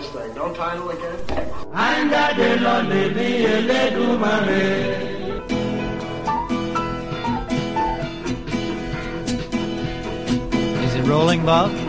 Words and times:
this 0.00 0.10
thing. 0.10 0.34
Don't 0.34 0.54
title 0.54 0.90
again. 0.90 1.18
Is 10.84 10.94
it 10.94 11.04
rolling, 11.04 11.44
Bob? 11.44 11.79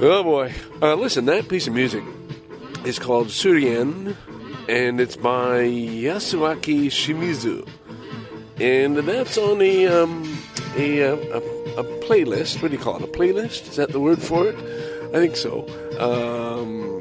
Oh 0.00 0.22
boy. 0.22 0.52
Uh, 0.80 0.94
listen, 0.94 1.26
that 1.26 1.48
piece 1.48 1.66
of 1.66 1.74
music 1.74 2.04
is 2.84 2.98
called 2.98 3.28
Surien, 3.28 4.16
and 4.68 5.00
it's 5.00 5.16
by 5.16 5.64
Yasuaki 5.64 6.86
Shimizu. 6.86 7.68
And 8.60 8.96
that's 8.98 9.36
on 9.36 9.60
a, 9.60 9.86
um, 9.88 10.38
a, 10.76 11.00
a, 11.00 11.14
a 11.76 11.84
playlist. 12.06 12.62
What 12.62 12.70
do 12.70 12.76
you 12.76 12.82
call 12.82 12.96
it? 12.96 13.02
A 13.02 13.06
playlist? 13.08 13.68
Is 13.68 13.76
that 13.76 13.90
the 13.90 14.00
word 14.00 14.22
for 14.22 14.46
it? 14.46 14.54
I 15.14 15.18
think 15.18 15.36
so. 15.36 15.66
Um, 15.98 17.00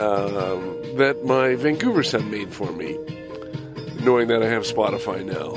um, 0.00 0.80
that 0.96 1.24
my 1.24 1.54
Vancouver 1.54 2.02
son 2.02 2.30
made 2.30 2.52
for 2.52 2.72
me, 2.72 2.98
knowing 4.02 4.28
that 4.28 4.42
I 4.42 4.46
have 4.46 4.62
Spotify 4.62 5.24
now. 5.24 5.54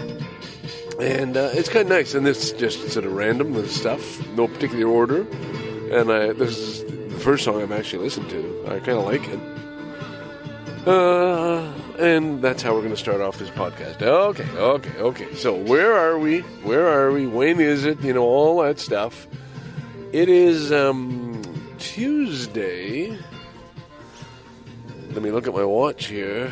And 0.99 1.35
uh, 1.35 1.49
it's 1.53 1.69
kind 1.69 1.83
of 1.83 1.89
nice. 1.89 2.13
And 2.13 2.25
this 2.25 2.51
just 2.51 2.91
sort 2.91 3.05
of 3.05 3.13
random 3.13 3.67
stuff, 3.67 4.25
no 4.35 4.47
particular 4.47 4.87
order. 4.87 5.21
And 5.91 6.11
I, 6.11 6.33
this 6.33 6.57
is 6.57 6.83
the 7.13 7.19
first 7.19 7.45
song 7.45 7.61
I've 7.61 7.71
actually 7.71 8.03
listened 8.03 8.29
to. 8.29 8.65
I 8.67 8.79
kind 8.79 8.97
of 8.99 9.05
like 9.05 9.27
it. 9.27 9.39
Uh, 10.87 11.73
and 11.97 12.41
that's 12.41 12.61
how 12.61 12.73
we're 12.73 12.81
going 12.81 12.91
to 12.91 12.97
start 12.97 13.21
off 13.21 13.39
this 13.39 13.49
podcast. 13.49 14.01
Okay, 14.01 14.49
okay, 14.57 14.97
okay. 14.99 15.33
So 15.35 15.55
where 15.55 15.93
are 15.93 16.19
we? 16.19 16.41
Where 16.63 16.87
are 16.87 17.11
we? 17.11 17.25
When 17.25 17.59
is 17.59 17.85
it? 17.85 18.01
You 18.01 18.13
know, 18.13 18.23
all 18.23 18.61
that 18.63 18.79
stuff. 18.79 19.27
It 20.11 20.29
is 20.29 20.71
um, 20.71 21.41
Tuesday. 21.79 23.17
Let 25.13 25.21
me 25.21 25.29
look 25.29 25.47
at 25.47 25.53
my 25.53 25.63
watch 25.63 26.07
here. 26.07 26.51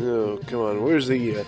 Oh, 0.00 0.40
come 0.46 0.60
on. 0.60 0.82
Where's 0.82 1.08
the... 1.08 1.40
Uh, 1.40 1.44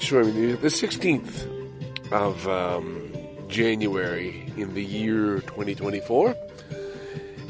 showing 0.00 0.34
me 0.34 0.52
the, 0.52 0.56
the 0.56 0.68
16th 0.68 2.12
of 2.12 2.46
um, 2.48 3.12
January 3.46 4.52
in 4.56 4.74
the 4.74 4.84
year 4.84 5.38
2024. 5.40 6.36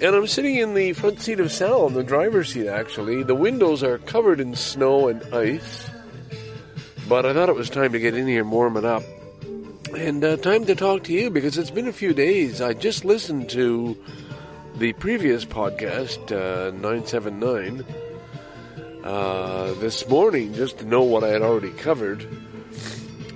And 0.02 0.14
I'm 0.14 0.26
sitting 0.26 0.56
in 0.56 0.74
the 0.74 0.92
front 0.92 1.20
seat 1.20 1.40
of 1.40 1.50
Sal, 1.50 1.88
the 1.88 2.04
driver's 2.04 2.52
seat 2.52 2.68
actually. 2.68 3.22
The 3.22 3.34
windows 3.34 3.82
are 3.82 3.96
covered 3.96 4.40
in 4.40 4.54
snow 4.54 5.08
and 5.08 5.22
ice. 5.34 5.88
But 7.08 7.24
I 7.24 7.32
thought 7.32 7.48
it 7.48 7.54
was 7.54 7.70
time 7.70 7.92
to 7.92 7.98
get 7.98 8.14
in 8.14 8.26
here 8.26 8.42
and 8.42 8.52
warm 8.52 8.76
it 8.76 8.84
up. 8.84 9.02
And 9.96 10.22
uh, 10.22 10.36
time 10.36 10.66
to 10.66 10.74
talk 10.74 11.04
to 11.04 11.12
you 11.12 11.30
because 11.30 11.56
it's 11.56 11.70
been 11.70 11.88
a 11.88 11.92
few 11.92 12.12
days. 12.12 12.60
I 12.60 12.74
just 12.74 13.04
listened 13.04 13.48
to 13.50 13.96
the 14.76 14.92
previous 14.94 15.44
podcast, 15.44 16.32
uh, 16.32 16.70
979, 16.72 17.84
uh, 19.04 19.72
this 19.74 20.08
morning 20.08 20.52
just 20.54 20.78
to 20.78 20.84
know 20.84 21.02
what 21.02 21.22
I 21.22 21.28
had 21.28 21.42
already 21.42 21.70
covered. 21.70 22.26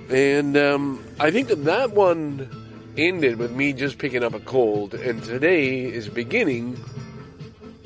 And 0.09 0.57
um, 0.57 1.03
I 1.19 1.31
think 1.31 1.47
that 1.47 1.63
that 1.65 1.91
one 1.91 2.49
ended 2.97 3.37
with 3.37 3.51
me 3.51 3.73
just 3.73 3.99
picking 3.99 4.23
up 4.23 4.33
a 4.33 4.39
cold, 4.39 4.93
and 4.93 5.23
today 5.23 5.83
is 5.85 6.09
beginning 6.09 6.77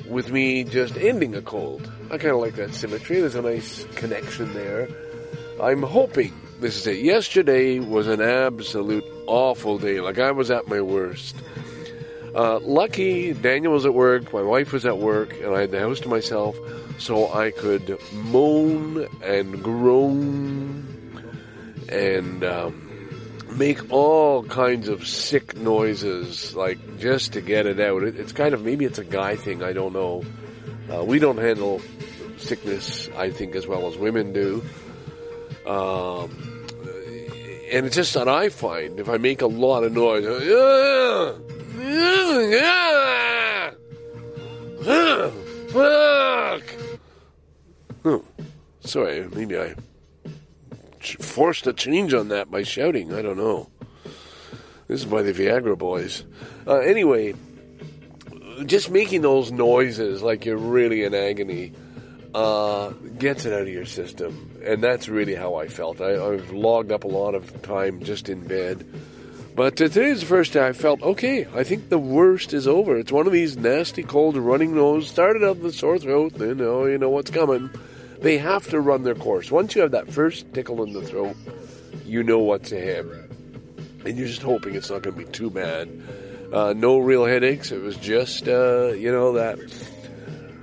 with 0.08 0.32
me 0.32 0.64
just 0.64 0.96
ending 0.96 1.36
a 1.36 1.42
cold. 1.42 1.90
I 2.06 2.18
kind 2.18 2.34
of 2.34 2.40
like 2.40 2.56
that 2.56 2.74
symmetry. 2.74 3.20
There's 3.20 3.36
a 3.36 3.42
nice 3.42 3.84
connection 3.94 4.52
there. 4.52 4.88
I'm 5.62 5.82
hoping 5.82 6.32
this 6.60 6.76
is 6.76 6.86
it. 6.86 6.98
Yesterday 6.98 7.78
was 7.78 8.08
an 8.08 8.20
absolute 8.20 9.04
awful 9.26 9.78
day. 9.78 10.00
Like 10.00 10.18
I 10.18 10.32
was 10.32 10.50
at 10.50 10.66
my 10.66 10.80
worst. 10.80 11.36
Uh, 12.34 12.58
lucky 12.60 13.32
Daniel 13.32 13.72
was 13.72 13.86
at 13.86 13.94
work, 13.94 14.32
my 14.32 14.42
wife 14.42 14.72
was 14.72 14.84
at 14.84 14.98
work, 14.98 15.34
and 15.40 15.54
I 15.54 15.60
had 15.60 15.70
the 15.70 15.78
house 15.78 16.00
to 16.00 16.08
myself, 16.08 16.56
so 16.98 17.32
I 17.32 17.52
could 17.52 17.96
moan 18.12 19.06
and 19.22 19.62
groan 19.62 20.84
and 21.88 22.42
um, 22.42 22.84
make 23.56 23.92
all 23.92 24.42
kinds 24.42 24.88
of 24.88 25.06
sick 25.06 25.56
noises, 25.56 26.56
like 26.56 26.98
just 26.98 27.34
to 27.34 27.40
get 27.40 27.66
it 27.66 27.78
out. 27.78 28.02
It, 28.02 28.16
it's 28.16 28.32
kind 28.32 28.52
of 28.52 28.64
maybe 28.64 28.84
it's 28.84 28.98
a 28.98 29.04
guy 29.04 29.36
thing. 29.36 29.62
I 29.62 29.72
don't 29.72 29.92
know. 29.92 30.24
Uh, 30.92 31.04
we 31.04 31.20
don't 31.20 31.38
handle 31.38 31.80
sickness, 32.36 33.08
I 33.16 33.30
think, 33.30 33.54
as 33.54 33.66
well 33.66 33.86
as 33.86 33.96
women 33.96 34.32
do. 34.32 34.62
Um, 35.66 36.30
and 37.72 37.86
it's 37.86 37.96
just 37.96 38.14
that 38.14 38.28
I 38.28 38.48
find 38.48 39.00
if 39.00 39.08
I 39.08 39.18
make 39.18 39.40
a 39.40 39.46
lot 39.46 39.84
of 39.84 39.92
noise, 39.92 40.26
uh, 40.26 41.38
fuck. 45.68 46.62
Oh, 48.04 48.24
sorry, 48.80 49.28
maybe 49.28 49.58
I 49.58 49.74
forced 51.20 51.66
a 51.66 51.72
change 51.72 52.14
on 52.14 52.28
that 52.28 52.50
by 52.50 52.62
shouting. 52.62 53.12
I 53.12 53.22
don't 53.22 53.36
know. 53.36 53.68
This 54.88 55.00
is 55.00 55.06
by 55.06 55.22
the 55.22 55.32
Viagra 55.32 55.76
Boys. 55.76 56.24
Uh, 56.66 56.78
anyway, 56.78 57.34
just 58.66 58.90
making 58.90 59.22
those 59.22 59.50
noises 59.50 60.22
like 60.22 60.44
you're 60.44 60.56
really 60.56 61.04
in 61.04 61.14
agony 61.14 61.72
uh, 62.34 62.90
gets 63.18 63.44
it 63.46 63.52
out 63.52 63.62
of 63.62 63.68
your 63.68 63.86
system. 63.86 64.50
And 64.64 64.82
that's 64.82 65.08
really 65.08 65.34
how 65.34 65.54
I 65.54 65.68
felt. 65.68 66.00
I, 66.00 66.14
I've 66.22 66.50
logged 66.50 66.92
up 66.92 67.04
a 67.04 67.08
lot 67.08 67.34
of 67.34 67.62
time 67.62 68.02
just 68.02 68.28
in 68.28 68.46
bed. 68.46 68.86
But 69.54 69.80
uh, 69.80 69.86
today's 69.86 70.20
the 70.20 70.26
first 70.26 70.54
day 70.54 70.66
I 70.66 70.72
felt, 70.72 71.00
okay, 71.00 71.46
I 71.54 71.62
think 71.62 71.88
the 71.88 71.98
worst 71.98 72.52
is 72.52 72.66
over. 72.66 72.98
It's 72.98 73.12
one 73.12 73.28
of 73.28 73.32
these 73.32 73.56
nasty, 73.56 74.02
cold, 74.02 74.36
running 74.36 74.74
nose. 74.74 75.08
Started 75.08 75.44
out 75.44 75.58
with 75.58 75.76
sore 75.76 75.96
throat, 75.96 76.34
then, 76.34 76.60
oh, 76.60 76.86
you 76.86 76.98
know 76.98 77.10
what's 77.10 77.30
coming. 77.30 77.70
They 78.20 78.38
have 78.38 78.66
to 78.70 78.80
run 78.80 79.04
their 79.04 79.14
course. 79.14 79.52
Once 79.52 79.76
you 79.76 79.82
have 79.82 79.92
that 79.92 80.10
first 80.10 80.52
tickle 80.52 80.82
in 80.82 80.92
the 80.92 81.02
throat, 81.02 81.36
you 82.04 82.24
know 82.24 82.40
what's 82.40 82.72
ahead, 82.72 83.06
and 84.04 84.18
you're 84.18 84.26
just 84.26 84.42
hoping 84.42 84.74
it's 84.74 84.90
not 84.90 85.02
going 85.02 85.16
to 85.16 85.24
be 85.24 85.30
too 85.30 85.50
bad. 85.50 85.88
Uh, 86.52 86.72
no 86.72 86.98
real 86.98 87.24
headaches. 87.24 87.70
It 87.70 87.80
was 87.80 87.96
just 87.96 88.48
uh, 88.48 88.88
you 88.88 89.12
know 89.12 89.34
that 89.34 89.58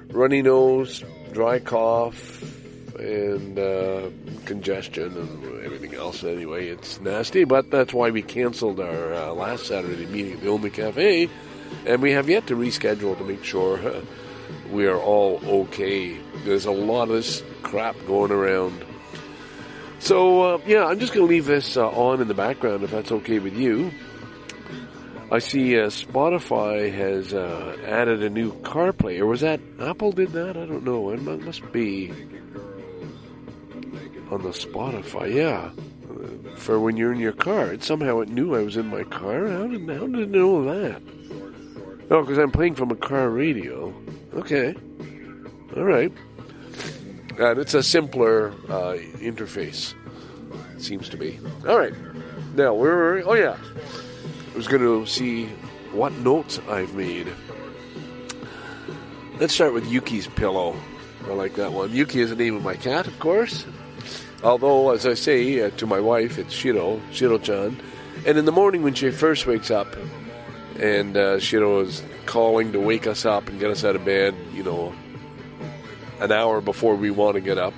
runny 0.10 0.42
nose, 0.42 1.04
dry 1.32 1.60
cough, 1.60 2.61
and 3.02 3.58
uh, 3.58 4.10
congestion 4.46 5.18
and 5.18 5.64
everything 5.66 5.96
else. 5.96 6.24
Anyway, 6.24 6.68
it's 6.68 7.02
nasty, 7.02 7.44
but 7.44 7.72
that's 7.72 7.94
why 7.94 8.12
we 8.12 8.22
canceled 8.22 8.80
our 8.80 9.14
uh, 9.14 9.34
last 9.34 9.66
Saturday 9.66 10.06
meeting 10.06 10.34
at 10.34 10.42
the 10.42 10.50
Only 10.50 10.70
Cafe, 10.70 11.30
and 11.86 12.02
we 12.02 12.12
have 12.12 12.30
yet 12.30 12.48
to 12.48 12.56
reschedule 12.56 13.18
to 13.18 13.24
make 13.24 13.44
sure 13.44 13.78
uh, 13.80 14.02
we 14.72 14.86
are 14.86 15.00
all 15.00 15.42
okay. 15.64 16.18
There's 16.46 16.66
a 16.66 16.72
lot 16.72 17.04
of 17.04 17.16
this 17.16 17.44
crap 17.64 17.96
going 18.06 18.32
around. 18.32 18.86
So, 20.00 20.42
uh, 20.42 20.62
yeah, 20.66 20.86
I'm 20.86 21.00
just 21.00 21.14
going 21.14 21.28
to 21.28 21.30
leave 21.30 21.46
this 21.46 21.78
uh, 21.78 21.88
on 21.90 22.22
in 22.22 22.28
the 22.28 22.34
background 22.34 22.84
if 22.84 22.92
that's 22.92 23.12
okay 23.12 23.40
with 23.40 23.56
you. 23.56 23.92
I 25.32 25.40
see 25.40 25.80
uh, 25.80 25.88
Spotify 25.88 26.92
has 26.92 27.34
uh, 27.34 27.78
added 27.86 28.22
a 28.22 28.30
new 28.30 28.52
CarPlay, 28.64 29.20
or 29.20 29.28
was 29.28 29.42
that 29.42 29.62
Apple 29.80 30.12
did 30.12 30.34
that? 30.34 30.58
I 30.58 30.66
don't 30.66 30.84
know. 30.84 31.12
It 31.12 31.22
must 31.22 31.72
be 31.72 32.12
on 34.32 34.44
the 34.44 34.50
Spotify. 34.50 35.34
Yeah, 35.34 35.70
for 36.56 36.80
when 36.80 36.98
you're 36.98 37.14
in 37.14 37.20
your 37.20 37.34
car. 37.34 37.74
It 37.74 37.84
somehow 37.84 38.20
it 38.22 38.30
knew 38.30 38.56
I 38.56 38.64
was 38.64 38.78
in 38.78 38.88
my 38.88 39.04
car. 39.04 39.48
How 39.48 39.68
did 39.68 39.88
how 39.90 40.08
did 40.08 40.20
it 40.20 40.30
know 40.30 40.64
that? 40.64 41.02
Oh, 42.10 42.22
because 42.22 42.38
I'm 42.38 42.52
playing 42.52 42.76
from 42.76 42.92
a 42.92 42.96
car 42.96 43.30
radio. 43.30 43.94
Okay, 44.34 44.76
all 45.76 45.84
right. 45.84 46.12
And 47.40 47.60
it's 47.60 47.74
a 47.74 47.84
simpler 47.84 48.52
uh, 48.70 48.98
interface. 49.20 49.94
Seems 50.78 51.10
to 51.10 51.18
be. 51.18 51.40
All 51.68 51.78
right. 51.78 51.94
Now 52.56 52.74
where 52.74 52.96
were 52.96 53.16
we? 53.16 53.24
Oh 53.24 53.34
yeah. 53.34 53.58
I 54.54 54.58
was 54.58 54.68
going 54.68 54.82
to 54.82 55.06
see 55.06 55.46
what 55.94 56.12
notes 56.14 56.60
I've 56.68 56.94
made. 56.94 57.32
Let's 59.40 59.54
start 59.54 59.74
with 59.74 59.88
Yuki's 59.88 60.28
pillow. 60.28 60.76
I 61.26 61.34
like 61.34 61.56
that 61.56 61.72
one. 61.72 61.92
Yuki 61.92 62.20
is 62.20 62.30
the 62.30 62.36
name 62.36 62.56
of 62.56 62.64
my 62.64 62.76
cat, 62.76 63.08
of 63.08 63.18
course. 63.20 63.66
Although, 64.44 64.92
as 64.92 65.06
I 65.06 65.14
say 65.14 65.62
uh, 65.62 65.70
to 65.72 65.86
my 65.86 66.00
wife, 66.00 66.40
it's 66.40 66.54
Shiro, 66.54 67.00
Shiro-chan. 67.12 67.80
And 68.26 68.38
in 68.38 68.46
the 68.46 68.52
morning 68.52 68.82
when 68.82 68.94
she 68.94 69.12
first 69.12 69.46
wakes 69.46 69.70
up, 69.70 69.96
and 70.80 71.16
uh, 71.16 71.40
Shiro 71.40 71.82
is 71.82 72.02
calling 72.26 72.72
to 72.72 72.80
wake 72.80 73.06
us 73.06 73.26
up 73.26 73.50
and 73.50 73.60
get 73.60 73.70
us 73.70 73.84
out 73.84 73.96
of 73.96 74.04
bed, 74.04 74.36
you 74.54 74.64
know, 74.64 74.94
an 76.20 76.32
hour 76.32 76.62
before 76.62 76.96
we 76.96 77.12
want 77.12 77.36
to 77.36 77.42
get 77.42 77.58
up, 77.58 77.74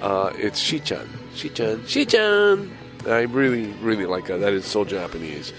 uh, 0.00 0.32
it's 0.36 0.58
Shi-chan. 0.58 1.08
Shi-chan, 1.34 1.86
Shi-chan. 1.86 2.70
I 3.06 3.22
really, 3.22 3.66
really 3.82 4.06
like 4.06 4.26
that. 4.26 4.40
That 4.40 4.52
is 4.52 4.64
so 4.64 4.84
Japanese. 4.84 5.52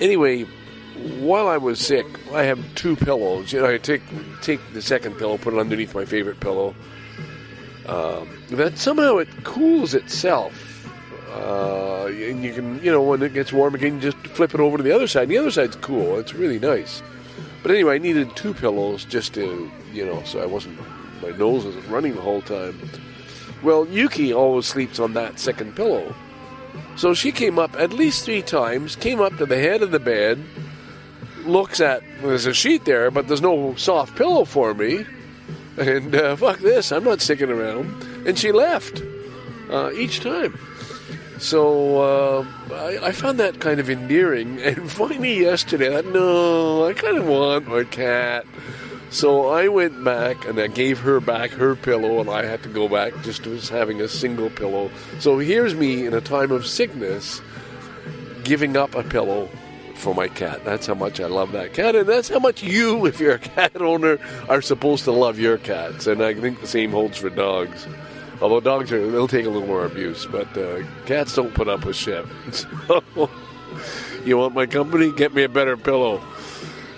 Anyway, 0.00 0.46
while 1.20 1.48
I 1.48 1.56
was 1.56 1.80
sick, 1.80 2.06
I 2.32 2.42
have 2.42 2.58
two 2.74 2.96
pillows. 2.96 3.52
You 3.52 3.60
know, 3.60 3.68
I 3.68 3.78
take 3.78 4.02
take 4.42 4.60
the 4.74 4.82
second 4.82 5.16
pillow, 5.16 5.38
put 5.38 5.54
it 5.54 5.60
underneath 5.60 5.94
my 5.94 6.04
favorite 6.04 6.40
pillow. 6.40 6.74
Um, 7.88 8.28
that 8.50 8.76
somehow 8.76 9.16
it 9.16 9.28
cools 9.44 9.94
itself, 9.94 10.86
uh, 11.30 12.06
and 12.06 12.44
you 12.44 12.52
can, 12.52 12.82
you 12.82 12.92
know, 12.92 13.02
when 13.02 13.22
it 13.22 13.32
gets 13.32 13.52
warm 13.52 13.74
again, 13.74 13.94
you 13.94 14.10
just 14.10 14.18
flip 14.28 14.54
it 14.54 14.60
over 14.60 14.76
to 14.76 14.82
the 14.82 14.92
other 14.94 15.06
side. 15.06 15.22
And 15.22 15.32
the 15.32 15.38
other 15.38 15.50
side's 15.50 15.76
cool. 15.76 16.18
It's 16.18 16.34
really 16.34 16.58
nice. 16.58 17.02
But 17.62 17.70
anyway, 17.70 17.94
I 17.94 17.98
needed 17.98 18.36
two 18.36 18.54
pillows 18.54 19.04
just 19.04 19.34
to, 19.34 19.70
you 19.92 20.04
know, 20.04 20.22
so 20.24 20.40
I 20.40 20.46
wasn't, 20.46 20.78
my 21.22 21.30
nose 21.30 21.64
wasn't 21.64 21.88
running 21.88 22.14
the 22.14 22.20
whole 22.20 22.42
time. 22.42 22.78
Well, 23.62 23.86
Yuki 23.88 24.32
always 24.32 24.66
sleeps 24.66 24.98
on 24.98 25.14
that 25.14 25.38
second 25.38 25.74
pillow. 25.74 26.14
So 26.96 27.14
she 27.14 27.32
came 27.32 27.58
up 27.58 27.74
at 27.76 27.92
least 27.92 28.24
three 28.24 28.42
times, 28.42 28.96
came 28.96 29.20
up 29.20 29.36
to 29.38 29.46
the 29.46 29.56
head 29.56 29.82
of 29.82 29.90
the 29.90 29.98
bed, 29.98 30.38
looks 31.44 31.80
at, 31.80 32.02
there's 32.20 32.46
a 32.46 32.54
sheet 32.54 32.84
there, 32.84 33.10
but 33.10 33.28
there's 33.28 33.42
no 33.42 33.74
soft 33.76 34.14
pillow 34.16 34.44
for 34.44 34.74
me. 34.74 35.06
And 35.78 36.14
uh, 36.14 36.36
fuck 36.36 36.58
this, 36.58 36.90
I'm 36.90 37.04
not 37.04 37.20
sticking 37.20 37.50
around. 37.50 38.02
And 38.26 38.38
she 38.38 38.52
left 38.52 39.02
uh, 39.70 39.90
each 39.94 40.20
time. 40.20 40.58
So 41.38 42.00
uh, 42.00 42.46
I, 42.72 43.06
I, 43.06 43.12
found 43.12 43.38
that 43.38 43.60
kind 43.60 43.78
of 43.78 43.88
endearing. 43.88 44.58
And 44.62 44.90
finally, 44.90 45.40
yesterday, 45.40 45.96
I 45.96 46.02
thought, 46.02 46.12
no, 46.12 46.84
I 46.84 46.94
kind 46.94 47.16
of 47.16 47.28
want 47.28 47.68
my 47.68 47.84
cat. 47.84 48.44
So 49.10 49.46
I 49.48 49.68
went 49.68 50.04
back 50.04 50.46
and 50.46 50.58
I 50.58 50.66
gave 50.66 50.98
her 50.98 51.20
back 51.20 51.50
her 51.50 51.76
pillow, 51.76 52.20
and 52.20 52.28
I 52.28 52.44
had 52.44 52.62
to 52.64 52.68
go 52.68 52.88
back 52.88 53.14
just 53.22 53.44
to 53.44 53.56
having 53.72 54.00
a 54.00 54.08
single 54.08 54.50
pillow. 54.50 54.90
So 55.20 55.38
here's 55.38 55.74
me 55.74 56.06
in 56.06 56.12
a 56.12 56.20
time 56.20 56.50
of 56.50 56.66
sickness 56.66 57.40
giving 58.42 58.76
up 58.76 58.94
a 58.94 59.02
pillow 59.02 59.48
for 59.98 60.14
my 60.14 60.28
cat. 60.28 60.64
That's 60.64 60.86
how 60.86 60.94
much 60.94 61.20
I 61.20 61.26
love 61.26 61.52
that 61.52 61.74
cat, 61.74 61.96
and 61.96 62.08
that's 62.08 62.28
how 62.28 62.38
much 62.38 62.62
you, 62.62 63.06
if 63.10 63.20
you're 63.20 63.34
a 63.34 63.38
cat 63.38 63.80
owner, 63.80 64.18
are 64.48 64.62
supposed 64.62 65.04
to 65.04 65.12
love 65.12 65.38
your 65.38 65.58
cats. 65.58 66.06
And 66.06 66.22
I 66.22 66.34
think 66.34 66.60
the 66.60 66.66
same 66.66 66.90
holds 66.90 67.18
for 67.18 67.30
dogs. 67.30 67.86
Although 68.40 68.60
dogs 68.60 68.92
are, 68.92 69.10
they'll 69.10 69.28
take 69.28 69.46
a 69.46 69.50
little 69.50 69.66
more 69.66 69.84
abuse, 69.84 70.26
but 70.26 70.56
uh, 70.56 70.82
cats 71.06 71.34
don't 71.34 71.52
put 71.54 71.68
up 71.68 71.84
with 71.84 71.96
shit. 71.96 72.24
So, 72.52 73.28
you 74.24 74.38
want 74.38 74.54
my 74.54 74.64
company? 74.64 75.12
Get 75.12 75.34
me 75.34 75.42
a 75.42 75.48
better 75.48 75.76
pillow. 75.76 76.22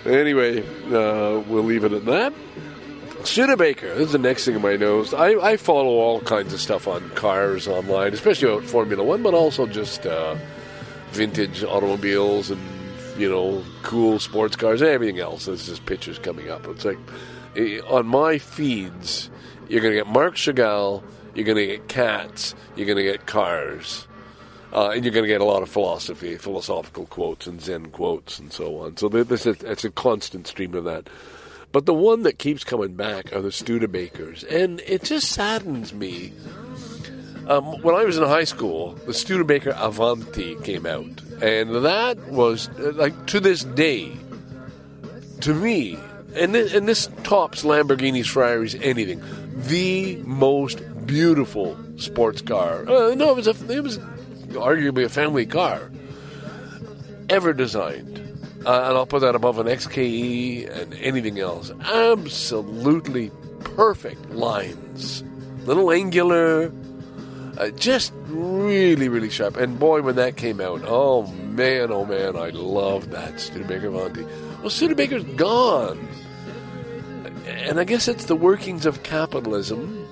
Anyway, 0.05 0.61
uh, 0.87 1.39
we'll 1.47 1.63
leave 1.63 1.83
it 1.83 1.91
at 1.91 2.05
that. 2.05 2.33
Studebaker. 3.25 3.93
This 3.93 4.07
is 4.07 4.11
the 4.13 4.17
next 4.17 4.45
thing 4.45 4.55
in 4.55 4.61
my 4.61 4.75
nose. 4.77 5.13
I, 5.13 5.33
I, 5.33 5.57
follow 5.57 5.99
all 5.99 6.21
kinds 6.21 6.53
of 6.53 6.61
stuff 6.61 6.87
on 6.87 7.07
cars 7.11 7.67
online, 7.67 8.13
especially 8.13 8.51
about 8.51 8.63
Formula 8.63 9.03
One, 9.03 9.21
but 9.21 9.33
also 9.33 9.67
just 9.67 10.05
uh, 10.07 10.35
vintage 11.11 11.63
automobiles 11.63 12.49
and 12.49 12.59
you 13.21 13.29
know 13.29 13.63
cool 13.83 14.17
sports 14.17 14.55
cars 14.55 14.81
everything 14.81 15.19
else. 15.19 15.45
There's 15.45 15.67
just 15.67 15.85
pictures 15.85 16.17
coming 16.17 16.49
up. 16.49 16.65
It's 16.67 16.83
like 16.83 16.97
eh, 17.55 17.79
on 17.87 18.07
my 18.07 18.39
feeds, 18.39 19.29
you're 19.69 19.81
going 19.81 19.93
to 19.93 19.99
get 19.99 20.07
Marc 20.07 20.35
Chagall, 20.35 21.03
you're 21.35 21.45
going 21.45 21.57
to 21.57 21.67
get 21.67 21.87
cats, 21.87 22.55
you're 22.75 22.87
going 22.87 22.97
to 22.97 23.03
get 23.03 23.27
cars. 23.27 24.07
Uh, 24.73 24.91
and 24.91 25.03
you're 25.03 25.13
going 25.13 25.25
to 25.25 25.27
get 25.27 25.41
a 25.41 25.45
lot 25.45 25.61
of 25.61 25.69
philosophy, 25.69 26.37
philosophical 26.37 27.05
quotes, 27.05 27.45
and 27.45 27.61
Zen 27.61 27.87
quotes, 27.87 28.39
and 28.39 28.53
so 28.53 28.77
on. 28.77 28.95
So 28.95 29.09
this 29.09 29.45
is 29.45 29.61
it's 29.63 29.83
a 29.83 29.91
constant 29.91 30.47
stream 30.47 30.73
of 30.75 30.85
that. 30.85 31.09
But 31.73 31.85
the 31.85 31.93
one 31.93 32.23
that 32.23 32.39
keeps 32.39 32.63
coming 32.63 32.95
back 32.95 33.33
are 33.33 33.41
the 33.41 33.49
Studebakers, 33.49 34.49
and 34.49 34.79
it 34.87 35.03
just 35.03 35.29
saddens 35.29 35.93
me. 35.93 36.31
Um, 37.47 37.81
when 37.81 37.95
I 37.95 38.05
was 38.05 38.17
in 38.17 38.23
high 38.23 38.45
school, 38.45 38.93
the 39.05 39.13
Studebaker 39.13 39.71
Avanti 39.71 40.55
came 40.63 40.85
out, 40.85 41.21
and 41.41 41.85
that 41.85 42.17
was 42.27 42.69
uh, 42.79 42.91
like 42.95 43.25
to 43.27 43.39
this 43.39 43.63
day, 43.63 44.15
to 45.41 45.53
me, 45.53 45.97
and 46.35 46.53
this, 46.55 46.73
and 46.73 46.87
this 46.87 47.09
tops 47.23 47.63
Lamborghinis, 47.63 48.27
Ferraris, 48.27 48.75
anything, 48.81 49.21
the 49.55 50.17
most 50.23 50.81
beautiful 51.05 51.77
sports 51.97 52.41
car. 52.41 52.87
Uh, 52.87 53.15
no, 53.15 53.31
it 53.31 53.35
was 53.35 53.47
a, 53.47 53.73
it 53.73 53.81
was 53.81 53.97
arguably 54.49 55.03
a 55.03 55.09
family 55.09 55.45
car 55.45 55.91
ever 57.29 57.53
designed. 57.53 58.19
Uh, 58.65 58.83
and 58.83 58.97
I'll 58.97 59.07
put 59.07 59.21
that 59.21 59.33
above 59.33 59.57
an 59.57 59.65
XKE 59.65 60.69
and 60.69 60.93
anything 60.95 61.39
else. 61.39 61.71
Absolutely 61.81 63.31
perfect 63.75 64.29
lines. 64.29 65.23
Little 65.65 65.91
angular, 65.91 66.71
uh, 67.61 67.69
just 67.69 68.11
really, 68.25 69.07
really 69.07 69.29
sharp. 69.29 69.55
And 69.55 69.77
boy, 69.77 70.01
when 70.01 70.15
that 70.15 70.35
came 70.35 70.59
out, 70.59 70.81
oh 70.85 71.27
man, 71.27 71.91
oh 71.91 72.05
man, 72.05 72.35
I 72.35 72.49
loved 72.49 73.11
that 73.11 73.39
Studebaker 73.39 73.87
Avanti. 73.87 74.25
Well, 74.61 74.71
Studebaker's 74.71 75.23
gone. 75.35 76.07
And 77.45 77.79
I 77.79 77.83
guess 77.83 78.07
it's 78.07 78.25
the 78.25 78.35
workings 78.35 78.85
of 78.85 79.03
capitalism 79.03 80.07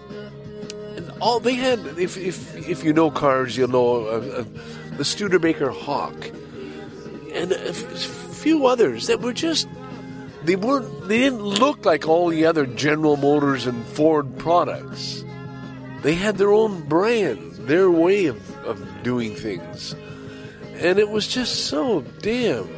And 0.95 1.11
all 1.21 1.39
they 1.39 1.55
had, 1.55 1.79
if 1.97 2.17
if 2.17 2.55
if 2.69 2.83
you 2.83 2.93
know 2.93 3.09
cars, 3.09 3.57
you'll 3.57 3.69
know 3.69 4.05
uh, 4.05 4.41
uh, 4.41 4.43
the 4.97 5.05
Studebaker 5.05 5.69
Hawk, 5.69 6.13
and 7.33 7.51
a 7.51 7.73
few 7.73 8.67
others 8.67 9.07
that 9.07 9.21
were 9.21 9.33
just 9.33 9.67
they 10.43 10.55
weren't 10.55 11.07
they 11.07 11.17
didn't 11.19 11.41
look 11.41 11.85
like 11.85 12.07
all 12.07 12.27
the 12.29 12.45
other 12.45 12.65
General 12.65 13.17
Motors 13.17 13.65
and 13.65 13.85
Ford 13.85 14.37
products. 14.37 15.23
They 16.01 16.15
had 16.15 16.37
their 16.37 16.51
own 16.51 16.81
brand, 16.81 17.53
their 17.67 17.89
way 17.89 18.27
of, 18.27 18.57
of 18.65 19.03
doing 19.03 19.35
things, 19.35 19.93
and 20.75 20.97
it 20.97 21.09
was 21.09 21.27
just 21.27 21.65
so 21.65 22.01
damn 22.21 22.69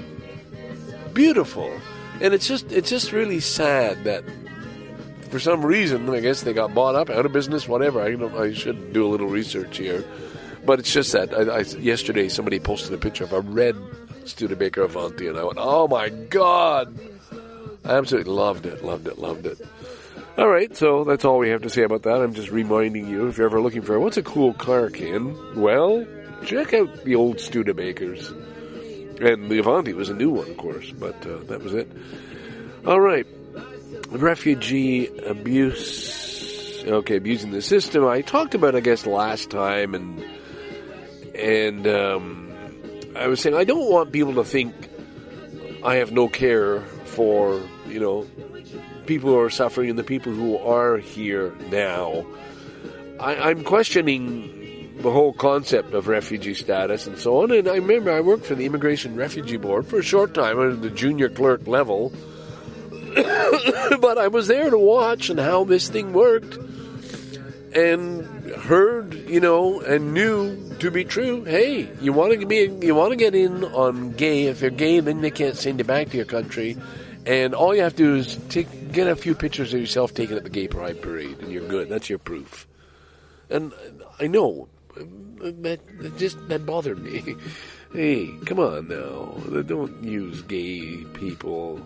beautiful. 1.14 1.72
And 2.20 2.34
it's 2.34 2.48
just 2.48 2.72
it's 2.72 2.90
just 2.90 3.12
really 3.12 3.40
sad 3.40 4.04
that 4.04 4.24
for 5.30 5.40
some 5.40 5.66
reason, 5.66 6.10
I 6.10 6.20
guess 6.20 6.42
they 6.42 6.54
got 6.54 6.74
bought 6.74 6.96
up, 6.96 7.10
out 7.10 7.26
of 7.26 7.32
business, 7.32 7.68
whatever. 7.68 8.02
I, 8.02 8.44
I 8.44 8.54
should 8.54 8.94
do 8.94 9.06
a 9.06 9.10
little 9.10 9.28
research 9.28 9.78
here. 9.78 10.04
But 10.66 10.80
it's 10.80 10.94
just 10.94 11.12
that 11.14 11.34
I, 11.34 11.60
I, 11.60 11.60
yesterday 11.80 12.30
somebody 12.30 12.60
posted 12.60 12.94
a 12.94 12.98
picture 12.98 13.24
of 13.24 13.34
a 13.34 13.42
red 13.42 13.76
Studebaker 14.26 14.84
Avanti, 14.84 15.28
and 15.28 15.38
I 15.38 15.44
went, 15.44 15.58
"Oh 15.60 15.88
my 15.88 16.10
god!" 16.10 16.96
I 17.84 17.94
absolutely 17.94 18.32
loved 18.32 18.68
it, 18.68 18.84
loved 18.84 19.08
it, 19.08 19.18
loved 19.18 19.48
it. 19.48 19.60
All 20.38 20.48
right, 20.48 20.76
so 20.76 21.04
that's 21.04 21.26
all 21.26 21.40
we 21.40 21.50
have 21.50 21.64
to 21.64 21.70
say 21.70 21.84
about 21.84 22.04
that. 22.04 22.22
I'm 22.22 22.34
just 22.34 22.52
reminding 22.52 23.08
you 23.08 23.28
if 23.28 23.38
you're 23.38 23.48
ever 23.48 23.60
looking 23.60 23.82
for 23.82 24.00
what's 24.00 24.16
a 24.16 24.24
cool 24.24 24.54
car, 24.54 24.90
Ken. 24.90 25.36
Well, 25.60 26.08
check 26.46 26.74
out 26.74 27.04
the 27.04 27.16
old 27.16 27.38
Studebakers. 27.38 28.30
And 29.22 29.52
the 29.52 29.60
Avanti 29.60 29.94
was 29.94 30.10
a 30.10 30.14
new 30.14 30.30
one, 30.30 30.50
of 30.50 30.58
course, 30.58 30.90
but 30.92 31.16
uh, 31.28 31.40
that 31.48 31.62
was 31.62 31.74
it. 31.74 31.92
All 32.86 33.00
right. 33.00 33.28
Refugee 34.08 35.08
abuse. 35.18 36.84
Okay, 36.86 37.18
abusing 37.18 37.52
the 37.52 37.62
system. 37.62 38.08
I 38.08 38.22
talked 38.22 38.56
about, 38.56 38.74
I 38.76 38.80
guess, 38.80 39.06
last 39.06 39.52
time, 39.52 39.94
and 39.94 40.26
and 41.36 41.86
um, 41.86 42.54
I 43.16 43.28
was 43.28 43.42
saying 43.42 43.56
I 43.56 43.66
don't 43.66 43.92
want 43.92 44.12
people 44.12 44.36
to 44.36 44.44
think 44.44 44.74
I 45.84 45.96
have 45.96 46.12
no 46.12 46.28
care 46.28 46.82
for 47.06 47.62
you 47.88 48.00
know 48.00 48.28
people 49.06 49.30
who 49.30 49.40
are 49.40 49.50
suffering 49.50 49.90
and 49.90 50.00
the 50.00 50.04
people 50.04 50.32
who 50.32 50.58
are 50.58 50.98
here 50.98 51.54
now. 51.70 52.26
I, 53.20 53.50
I'm 53.50 53.64
questioning 53.64 54.62
the 55.02 55.12
whole 55.12 55.34
concept 55.34 55.94
of 55.94 56.08
refugee 56.08 56.54
status 56.54 57.08
and 57.08 57.18
so 57.18 57.44
on. 57.44 57.52
And 57.52 57.68
I 57.68 57.76
remember 57.76 58.12
I 58.12 58.22
worked 58.22 58.46
for 58.46 58.56
the 58.56 58.66
Immigration 58.66 59.16
Refugee 59.16 59.58
Board 59.58 59.88
for 59.88 60.00
a 60.00 60.04
short 60.04 60.34
time 60.34 60.60
at 60.60 60.82
the 60.82 60.90
junior 60.90 61.30
clerk 61.30 61.68
level. 61.68 62.12
but 64.00 64.18
I 64.18 64.28
was 64.28 64.48
there 64.48 64.70
to 64.70 64.78
watch 64.78 65.30
and 65.30 65.40
how 65.40 65.64
this 65.66 65.90
thing 65.90 66.14
worked 66.14 66.58
and 67.76 68.26
heard, 68.52 69.14
you 69.30 69.40
know, 69.40 69.82
and 69.82 70.14
knew 70.14 70.76
to 70.80 70.92
be 70.92 71.04
true. 71.04 71.44
Hey, 71.44 71.90
you 72.02 72.14
want 72.14 72.40
to 72.40 72.46
be, 72.46 72.70
you 72.82 72.96
want 72.96 73.12
to 73.12 73.16
get 73.16 73.36
in 73.36 73.64
on 73.64 74.12
gay. 74.12 74.46
If 74.46 74.62
you're 74.62 74.72
gay, 74.72 75.00
then 75.00 75.22
they 75.22 75.32
can't 75.32 75.58
send 75.58 75.80
you 75.80 75.86
back 75.86 76.10
to 76.10 76.18
your 76.18 76.26
country. 76.26 76.78
And 77.26 77.54
all 77.54 77.76
you 77.76 77.82
have 77.82 77.96
to 77.98 78.04
do 78.04 78.16
is 78.16 78.36
take, 78.50 78.68
get 78.92 79.08
a 79.08 79.16
few 79.16 79.36
pictures 79.36 79.74
of 79.74 79.80
yourself 79.80 80.14
taken 80.14 80.38
at 80.38 80.44
the 80.44 80.50
gay 80.50 80.68
pride 80.68 81.02
parade, 81.02 81.40
and 81.40 81.52
you're 81.52 81.68
good. 81.68 81.90
That's 81.90 82.10
your 82.10 82.20
proof. 82.20 82.68
And 83.50 83.74
I 84.20 84.28
know 84.28 84.70
that, 84.96 85.80
that 86.00 86.18
just 86.18 86.48
that 86.50 86.66
bothered 86.66 87.02
me. 87.02 87.36
Hey, 87.94 88.32
come 88.46 88.58
on 88.58 88.88
now! 88.88 89.34
Don't 89.64 90.02
use 90.02 90.42
gay 90.44 91.04
people. 91.14 91.82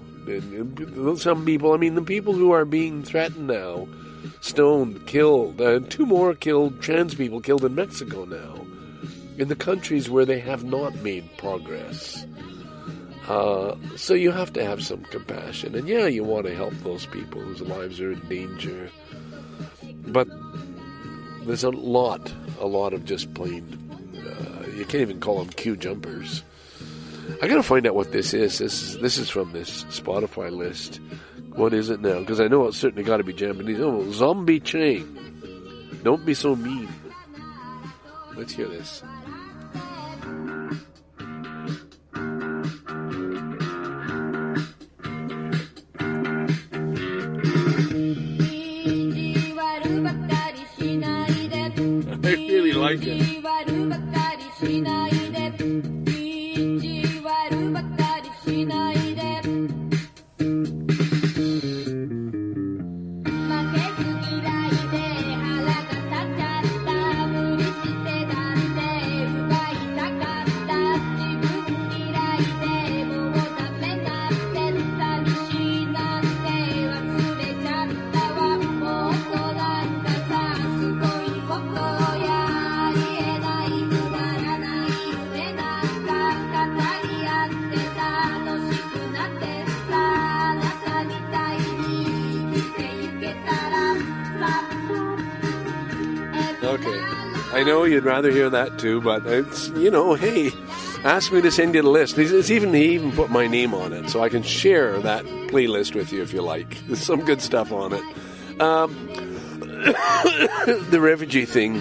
Some 1.17 1.43
people, 1.43 1.73
I 1.73 1.77
mean, 1.77 1.95
the 1.95 2.03
people 2.03 2.33
who 2.33 2.51
are 2.51 2.63
being 2.63 3.01
threatened 3.01 3.47
now, 3.47 3.87
stoned, 4.39 5.07
killed, 5.07 5.59
uh, 5.59 5.79
two 5.89 6.05
more 6.05 6.35
killed, 6.35 6.79
trans 6.79 7.15
people 7.15 7.41
killed 7.41 7.65
in 7.65 7.73
Mexico 7.73 8.25
now, 8.25 8.67
in 9.39 9.47
the 9.47 9.55
countries 9.55 10.07
where 10.07 10.25
they 10.25 10.39
have 10.39 10.63
not 10.63 10.93
made 10.97 11.27
progress. 11.37 12.23
Uh, 13.27 13.75
so 13.95 14.13
you 14.13 14.31
have 14.31 14.53
to 14.53 14.63
have 14.63 14.83
some 14.83 15.03
compassion, 15.05 15.75
and 15.75 15.87
yeah, 15.87 16.05
you 16.05 16.23
want 16.23 16.45
to 16.45 16.55
help 16.55 16.73
those 16.83 17.07
people 17.07 17.41
whose 17.41 17.61
lives 17.61 17.99
are 17.99 18.11
in 18.11 18.19
danger, 18.29 18.89
but 20.07 20.27
there's 21.45 21.63
a 21.63 21.71
lot, 21.71 22.31
a 22.59 22.67
lot 22.67 22.93
of 22.93 23.03
just 23.05 23.33
plain. 23.33 23.63
Uh, 24.15 24.67
you 24.67 24.85
can't 24.85 25.01
even 25.01 25.19
call 25.19 25.39
them 25.39 25.49
queue 25.49 25.75
jumpers. 25.75 26.43
I 27.41 27.47
gotta 27.47 27.63
find 27.63 27.87
out 27.87 27.95
what 27.95 28.11
this 28.11 28.33
is. 28.33 28.59
This 28.59 28.95
this 28.95 29.17
is 29.17 29.29
from 29.29 29.51
this 29.51 29.83
Spotify 29.85 30.51
list. 30.51 30.99
What 31.55 31.73
is 31.73 31.89
it 31.89 32.01
now? 32.01 32.19
Because 32.19 32.39
I 32.39 32.47
know 32.47 32.67
it's 32.67 32.77
certainly 32.77 33.03
got 33.03 33.17
to 33.17 33.23
be 33.23 33.33
Japanese. 33.33 33.79
Oh, 33.79 34.11
zombie 34.11 34.59
chain. 34.59 35.99
Don't 36.03 36.25
be 36.25 36.33
so 36.33 36.55
mean. 36.55 36.89
Let's 38.35 38.53
hear 38.53 38.67
this. 38.67 39.01
Rather 98.25 98.35
hear 98.35 98.49
that 98.49 98.79
too, 98.79 99.01
but 99.01 99.25
it's, 99.27 99.67
you 99.69 99.91
know, 99.91 100.15
hey, 100.15 100.51
ask 101.03 101.31
me 101.31 101.41
to 101.41 101.51
send 101.51 101.75
you 101.75 101.83
the 101.83 101.89
list. 101.89 102.17
It's 102.17 102.49
even, 102.49 102.73
he 102.73 102.93
even 102.93 103.11
put 103.11 103.29
my 103.29 103.45
name 103.45 103.73
on 103.73 103.93
it, 103.93 104.09
so 104.09 104.23
I 104.23 104.29
can 104.29 104.41
share 104.41 104.99
that 105.01 105.25
playlist 105.25 105.93
with 105.93 106.11
you 106.11 106.23
if 106.23 106.33
you 106.33 106.41
like. 106.41 106.69
There's 106.87 107.03
some 107.03 107.23
good 107.23 107.41
stuff 107.41 107.71
on 107.71 107.93
it. 107.93 108.61
Um, 108.61 108.93
the 110.89 110.99
refugee 110.99 111.45
thing. 111.45 111.75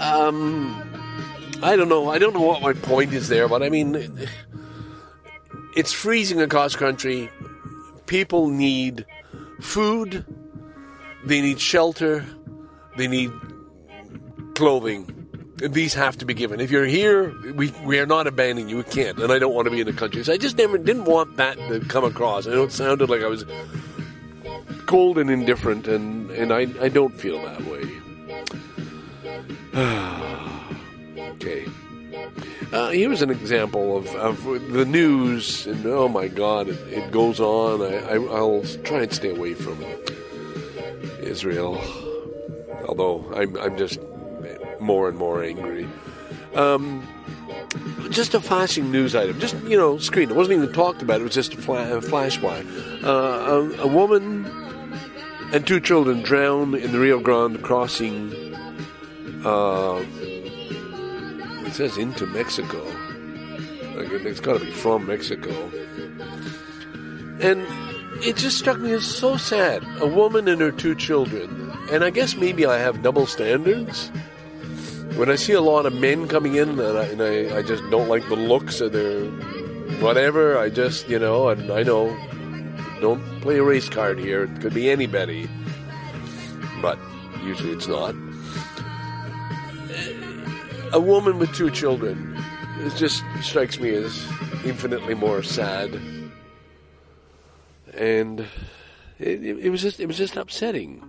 Um, 0.00 0.82
I 1.62 1.76
don't 1.76 1.90
know. 1.90 2.08
I 2.08 2.18
don't 2.18 2.32
know 2.32 2.40
what 2.40 2.62
my 2.62 2.72
point 2.72 3.12
is 3.12 3.28
there, 3.28 3.48
but 3.48 3.62
I 3.62 3.68
mean, 3.68 4.28
it's 5.76 5.92
freezing 5.92 6.40
across 6.40 6.74
country. 6.74 7.28
People 8.06 8.48
need 8.48 9.04
food. 9.60 10.24
They 11.26 11.42
need 11.42 11.60
shelter. 11.60 12.24
They 12.96 13.08
need 13.08 13.30
clothing. 14.60 15.06
These 15.56 15.94
have 15.94 16.18
to 16.18 16.26
be 16.26 16.34
given. 16.34 16.60
If 16.60 16.70
you're 16.70 16.84
here, 16.84 17.34
we 17.54 17.72
we 17.84 17.98
are 17.98 18.04
not 18.04 18.26
abandoning 18.26 18.68
you. 18.68 18.76
We 18.76 18.82
can't, 18.82 19.18
and 19.18 19.32
I 19.32 19.38
don't 19.38 19.54
want 19.54 19.64
to 19.64 19.70
be 19.70 19.80
in 19.80 19.86
the 19.86 19.94
country. 19.94 20.22
So 20.22 20.34
I 20.34 20.36
just 20.36 20.58
never 20.58 20.76
didn't 20.76 21.06
want 21.06 21.38
that 21.38 21.56
to 21.56 21.80
come 21.80 22.04
across. 22.04 22.46
I 22.46 22.50
know 22.50 22.64
it 22.64 22.72
sounded 22.72 23.08
like 23.08 23.22
I 23.22 23.26
was 23.26 23.46
cold 24.84 25.16
and 25.16 25.30
indifferent, 25.30 25.88
and 25.88 26.30
and 26.32 26.52
I 26.52 26.66
I 26.86 26.90
don't 26.90 27.14
feel 27.18 27.40
that 27.42 27.62
way. 27.72 27.84
okay. 31.32 31.66
Uh, 32.70 32.90
here's 32.90 33.22
an 33.22 33.30
example 33.30 33.96
of, 33.96 34.06
of 34.14 34.44
the 34.72 34.84
news, 34.84 35.66
and 35.66 35.86
oh 35.86 36.08
my 36.08 36.28
God, 36.28 36.68
it, 36.68 36.78
it 36.88 37.10
goes 37.10 37.40
on. 37.40 37.80
I, 37.82 37.96
I, 38.12 38.16
I'll 38.36 38.62
try 38.84 39.02
and 39.04 39.12
stay 39.12 39.30
away 39.30 39.54
from 39.54 39.82
Israel 41.22 41.80
although 42.90 43.24
I'm, 43.34 43.56
I'm 43.56 43.76
just 43.78 44.00
more 44.80 45.08
and 45.08 45.16
more 45.16 45.42
angry. 45.42 45.88
Um, 46.54 47.06
just 48.10 48.34
a 48.34 48.40
flashing 48.40 48.90
news 48.90 49.14
item, 49.14 49.38
just 49.38 49.56
you 49.64 49.76
know, 49.76 49.98
screen. 49.98 50.30
It 50.30 50.36
wasn't 50.36 50.62
even 50.62 50.72
talked 50.72 51.02
about. 51.02 51.20
It 51.20 51.24
was 51.24 51.34
just 51.34 51.54
a, 51.54 51.96
a 51.96 52.00
flash 52.00 52.38
by. 52.38 52.64
Uh, 53.02 53.08
a, 53.78 53.82
a 53.82 53.86
woman 53.86 54.46
and 55.52 55.66
two 55.66 55.80
children 55.80 56.22
drowned 56.22 56.74
in 56.74 56.92
the 56.92 56.98
Rio 56.98 57.20
Grande 57.20 57.62
crossing. 57.62 58.32
Uh, 59.44 60.04
it 61.66 61.72
says 61.72 61.96
into 61.96 62.26
Mexico. 62.26 62.82
Like 63.94 64.10
it's 64.10 64.40
got 64.40 64.58
to 64.58 64.64
be 64.64 64.70
from 64.70 65.06
Mexico. 65.06 65.50
And 67.40 67.66
it 68.22 68.36
just 68.36 68.58
struck 68.58 68.78
me 68.78 68.92
as 68.92 69.04
so 69.04 69.36
sad. 69.36 69.82
A 70.00 70.06
woman 70.06 70.46
and 70.48 70.60
her 70.60 70.72
two 70.72 70.94
children. 70.94 71.72
And 71.90 72.04
I 72.04 72.10
guess 72.10 72.36
maybe 72.36 72.66
I 72.66 72.78
have 72.78 73.02
double 73.02 73.26
standards. 73.26 74.10
When 75.16 75.30
I 75.30 75.36
see 75.36 75.52
a 75.52 75.60
lot 75.60 75.86
of 75.86 75.94
men 75.94 76.28
coming 76.28 76.54
in 76.54 76.78
and 76.78 76.98
I, 76.98 77.04
and 77.04 77.22
I, 77.22 77.58
I 77.58 77.62
just 77.62 77.82
don't 77.90 78.08
like 78.08 78.28
the 78.28 78.36
looks 78.36 78.80
of 78.80 78.92
their 78.92 79.24
whatever, 80.00 80.56
I 80.58 80.70
just, 80.70 81.08
you 81.08 81.18
know, 81.18 81.48
and 81.48 81.70
I 81.70 81.82
know, 81.82 82.16
don't 83.00 83.22
play 83.40 83.58
a 83.58 83.62
race 83.62 83.88
card 83.88 84.18
here. 84.18 84.44
It 84.44 84.60
could 84.60 84.74
be 84.74 84.90
anybody. 84.90 85.48
But 86.80 86.98
usually 87.44 87.72
it's 87.72 87.88
not. 87.88 88.14
A 90.92 91.00
woman 91.00 91.38
with 91.38 91.54
two 91.54 91.70
children. 91.70 92.36
It 92.78 92.96
just 92.96 93.22
strikes 93.42 93.78
me 93.78 93.90
as 93.90 94.24
infinitely 94.64 95.14
more 95.14 95.42
sad 95.42 96.00
and 97.94 98.40
it, 99.18 99.44
it, 99.44 99.70
was 99.70 99.82
just 99.82 100.00
it 100.00 100.06
was 100.06 100.16
just 100.16 100.36
upsetting. 100.36 101.04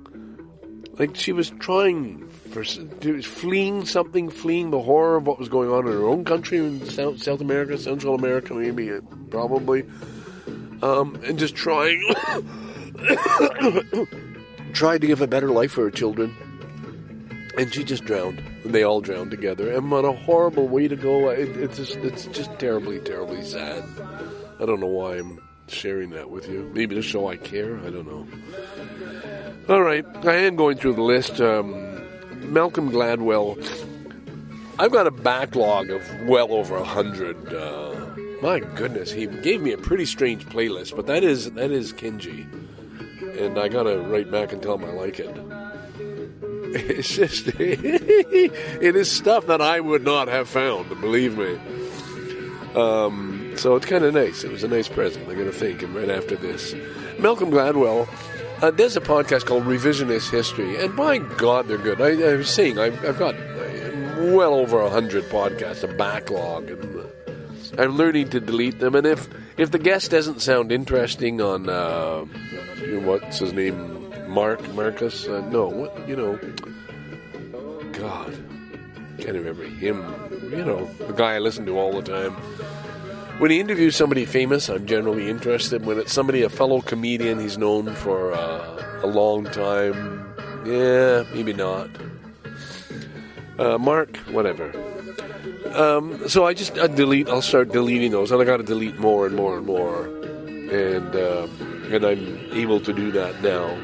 Like 1.00 1.16
she 1.16 1.32
was 1.32 1.50
trying 1.52 2.30
for 2.52 2.64
fleeing 2.64 3.86
something, 3.86 4.30
fleeing 4.30 4.72
the 4.72 4.82
horror 4.82 5.16
of 5.18 5.26
what 5.26 5.40
was 5.40 5.50
going 5.50 5.70
on 5.72 5.88
in 5.88 5.94
her 5.94 6.06
own 6.06 6.26
country 6.26 6.58
in 6.60 6.86
South, 6.90 7.22
South 7.24 7.42
America, 7.42 7.78
Central 7.78 8.14
America, 8.16 8.54
maybe 8.54 8.92
probably, 9.30 9.84
um, 10.82 11.16
and 11.24 11.40
just 11.40 11.56
trying 11.56 12.02
tried 14.74 15.02
to 15.02 15.08
give 15.08 15.22
a 15.22 15.28
better 15.28 15.50
life 15.50 15.72
for 15.72 15.86
her 15.86 15.92
children. 15.92 16.36
and 17.58 17.74
she 17.74 17.84
just 17.84 18.06
drowned. 18.06 18.40
And 18.64 18.74
they 18.74 18.84
all 18.84 19.02
drowned 19.02 19.32
together. 19.32 19.72
And 19.72 19.90
what 19.90 20.06
a 20.06 20.12
horrible 20.12 20.68
way 20.68 20.88
to 20.88 20.96
go! 20.96 21.30
It, 21.30 21.50
it's 21.58 21.78
just 21.78 21.96
it's 21.98 22.26
just 22.28 22.58
terribly, 22.60 23.00
terribly 23.00 23.44
sad. 23.44 23.84
I 24.60 24.66
don't 24.66 24.80
know 24.80 24.88
why 24.88 25.18
I'm 25.18 25.40
sharing 25.68 26.12
that 26.12 26.30
with 26.30 26.48
you. 26.48 26.70
Maybe 26.74 26.96
to 26.96 27.02
show 27.02 27.28
I 27.28 27.38
care. 27.38 27.78
I 27.80 27.90
don't 27.90 28.06
know. 28.06 28.28
All 29.68 29.82
right, 29.82 30.06
I 30.26 30.36
am 30.36 30.56
going 30.56 30.78
through 30.78 30.94
the 30.94 31.02
list. 31.02 31.42
Um, 31.42 31.91
Malcolm 32.52 32.92
Gladwell. 32.92 33.58
I've 34.78 34.92
got 34.92 35.08
a 35.08 35.12
backlog 35.12 35.90
of 35.90 36.02
well 36.26 36.52
over 36.52 36.76
a 36.76 36.84
hundred. 36.84 37.54
Uh, 37.54 37.96
my 38.42 38.60
goodness, 38.60 39.10
he 39.10 39.26
gave 39.26 39.62
me 39.62 39.72
a 39.72 39.78
pretty 39.78 40.06
strange 40.06 40.46
playlist, 40.48 40.94
but 40.96 41.08
that 41.08 41.24
is 41.24 41.52
that 41.52 41.72
is 41.72 41.94
Kenji, 41.94 42.46
and 43.40 43.58
I 43.58 43.70
gotta 43.70 44.00
write 44.00 44.30
back 44.30 44.52
and 44.52 44.62
tell 44.62 44.78
him 44.78 44.84
I 44.86 44.92
like 44.92 45.20
it. 45.20 45.36
It's 46.74 47.14
just 47.14 47.48
it 47.60 48.96
is 48.96 49.12
stuff 49.12 49.48
that 49.48 49.62
I 49.62 49.82
would 49.82 50.06
not 50.06 50.30
have 50.30 50.48
found, 50.48 50.88
believe 51.02 51.38
me. 51.38 51.60
Um, 52.76 53.52
so 53.58 53.76
it's 53.76 53.86
kind 53.86 54.06
of 54.06 54.14
nice. 54.14 54.46
It 54.46 54.52
was 54.52 54.64
a 54.64 54.70
nice 54.70 54.88
present. 54.88 55.28
I'm 55.28 55.36
to 55.36 55.52
thank 55.52 55.82
him 55.82 55.94
right 55.94 56.10
after 56.10 56.38
this. 56.38 56.74
Malcolm 57.20 57.52
Gladwell 57.52 58.08
uh, 58.62 58.72
there's 58.72 58.96
a 58.96 59.02
podcast 59.02 59.46
called 59.46 59.64
Revisionist 59.64 60.30
History, 60.30 60.78
and 60.78 60.96
by 60.96 61.18
God, 61.18 61.68
they're 61.68 61.78
good. 61.78 62.00
I, 62.00 62.36
was 62.36 62.50
saying 62.50 62.78
I've, 62.78 63.04
I've 63.04 63.18
got 63.18 63.36
well 64.34 64.54
over 64.54 64.80
a 64.80 64.90
hundred 64.90 65.24
podcasts, 65.26 65.84
a 65.84 65.88
backlog, 65.88 66.70
and 66.70 67.00
uh, 67.00 67.82
I'm 67.82 67.98
learning 67.98 68.30
to 68.30 68.40
delete 68.40 68.80
them. 68.80 68.96
And 68.96 69.08
if 69.08 69.28
if 69.58 69.72
the 69.72 69.80
guest 69.80 70.12
doesn't 70.12 70.42
sound 70.42 70.72
interesting 70.72 71.42
on 71.42 71.70
uh, 71.70 72.26
what's 73.04 73.40
his 73.40 73.54
name, 73.54 74.30
Mark 74.30 74.68
Marcus, 74.74 75.28
uh, 75.28 75.42
no, 75.50 75.68
what 75.68 76.08
you 76.08 76.16
know, 76.16 76.38
God, 77.94 78.38
can't 79.18 79.34
remember 79.34 79.64
him. 79.64 80.04
You 80.52 80.66
know, 80.66 80.86
the 81.08 81.14
guy 81.14 81.36
I 81.36 81.40
listen 81.40 81.66
to 81.66 81.80
all 81.80 82.00
the 82.00 82.04
time. 82.04 82.36
When 83.42 83.50
he 83.50 83.60
interviews 83.60 83.96
somebody 83.96 84.26
famous, 84.26 84.70
I'm 84.70 84.86
generally 84.86 85.28
interested. 85.28 85.84
When 85.84 85.98
it's 85.98 86.14
somebody, 86.14 86.44
a 86.44 86.50
fellow 86.50 86.80
comedian 86.80 87.40
he's 87.40 87.58
known 87.58 87.96
for 87.96 88.34
uh, 88.34 89.02
a 89.02 89.08
long 89.08 89.46
time, 89.46 90.32
yeah, 90.64 91.24
maybe 91.34 91.52
not. 91.52 91.90
Uh, 93.58 93.80
Mark, 93.80 94.16
whatever. 94.30 94.72
Um, 95.74 96.30
so 96.30 96.46
I 96.46 96.54
just 96.54 96.78
I 96.78 96.86
delete. 96.86 97.30
I'll 97.30 97.42
start 97.42 97.72
deleting 97.72 98.12
those, 98.12 98.32
and 98.32 98.40
I 98.40 98.46
got 98.46 98.58
to 98.58 98.64
delete 98.64 99.00
more 99.00 99.26
and 99.26 99.36
more 99.36 99.58
and 99.58 99.66
more, 99.66 100.06
and 100.06 101.16
uh, 101.16 101.48
and 101.90 102.06
I'm 102.06 102.48
able 102.52 102.80
to 102.80 102.94
do 102.94 103.12
that 103.14 103.42
now. 103.42 103.76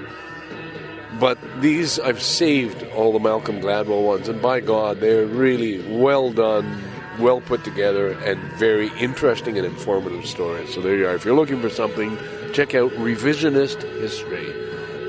But 1.20 1.40
these 1.62 2.00
I've 2.00 2.22
saved 2.22 2.84
all 2.96 3.12
the 3.12 3.18
Malcolm 3.20 3.60
Gladwell 3.60 4.06
ones, 4.06 4.30
and 4.30 4.40
by 4.40 4.60
God, 4.60 5.00
they're 5.00 5.26
really 5.26 5.82
well 5.98 6.32
done 6.32 6.87
well 7.20 7.42
put 7.42 7.64
together 7.64 8.12
and 8.12 8.40
very 8.54 8.90
interesting 9.00 9.58
and 9.58 9.66
informative 9.66 10.26
stories. 10.26 10.74
So 10.74 10.82
there 10.82 10.96
you 10.96 11.08
are. 11.08 11.16
If 11.16 11.26
you're 11.26 11.36
looking 11.36 11.62
for 11.62 11.70
something, 11.70 12.18
check 12.54 12.76
out 12.76 12.92
Revisionist 12.92 13.82
History 14.00 14.54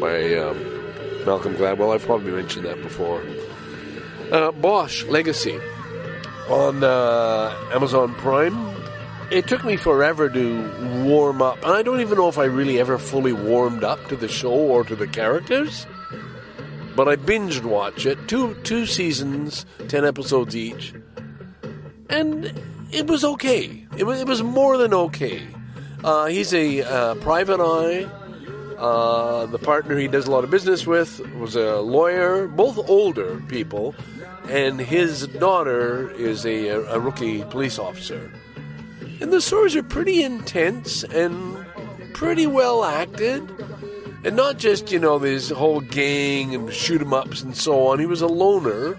by 0.01 0.35
um, 0.35 1.25
Malcolm 1.25 1.55
Gladwell. 1.55 1.95
I've 1.95 2.03
probably 2.03 2.33
mentioned 2.33 2.65
that 2.65 2.81
before. 2.83 3.23
Uh, 4.33 4.53
Bosch 4.53 5.05
Legacy 5.05 5.59
on 6.49 6.83
uh, 6.83 7.55
Amazon 7.73 8.15
Prime. 8.15 8.77
It 9.31 9.47
took 9.47 9.63
me 9.63 9.77
forever 9.77 10.31
to 10.31 11.05
warm 11.05 11.43
up, 11.43 11.63
and 11.63 11.73
I 11.73 11.83
don't 11.83 12.01
even 12.01 12.17
know 12.17 12.29
if 12.29 12.39
I 12.39 12.45
really 12.45 12.81
ever 12.81 12.97
fully 12.97 13.35
warmed 13.35 13.85
up 13.85 14.07
to 14.09 14.17
the 14.17 14.29
show 14.29 14.51
or 14.51 14.85
to 14.85 14.97
the 14.97 15.07
characters. 15.07 15.87
But 16.97 17.09
I 17.09 17.17
binged 17.17 17.65
watch 17.65 18.07
it 18.07 18.27
two 18.27 18.55
two 18.65 18.87
seasons, 18.87 19.67
ten 19.87 20.05
episodes 20.05 20.57
each 20.57 20.95
and 22.09 22.53
it 22.91 23.07
was 23.07 23.25
okay. 23.25 23.87
It 23.97 24.05
was, 24.05 24.21
it 24.21 24.27
was 24.27 24.43
more 24.43 24.77
than 24.79 24.95
okay. 24.95 25.47
Uh, 26.05 26.27
he's 26.27 26.55
a 26.55 26.83
uh, 26.83 27.15
private 27.17 27.61
eye. 27.61 28.05
Uh, 28.79 29.47
the 29.47 29.59
partner 29.59 29.97
he 29.99 30.07
does 30.07 30.27
a 30.29 30.31
lot 30.31 30.45
of 30.45 30.51
business 30.51 30.87
with 30.87 31.21
was 31.35 31.57
a 31.57 31.81
lawyer, 31.81 32.47
both 32.47 32.79
older 32.89 33.43
people, 33.49 33.95
and 34.49 34.81
his 34.81 35.27
daughter 35.27 36.11
is 36.13 36.47
a, 36.47 36.69
a 36.69 37.01
rookie 37.01 37.43
police 37.45 37.79
officer. 37.79 38.31
And 39.21 39.33
the 39.33 39.41
stories 39.41 39.75
are 39.75 39.83
pretty 39.83 40.23
intense 40.23 41.03
and 41.03 41.57
pretty 42.15 42.47
well 42.47 42.85
acted. 42.85 43.43
And 44.25 44.37
not 44.37 44.59
just, 44.59 44.91
you 44.93 44.99
know, 44.99 45.19
this 45.19 45.51
whole 45.51 45.81
gang 45.81 46.55
and 46.55 46.73
shoot 46.73 47.01
'em 47.01 47.13
ups 47.13 47.43
and 47.43 47.57
so 47.57 47.87
on. 47.89 47.99
He 47.99 48.07
was 48.07 48.21
a 48.21 48.27
loner. 48.27 48.97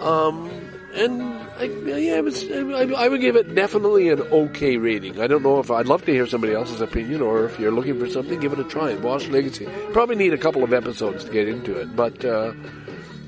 Um, 0.00 0.50
and 0.94 1.41
I, 1.62 1.66
yeah, 1.66 2.16
it 2.16 2.24
was, 2.24 2.50
I, 2.50 3.06
would 3.06 3.20
give 3.20 3.36
it 3.36 3.54
definitely 3.54 4.08
an 4.08 4.20
okay 4.20 4.78
rating. 4.78 5.20
I 5.20 5.28
don't 5.28 5.44
know 5.44 5.60
if 5.60 5.70
I'd 5.70 5.86
love 5.86 6.04
to 6.06 6.12
hear 6.12 6.26
somebody 6.26 6.54
else's 6.54 6.80
opinion, 6.80 7.22
or 7.22 7.44
if 7.44 7.56
you're 7.60 7.70
looking 7.70 8.00
for 8.00 8.08
something, 8.08 8.40
give 8.40 8.52
it 8.52 8.58
a 8.58 8.64
try. 8.64 8.96
Bosch 8.96 9.28
Legacy 9.28 9.68
probably 9.92 10.16
need 10.16 10.32
a 10.32 10.38
couple 10.38 10.64
of 10.64 10.72
episodes 10.72 11.24
to 11.24 11.30
get 11.30 11.46
into 11.46 11.78
it, 11.78 11.94
but 11.94 12.24
uh, 12.24 12.52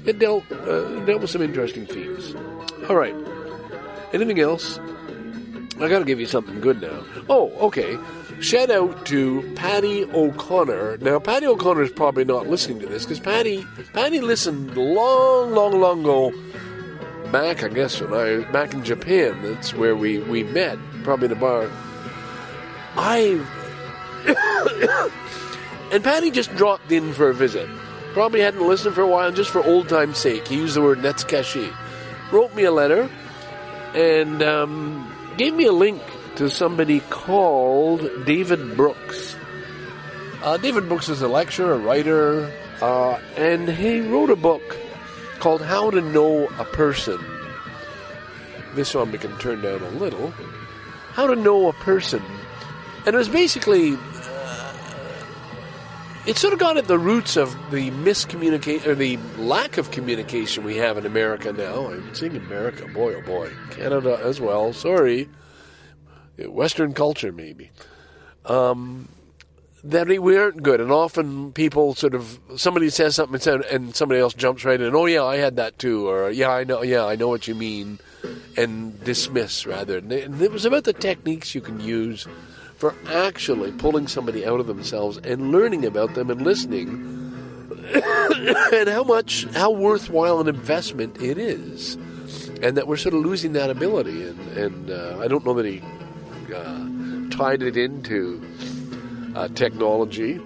it 0.04 0.18
dealt 0.18 0.50
uh, 0.50 1.04
dealt 1.04 1.20
with 1.20 1.30
some 1.30 1.42
interesting 1.42 1.86
themes. 1.86 2.34
All 2.88 2.96
right, 2.96 3.14
anything 4.12 4.40
else? 4.40 4.80
I 5.80 5.88
got 5.88 6.00
to 6.00 6.04
give 6.04 6.18
you 6.18 6.26
something 6.26 6.60
good 6.60 6.80
now. 6.80 7.04
Oh, 7.28 7.50
okay. 7.66 7.98
Shout 8.40 8.70
out 8.70 9.06
to 9.06 9.52
Patty 9.54 10.04
O'Connor. 10.04 10.98
Now, 10.98 11.18
Patty 11.18 11.46
O'Connor 11.46 11.82
is 11.82 11.90
probably 11.92 12.24
not 12.24 12.48
listening 12.48 12.80
to 12.80 12.86
this 12.86 13.04
because 13.04 13.20
Patty 13.20 13.64
Patty 13.92 14.20
listened 14.20 14.76
long, 14.76 15.52
long, 15.52 15.80
long 15.80 16.00
ago 16.00 16.32
back, 17.30 17.62
I 17.62 17.68
guess, 17.68 18.00
when 18.00 18.12
I 18.12 18.50
back 18.50 18.74
in 18.74 18.84
Japan. 18.84 19.42
That's 19.42 19.74
where 19.74 19.96
we, 19.96 20.18
we 20.18 20.42
met, 20.42 20.78
probably 21.02 21.26
in 21.26 21.32
a 21.32 21.36
bar. 21.36 21.70
I 22.96 23.40
and 25.92 26.02
Patty 26.02 26.30
just 26.30 26.54
dropped 26.56 26.90
in 26.90 27.12
for 27.12 27.28
a 27.30 27.34
visit. 27.34 27.68
Probably 28.12 28.40
hadn't 28.40 28.66
listened 28.66 28.94
for 28.94 29.02
a 29.02 29.06
while, 29.06 29.32
just 29.32 29.50
for 29.50 29.64
old 29.64 29.88
time's 29.88 30.18
sake. 30.18 30.46
He 30.48 30.56
used 30.56 30.76
the 30.76 30.82
word 30.82 30.98
netsukashi. 30.98 31.74
Wrote 32.30 32.54
me 32.54 32.64
a 32.64 32.70
letter 32.70 33.10
and 33.94 34.42
um, 34.42 35.12
gave 35.36 35.54
me 35.54 35.66
a 35.66 35.72
link 35.72 36.02
to 36.36 36.48
somebody 36.48 37.00
called 37.10 38.08
David 38.24 38.76
Brooks. 38.76 39.36
Uh, 40.42 40.56
David 40.56 40.88
Brooks 40.88 41.08
is 41.08 41.22
a 41.22 41.28
lecturer, 41.28 41.74
a 41.74 41.78
writer, 41.78 42.52
uh, 42.80 43.18
and 43.36 43.68
he 43.68 44.00
wrote 44.00 44.30
a 44.30 44.36
book 44.36 44.76
called 45.44 45.60
How 45.60 45.90
to 45.90 46.00
Know 46.00 46.48
a 46.58 46.64
Person. 46.64 47.22
This 48.74 48.94
one 48.94 49.12
we 49.12 49.18
can 49.18 49.36
turn 49.36 49.60
down 49.60 49.82
a 49.82 49.90
little. 49.90 50.30
How 51.12 51.26
to 51.26 51.36
Know 51.36 51.68
a 51.68 51.74
Person. 51.74 52.22
And 53.04 53.14
it 53.14 53.18
was 53.18 53.28
basically. 53.28 53.92
Uh, 53.92 54.72
it 56.24 56.38
sort 56.38 56.54
of 56.54 56.58
got 56.58 56.78
at 56.78 56.86
the 56.86 56.98
roots 56.98 57.36
of 57.36 57.54
the 57.70 57.90
miscommunication, 57.90 58.86
or 58.86 58.94
the 58.94 59.18
lack 59.36 59.76
of 59.76 59.90
communication 59.90 60.64
we 60.64 60.78
have 60.78 60.96
in 60.96 61.04
America 61.04 61.52
now. 61.52 61.90
I'm 61.90 62.14
saying 62.14 62.38
America, 62.38 62.86
boy 62.86 63.16
oh 63.16 63.20
boy. 63.20 63.52
Canada 63.70 64.18
as 64.22 64.40
well, 64.40 64.72
sorry. 64.72 65.28
Western 66.38 66.94
culture, 66.94 67.32
maybe. 67.32 67.70
Um, 68.46 69.10
that 69.84 70.08
we 70.08 70.36
aren't 70.36 70.62
good. 70.62 70.80
And 70.80 70.90
often 70.90 71.52
people 71.52 71.94
sort 71.94 72.14
of 72.14 72.38
somebody 72.56 72.90
says 72.90 73.16
something 73.16 73.62
and 73.70 73.94
somebody 73.94 74.20
else 74.20 74.34
jumps 74.34 74.64
right 74.64 74.80
in. 74.80 74.94
Oh 74.94 75.06
yeah, 75.06 75.24
I 75.24 75.36
had 75.36 75.56
that 75.56 75.78
too, 75.78 76.08
or 76.08 76.30
yeah, 76.30 76.50
I 76.50 76.64
know, 76.64 76.82
yeah, 76.82 77.04
I 77.04 77.16
know 77.16 77.28
what 77.28 77.46
you 77.46 77.54
mean, 77.54 77.98
and 78.56 79.02
dismiss 79.04 79.66
rather. 79.66 79.98
And 79.98 80.12
it 80.12 80.50
was 80.50 80.64
about 80.64 80.84
the 80.84 80.94
techniques 80.94 81.54
you 81.54 81.60
can 81.60 81.80
use 81.80 82.26
for 82.76 82.94
actually 83.08 83.72
pulling 83.72 84.08
somebody 84.08 84.44
out 84.44 84.58
of 84.58 84.66
themselves 84.66 85.18
and 85.18 85.52
learning 85.52 85.84
about 85.84 86.14
them 86.14 86.30
and 86.30 86.42
listening, 86.42 86.88
and 88.72 88.88
how 88.88 89.04
much 89.04 89.44
how 89.54 89.70
worthwhile 89.70 90.40
an 90.40 90.48
investment 90.48 91.20
it 91.20 91.36
is, 91.36 91.96
and 92.62 92.76
that 92.78 92.88
we're 92.88 92.96
sort 92.96 93.14
of 93.14 93.20
losing 93.20 93.52
that 93.52 93.68
ability. 93.68 94.22
And 94.22 94.48
and 94.56 94.90
uh, 94.90 95.18
I 95.20 95.28
don't 95.28 95.44
know 95.44 95.54
that 95.54 95.66
he 95.66 95.82
uh, 96.54 97.36
tied 97.36 97.62
it 97.62 97.76
into 97.76 98.42
uh, 99.34 99.48
technology, 99.48 100.40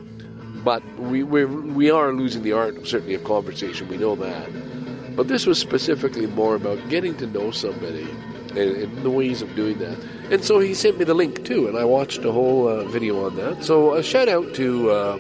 but 0.65 0.83
we 0.99 1.23
we 1.23 1.91
are 1.91 2.13
losing 2.13 2.43
the 2.43 2.53
art 2.53 2.87
certainly 2.87 3.15
of 3.15 3.25
conversation. 3.25 3.89
We 3.89 3.97
know 3.97 4.17
that, 4.17 5.17
but 5.17 5.29
this 5.29 5.47
was 5.47 5.59
specifically 5.59 6.27
more 6.27 6.55
about 6.55 6.89
getting 6.89 7.17
to 7.19 7.27
know 7.27 7.51
somebody 7.51 8.09
and, 8.51 8.59
and 8.59 9.03
the 9.03 9.11
ways 9.11 9.43
of 9.43 9.55
doing 9.55 9.79
that. 9.79 9.99
And 10.31 10.45
so 10.45 10.59
he 10.59 10.75
sent 10.75 10.99
me 10.99 11.05
the 11.05 11.15
link 11.15 11.45
too, 11.45 11.69
and 11.69 11.79
I 11.79 11.85
watched 11.85 12.25
a 12.25 12.33
whole 12.33 12.69
uh, 12.69 12.85
video 12.85 13.25
on 13.27 13.37
that. 13.37 13.65
So 13.65 13.95
a 13.95 14.03
shout 14.03 14.29
out 14.29 14.55
to 14.55 14.91
uh, 14.91 15.19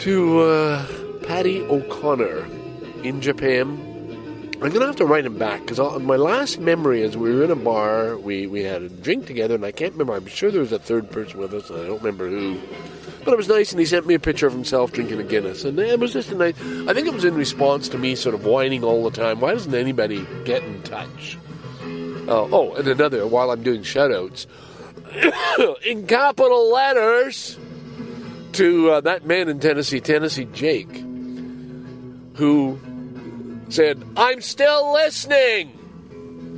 to 0.00 0.40
uh, 0.40 0.86
Patty 1.22 1.62
O'Connor 1.62 2.46
in 3.02 3.20
Japan 3.20 3.87
I'm 4.60 4.72
gonna 4.72 4.86
have 4.86 4.96
to 4.96 5.06
write 5.06 5.24
him 5.24 5.38
back 5.38 5.60
because 5.60 5.78
my 6.02 6.16
last 6.16 6.58
memory 6.58 7.02
is 7.02 7.16
we 7.16 7.32
were 7.32 7.44
in 7.44 7.50
a 7.52 7.56
bar, 7.56 8.18
we 8.18 8.48
we 8.48 8.64
had 8.64 8.82
a 8.82 8.88
drink 8.88 9.26
together, 9.26 9.54
and 9.54 9.64
I 9.64 9.70
can't 9.70 9.92
remember. 9.92 10.14
I'm 10.14 10.26
sure 10.26 10.50
there 10.50 10.60
was 10.60 10.72
a 10.72 10.80
third 10.80 11.12
person 11.12 11.38
with 11.38 11.54
us, 11.54 11.70
and 11.70 11.80
I 11.80 11.86
don't 11.86 12.02
remember 12.02 12.28
who. 12.28 12.58
But 13.24 13.34
it 13.34 13.36
was 13.36 13.46
nice, 13.46 13.70
and 13.70 13.78
he 13.78 13.86
sent 13.86 14.06
me 14.06 14.14
a 14.14 14.18
picture 14.18 14.48
of 14.48 14.52
himself 14.52 14.90
drinking 14.90 15.20
a 15.20 15.22
Guinness, 15.22 15.64
and 15.64 15.78
it 15.78 16.00
was 16.00 16.12
just 16.12 16.32
a 16.32 16.34
nice. 16.34 16.56
I 16.88 16.92
think 16.92 17.06
it 17.06 17.14
was 17.14 17.24
in 17.24 17.36
response 17.36 17.88
to 17.90 17.98
me 17.98 18.16
sort 18.16 18.34
of 18.34 18.46
whining 18.46 18.82
all 18.82 19.08
the 19.08 19.12
time. 19.12 19.38
Why 19.38 19.52
doesn't 19.52 19.74
anybody 19.74 20.26
get 20.44 20.64
in 20.64 20.82
touch? 20.82 21.38
Uh, 22.26 22.48
oh, 22.50 22.74
and 22.74 22.88
another 22.88 23.28
while 23.28 23.52
I'm 23.52 23.62
doing 23.62 23.82
shoutouts 23.82 24.46
in 25.86 26.06
capital 26.08 26.72
letters 26.72 27.56
to 28.52 28.90
uh, 28.90 29.00
that 29.02 29.24
man 29.24 29.48
in 29.48 29.60
Tennessee, 29.60 30.00
Tennessee 30.00 30.46
Jake, 30.46 30.92
who 32.34 32.80
said, 33.68 34.02
"I'm 34.16 34.40
still 34.40 34.92
listening." 34.92 35.74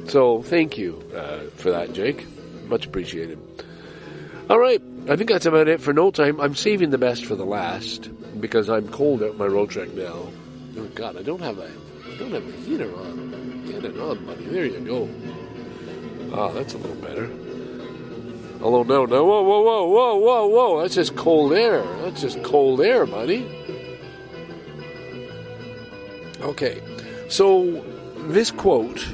So 0.09 0.43
thank 0.43 0.77
you 0.79 1.03
uh, 1.15 1.51
for 1.57 1.71
that, 1.71 1.93
Jake. 1.93 2.27
Much 2.69 2.87
appreciated. 2.87 3.39
All 4.49 4.59
right, 4.59 4.83
I 5.09 5.17
think 5.17 5.31
that's 5.31 5.47
about 5.47 5.69
it 5.69 5.81
for 5.81 5.93
no 5.93 6.11
time. 6.11 6.41
I'm 6.41 6.57
saving 6.57 6.91
the 6.91 6.99
best 6.99 7.25
for 7.25 7.37
the 7.37 7.45
last 7.45 8.11
because 8.41 8.69
I'm 8.69 8.89
cold 8.89 9.23
out 9.23 9.37
my 9.37 9.47
road 9.47 9.71
trek 9.71 9.93
now. 9.95 10.29
Oh 10.77 10.89
God, 10.95 11.17
I 11.17 11.23
don't 11.23 11.41
have 11.41 11.59
a, 11.59 11.71
I 12.07 12.17
don't 12.19 12.33
have 12.33 12.47
the 12.47 12.53
heater 12.53 12.93
on. 12.97 13.65
Get 13.67 13.85
it 13.85 13.99
on, 13.99 14.25
buddy. 14.27 14.45
There 14.47 14.65
you 14.67 14.81
go. 14.81 15.09
Ah, 16.35 16.49
that's 16.53 16.75
a 16.75 16.79
little 16.79 16.97
better. 16.97 17.31
Although 18.63 18.83
no, 18.83 19.07
no, 19.07 19.25
whoa, 19.25 19.43
whoa, 19.43 19.63
whoa, 19.63 19.87
whoa, 19.87 20.17
whoa, 20.17 20.47
whoa. 20.47 20.83
That's 20.83 20.95
just 20.95 21.17
cold 21.17 21.53
air. 21.53 21.83
That's 22.03 22.21
just 22.21 22.43
cold 22.43 22.81
air, 22.81 23.07
buddy. 23.07 23.47
Okay, 26.41 26.81
so 27.31 27.83
this 28.29 28.51
quote. 28.51 29.07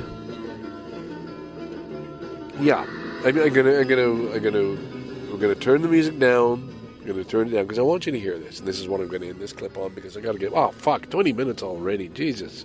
Yeah, 2.58 2.84
I'm, 3.24 3.38
I'm 3.38 3.52
gonna, 3.52 3.78
I'm 3.78 3.86
gonna, 3.86 4.32
I'm 4.32 4.42
gonna 4.42 4.96
I'm 5.36 5.42
to 5.42 5.54
turn 5.54 5.82
the 5.82 5.88
music 5.88 6.18
down. 6.18 6.74
I'm 7.02 7.14
to 7.14 7.24
turn 7.24 7.48
it 7.48 7.50
down 7.50 7.64
because 7.64 7.78
I 7.78 7.82
want 7.82 8.06
you 8.06 8.12
to 8.12 8.18
hear 8.18 8.38
this. 8.38 8.58
And 8.58 8.66
this 8.66 8.80
is 8.80 8.88
what 8.88 9.02
I'm 9.02 9.08
to 9.10 9.28
end 9.28 9.38
this 9.38 9.52
clip 9.52 9.76
on 9.76 9.92
because 9.92 10.16
I 10.16 10.22
got 10.22 10.32
to 10.32 10.38
get. 10.38 10.54
Oh, 10.54 10.70
fuck. 10.70 11.10
20 11.10 11.34
minutes 11.34 11.62
already. 11.62 12.08
Jesus. 12.08 12.64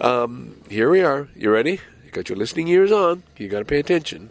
Um, 0.00 0.60
here 0.68 0.90
we 0.90 1.02
are. 1.02 1.28
You 1.36 1.52
ready? 1.52 1.80
You 2.04 2.10
got 2.10 2.28
your 2.28 2.36
listening 2.36 2.66
ears 2.66 2.90
on. 2.90 3.22
You 3.36 3.48
got 3.48 3.60
to 3.60 3.64
pay 3.64 3.78
attention. 3.78 4.28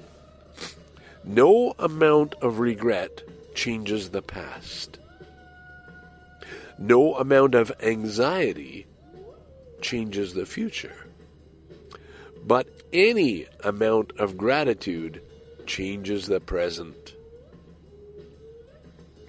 No 1.23 1.73
amount 1.79 2.35
of 2.41 2.59
regret 2.59 3.21
changes 3.55 4.09
the 4.09 4.21
past. 4.21 4.99
No 6.77 7.15
amount 7.15 7.55
of 7.55 7.71
anxiety 7.81 8.87
changes 9.81 10.33
the 10.33 10.45
future. 10.45 10.95
But 12.45 12.67
any 12.93 13.47
amount 13.63 14.13
of 14.17 14.37
gratitude 14.37 15.21
changes 15.65 16.27
the 16.27 16.39
present. 16.39 17.15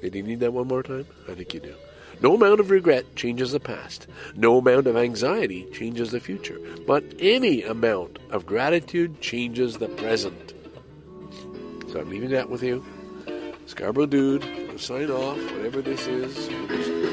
Do 0.02 0.16
you 0.16 0.22
need 0.22 0.40
that 0.40 0.52
one 0.52 0.68
more 0.68 0.82
time? 0.82 1.06
I 1.28 1.34
think 1.34 1.54
you 1.54 1.60
do. 1.60 1.74
No 2.22 2.34
amount 2.34 2.60
of 2.60 2.70
regret 2.70 3.16
changes 3.16 3.52
the 3.52 3.60
past. 3.60 4.06
No 4.34 4.58
amount 4.58 4.86
of 4.86 4.96
anxiety 4.96 5.66
changes 5.72 6.12
the 6.12 6.20
future. 6.20 6.58
But 6.86 7.04
any 7.18 7.62
amount 7.62 8.18
of 8.30 8.46
gratitude 8.46 9.20
changes 9.20 9.78
the 9.78 9.88
present. 9.88 10.54
So 11.90 12.00
I'm 12.00 12.08
leaving 12.08 12.30
that 12.30 12.48
with 12.48 12.62
you. 12.62 12.84
Scarborough 13.66 14.06
Dude, 14.06 14.44
sign 14.80 15.10
off, 15.10 15.38
whatever 15.52 15.82
this 15.82 16.06
is. 16.06 17.05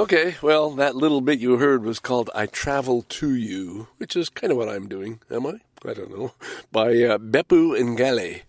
Okay. 0.00 0.36
Well, 0.40 0.70
that 0.76 0.96
little 0.96 1.20
bit 1.20 1.40
you 1.40 1.58
heard 1.58 1.84
was 1.84 1.98
called 1.98 2.30
I 2.34 2.46
Travel 2.46 3.02
to 3.02 3.34
You, 3.34 3.88
which 3.98 4.16
is 4.16 4.30
kind 4.30 4.50
of 4.50 4.56
what 4.56 4.68
I'm 4.68 4.88
doing, 4.88 5.20
am 5.30 5.46
I? 5.46 5.60
I 5.84 5.92
don't 5.92 6.16
know. 6.16 6.32
By 6.72 6.88
uh, 6.88 7.18
Beppu 7.18 7.78
Ngale. 7.78 8.42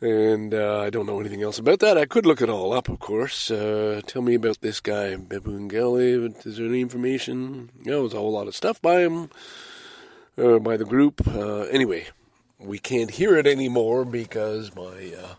And 0.00 0.54
uh, 0.54 0.80
I 0.80 0.88
don't 0.88 1.06
know 1.06 1.20
anything 1.20 1.42
else 1.42 1.58
about 1.58 1.80
that. 1.80 1.98
I 1.98 2.06
could 2.06 2.24
look 2.24 2.40
it 2.40 2.48
all 2.48 2.72
up, 2.72 2.88
of 2.88 2.98
course. 2.98 3.50
Uh, 3.50 4.00
tell 4.06 4.22
me 4.22 4.34
about 4.34 4.62
this 4.62 4.80
guy, 4.80 5.16
Beppu 5.16 5.70
Ngale. 5.70 6.46
Is 6.46 6.56
there 6.56 6.66
any 6.66 6.80
information? 6.80 7.70
No, 7.84 8.00
there's 8.00 8.14
a 8.14 8.18
whole 8.18 8.32
lot 8.32 8.48
of 8.48 8.56
stuff 8.56 8.80
by 8.80 9.00
him, 9.00 9.28
uh, 10.38 10.58
by 10.60 10.78
the 10.78 10.86
group. 10.86 11.26
Uh, 11.28 11.62
anyway, 11.64 12.06
we 12.58 12.78
can't 12.78 13.10
hear 13.10 13.36
it 13.36 13.46
anymore 13.46 14.06
because 14.06 14.74
my 14.74 15.12
uh, 15.18 15.34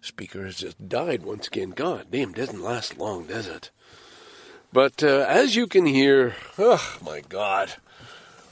speaker 0.00 0.44
has 0.44 0.56
just 0.56 0.88
died 0.88 1.24
once 1.24 1.48
again. 1.48 1.70
God 1.70 2.06
damn, 2.12 2.32
doesn't 2.32 2.62
last 2.62 2.96
long, 2.96 3.26
does 3.26 3.48
it? 3.48 3.70
But 4.72 5.02
uh, 5.02 5.26
as 5.28 5.54
you 5.54 5.66
can 5.66 5.84
hear, 5.84 6.34
oh 6.58 6.96
my 7.04 7.20
God, 7.28 7.74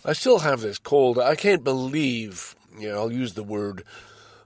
I 0.04 0.12
still 0.12 0.40
have 0.40 0.60
this 0.60 0.78
cold. 0.78 1.18
I 1.18 1.34
can't 1.34 1.64
believe, 1.64 2.54
you 2.78 2.90
know, 2.90 2.96
I'll 2.98 3.12
use 3.12 3.32
the 3.32 3.42
word, 3.42 3.84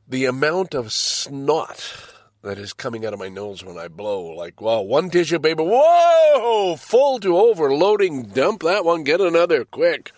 the 0.09 0.27
amount 0.27 0.75
of 0.75 0.93
snot 0.93 2.13
that 2.43 2.59
is 2.59 2.73
coming 2.73 3.05
out 3.05 3.13
of 3.13 3.19
my 3.19 3.29
nose 3.29 3.65
when 3.65 3.77
I 3.77 3.89
blow. 3.89 4.27
Like, 4.27 4.61
wow, 4.61 4.83
one 4.83 5.11
tissue 5.11 5.41
paper, 5.41 5.65
whoa, 5.65 6.77
full 6.77 7.19
to 7.21 7.37
overloading, 7.37 8.23
dump 8.23 8.63
that 8.63 8.85
one, 8.85 9.03
get 9.03 9.21
another 9.21 9.65
quick. 9.65 10.13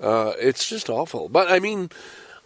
Uh, 0.00 0.34
it's 0.38 0.68
just 0.68 0.88
awful. 0.88 1.28
But 1.28 1.50
I 1.50 1.58
mean, 1.58 1.90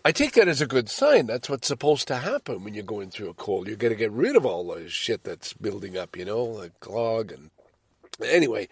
I 0.02 0.12
take 0.12 0.32
that 0.32 0.48
as 0.48 0.62
a 0.62 0.66
good 0.66 0.88
sign. 0.88 1.26
That's 1.26 1.50
what's 1.50 1.68
supposed 1.68 2.08
to 2.08 2.16
happen 2.16 2.64
when 2.64 2.72
you're 2.72 2.84
going 2.84 3.10
through 3.10 3.28
a 3.28 3.34
cold. 3.34 3.66
You're 3.66 3.76
going 3.76 3.92
to 3.92 3.98
get 3.98 4.12
rid 4.12 4.34
of 4.34 4.46
all 4.46 4.74
the 4.74 4.88
shit 4.88 5.24
that's 5.24 5.52
building 5.52 5.98
up, 5.98 6.16
you 6.16 6.24
know, 6.24 6.42
like 6.42 6.80
clog 6.80 7.30
and. 7.30 7.50
Anyway, 8.22 8.68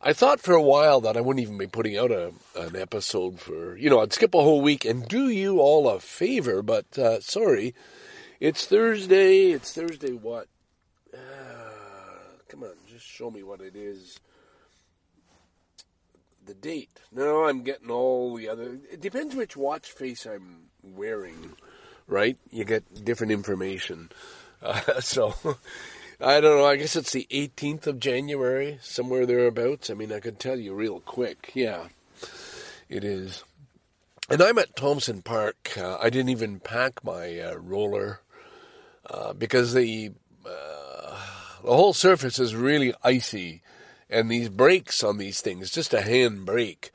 I 0.00 0.12
thought 0.12 0.40
for 0.40 0.54
a 0.54 0.62
while 0.62 1.00
that 1.02 1.16
I 1.16 1.20
wouldn't 1.20 1.42
even 1.42 1.58
be 1.58 1.66
putting 1.66 1.96
out 1.96 2.10
a 2.10 2.32
an 2.56 2.76
episode 2.76 3.40
for 3.40 3.76
you 3.76 3.90
know 3.90 4.00
I'd 4.00 4.12
skip 4.12 4.34
a 4.34 4.42
whole 4.42 4.60
week 4.60 4.84
and 4.84 5.06
do 5.06 5.28
you 5.28 5.60
all 5.60 5.88
a 5.88 6.00
favor, 6.00 6.62
but 6.62 6.98
uh, 6.98 7.20
sorry, 7.20 7.74
it's 8.40 8.66
Thursday. 8.66 9.50
It's 9.50 9.72
Thursday. 9.72 10.12
What? 10.12 10.48
Uh, 11.12 11.18
come 12.48 12.62
on, 12.62 12.74
just 12.86 13.06
show 13.06 13.30
me 13.30 13.42
what 13.42 13.60
it 13.60 13.76
is 13.76 14.20
the 16.46 16.54
date. 16.54 17.00
No, 17.12 17.44
I'm 17.44 17.62
getting 17.62 17.90
all 17.90 18.34
the 18.34 18.48
other. 18.48 18.78
It 18.90 19.00
depends 19.00 19.34
which 19.34 19.56
watch 19.56 19.90
face 19.92 20.26
I'm 20.26 20.64
wearing, 20.82 21.52
right? 22.06 22.36
You 22.50 22.64
get 22.64 23.04
different 23.04 23.32
information. 23.32 24.10
Uh, 24.62 24.98
so, 25.02 25.34
I 26.20 26.40
don't 26.40 26.58
know. 26.58 26.66
I 26.66 26.76
guess 26.76 26.96
it's 26.96 27.12
the 27.12 27.26
18th 27.30 27.86
of 27.86 28.00
January, 28.00 28.78
somewhere 28.82 29.26
thereabouts. 29.26 29.90
I 29.90 29.94
mean, 29.94 30.12
I 30.12 30.20
could 30.20 30.38
tell 30.38 30.58
you 30.58 30.74
real 30.74 31.00
quick. 31.00 31.52
Yeah, 31.54 31.88
it 32.88 33.04
is. 33.04 33.44
And 34.30 34.40
I'm 34.42 34.58
at 34.58 34.76
Thompson 34.76 35.22
Park. 35.22 35.74
Uh, 35.76 35.98
I 36.00 36.10
didn't 36.10 36.30
even 36.30 36.60
pack 36.60 37.04
my 37.04 37.38
uh, 37.40 37.56
roller 37.56 38.20
uh, 39.10 39.32
because 39.34 39.74
the 39.74 40.12
uh, 40.46 41.20
the 41.62 41.74
whole 41.74 41.92
surface 41.92 42.38
is 42.38 42.54
really 42.54 42.94
icy 43.02 43.62
and 44.14 44.30
these 44.30 44.48
brakes 44.48 45.02
on 45.02 45.18
these 45.18 45.40
things, 45.40 45.70
just 45.70 45.94
a 45.94 46.02
hand 46.02 46.46
brake, 46.46 46.92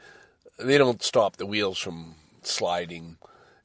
they 0.57 0.77
don't 0.77 1.03
stop 1.03 1.35
the 1.35 1.45
wheels 1.45 1.77
from 1.77 2.15
sliding. 2.43 3.17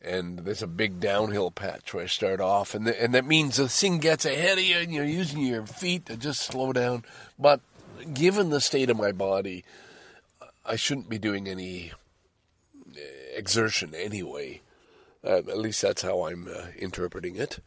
And 0.04 0.40
there's 0.40 0.62
a 0.62 0.66
big 0.66 1.00
downhill 1.00 1.50
patch 1.50 1.94
where 1.94 2.04
I 2.04 2.06
start 2.06 2.38
off, 2.40 2.74
and 2.74 2.86
the, 2.86 3.02
and 3.02 3.14
that 3.14 3.24
means 3.24 3.56
the 3.56 3.68
thing 3.68 3.98
gets 3.98 4.26
ahead 4.26 4.58
of 4.58 4.64
you, 4.64 4.76
and 4.76 4.92
you're 4.92 5.04
using 5.04 5.40
your 5.40 5.64
feet 5.64 6.06
to 6.06 6.16
just 6.18 6.42
slow 6.42 6.74
down. 6.74 7.04
But 7.38 7.60
given 8.12 8.50
the 8.50 8.60
state 8.60 8.90
of 8.90 8.98
my 8.98 9.12
body, 9.12 9.64
I 10.66 10.76
shouldn't 10.76 11.08
be 11.08 11.18
doing 11.18 11.48
any 11.48 11.92
uh, 12.94 13.00
exertion 13.34 13.94
anyway. 13.94 14.60
Uh, 15.24 15.38
at 15.38 15.58
least 15.58 15.80
that's 15.80 16.02
how 16.02 16.26
I'm 16.26 16.48
uh, 16.54 16.66
interpreting 16.76 17.36
it. 17.36 17.60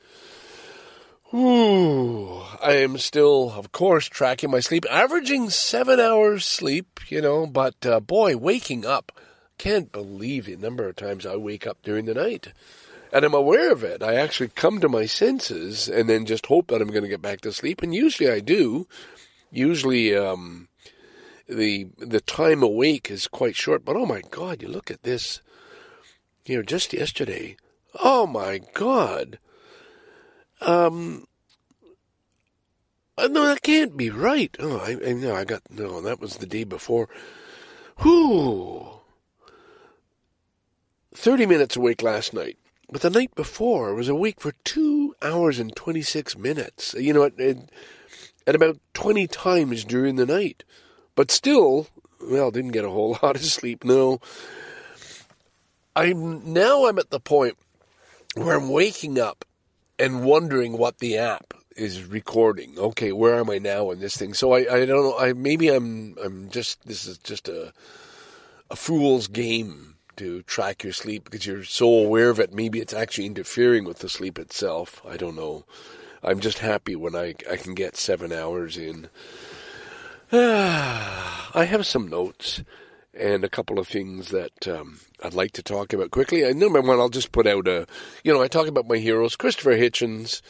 Ooh, 1.34 2.42
I 2.62 2.74
am 2.74 2.98
still, 2.98 3.52
of 3.52 3.72
course, 3.72 4.06
tracking 4.08 4.52
my 4.52 4.62
sleep, 4.62 4.86
averaging 4.90 5.50
seven 5.50 6.00
hours 6.00 6.46
sleep, 6.46 7.00
you 7.10 7.20
know, 7.20 7.46
but 7.46 7.86
uh, 7.86 8.00
boy, 8.00 8.38
waking 8.38 8.86
up, 8.86 9.12
can't 9.58 9.92
believe 9.92 10.46
the 10.46 10.56
number 10.56 10.88
of 10.88 10.96
times 10.96 11.26
I 11.26 11.36
wake 11.36 11.68
up 11.68 11.80
during 11.84 12.06
the 12.06 12.14
night. 12.14 12.54
And 13.12 13.24
I'm 13.24 13.34
aware 13.34 13.72
of 13.72 13.84
it. 13.84 14.04
I 14.04 14.16
actually 14.16 14.50
come 14.50 14.80
to 14.82 14.90
my 14.90 15.06
senses 15.06 15.88
and 15.88 16.10
then 16.10 16.26
just 16.26 16.48
hope 16.48 16.68
that 16.68 16.82
I'm 16.82 16.90
going 16.90 17.04
to 17.04 17.10
get 17.10 17.22
back 17.22 17.42
to 17.42 17.54
sleep. 17.54 17.82
And 17.82 17.96
usually 17.96 18.30
I 18.30 18.40
do. 18.42 18.88
Usually, 19.50 20.16
um, 20.16 20.68
the 21.48 21.88
the 21.98 22.20
time 22.20 22.62
awake 22.62 23.10
is 23.10 23.28
quite 23.28 23.56
short. 23.56 23.86
But 23.86 23.96
oh 23.96 24.06
my 24.06 24.22
God, 24.30 24.62
you 24.62 24.68
look 24.68 24.92
at 24.92 25.04
this 25.04 25.42
here 26.44 26.64
just 26.64 26.92
yesterday. 26.94 27.56
Oh 28.04 28.28
my 28.28 28.60
God. 28.74 29.40
Um. 30.62 31.28
uh, 33.18 33.28
no, 33.28 33.46
that 33.46 33.62
can't 33.62 33.96
be 33.96 34.10
right. 34.10 34.56
Oh, 34.60 34.78
I, 34.80 34.98
I 35.08 35.14
no, 35.14 35.36
I 35.36 35.46
got 35.46 35.62
no. 35.72 36.02
That 36.02 36.20
was 36.20 36.38
the 36.38 36.46
day 36.46 36.66
before. 36.66 37.08
Whew. 38.00 38.97
Thirty 41.18 41.48
minutes 41.48 41.76
awake 41.76 42.04
last 42.04 42.32
night, 42.32 42.60
but 42.92 43.02
the 43.02 43.10
night 43.10 43.34
before 43.34 43.96
was 43.96 44.08
awake 44.08 44.40
for 44.40 44.52
two 44.64 45.16
hours 45.20 45.58
and 45.58 45.76
twenty 45.76 46.04
six 46.04 46.38
minutes. 46.38 46.94
You 46.94 47.12
know, 47.12 47.24
at, 47.24 47.34
at, 48.46 48.56
about 48.56 48.78
twenty 48.94 49.26
times 49.26 49.84
during 49.84 50.18
the 50.18 50.28
night, 50.28 50.64
but 51.16 51.32
still, 51.32 51.88
well, 52.22 52.52
didn't 52.52 52.72
get 52.72 52.86
a 52.86 52.92
whole 52.92 53.18
lot 53.24 53.36
of 53.36 53.44
sleep. 53.44 53.84
No. 53.84 54.22
I'm 55.96 56.54
now. 56.54 56.86
I'm 56.86 57.00
at 57.00 57.10
the 57.10 57.20
point 57.20 57.58
where 58.36 58.56
I'm 58.56 58.70
waking 58.70 59.20
up 59.20 59.44
and 59.98 60.24
wondering 60.24 60.78
what 60.78 61.00
the 61.00 61.18
app 61.18 61.56
is 61.76 62.04
recording. 62.04 62.78
Okay, 62.78 63.12
where 63.12 63.40
am 63.40 63.50
I 63.50 63.58
now 63.58 63.90
in 63.90 64.00
this 64.00 64.16
thing? 64.16 64.36
So 64.36 64.54
I, 64.54 64.60
I 64.60 64.86
don't 64.86 65.04
know. 65.04 65.18
I 65.18 65.34
maybe 65.34 65.70
I'm 65.70 66.16
I'm 66.24 66.52
just 66.52 66.86
this 66.86 67.08
is 67.08 67.18
just 67.18 67.50
a 67.50 67.74
a 68.70 68.76
fool's 68.76 69.28
game 69.28 69.97
to 70.18 70.42
track 70.44 70.84
your 70.84 70.94
sleep 70.94 71.26
because 71.26 71.46
you're 71.46 71.64
so 71.64 71.88
aware 71.88 72.30
of 72.30 72.40
it. 72.40 72.54
Maybe 72.54 72.80
it's 72.80 72.94
actually 72.94 73.28
interfering 73.28 73.86
with 73.86 74.00
the 74.00 74.10
sleep 74.10 74.38
itself. 74.38 75.02
I 75.08 75.18
don't 75.18 75.36
know. 75.36 75.66
I'm 76.24 76.40
just 76.40 76.60
happy 76.60 76.96
when 76.96 77.16
I 77.16 77.36
I 77.50 77.58
can 77.58 77.74
get 77.74 77.96
seven 77.96 78.32
hours 78.32 78.78
in. 78.78 79.10
I 80.32 81.66
have 81.70 81.88
some 81.88 82.08
notes 82.08 82.62
and 83.14 83.44
a 83.44 83.50
couple 83.50 83.80
of 83.80 83.88
things 83.88 84.30
that 84.30 84.68
um, 84.68 85.00
I'd 85.24 85.34
like 85.34 85.52
to 85.54 85.64
talk 85.64 85.94
about 85.94 86.12
quickly. 86.12 86.46
I 86.46 86.52
number 86.52 86.82
one, 86.82 87.00
I'll 87.00 87.10
just 87.10 87.32
put 87.32 87.48
out 87.48 87.68
a, 87.68 87.88
you 88.24 88.34
know, 88.34 88.42
I 88.42 88.48
talk 88.48 88.68
about 88.68 88.88
my 88.88 88.98
heroes, 88.98 89.36
Christopher 89.36 89.78
Hitchens, 89.78 90.42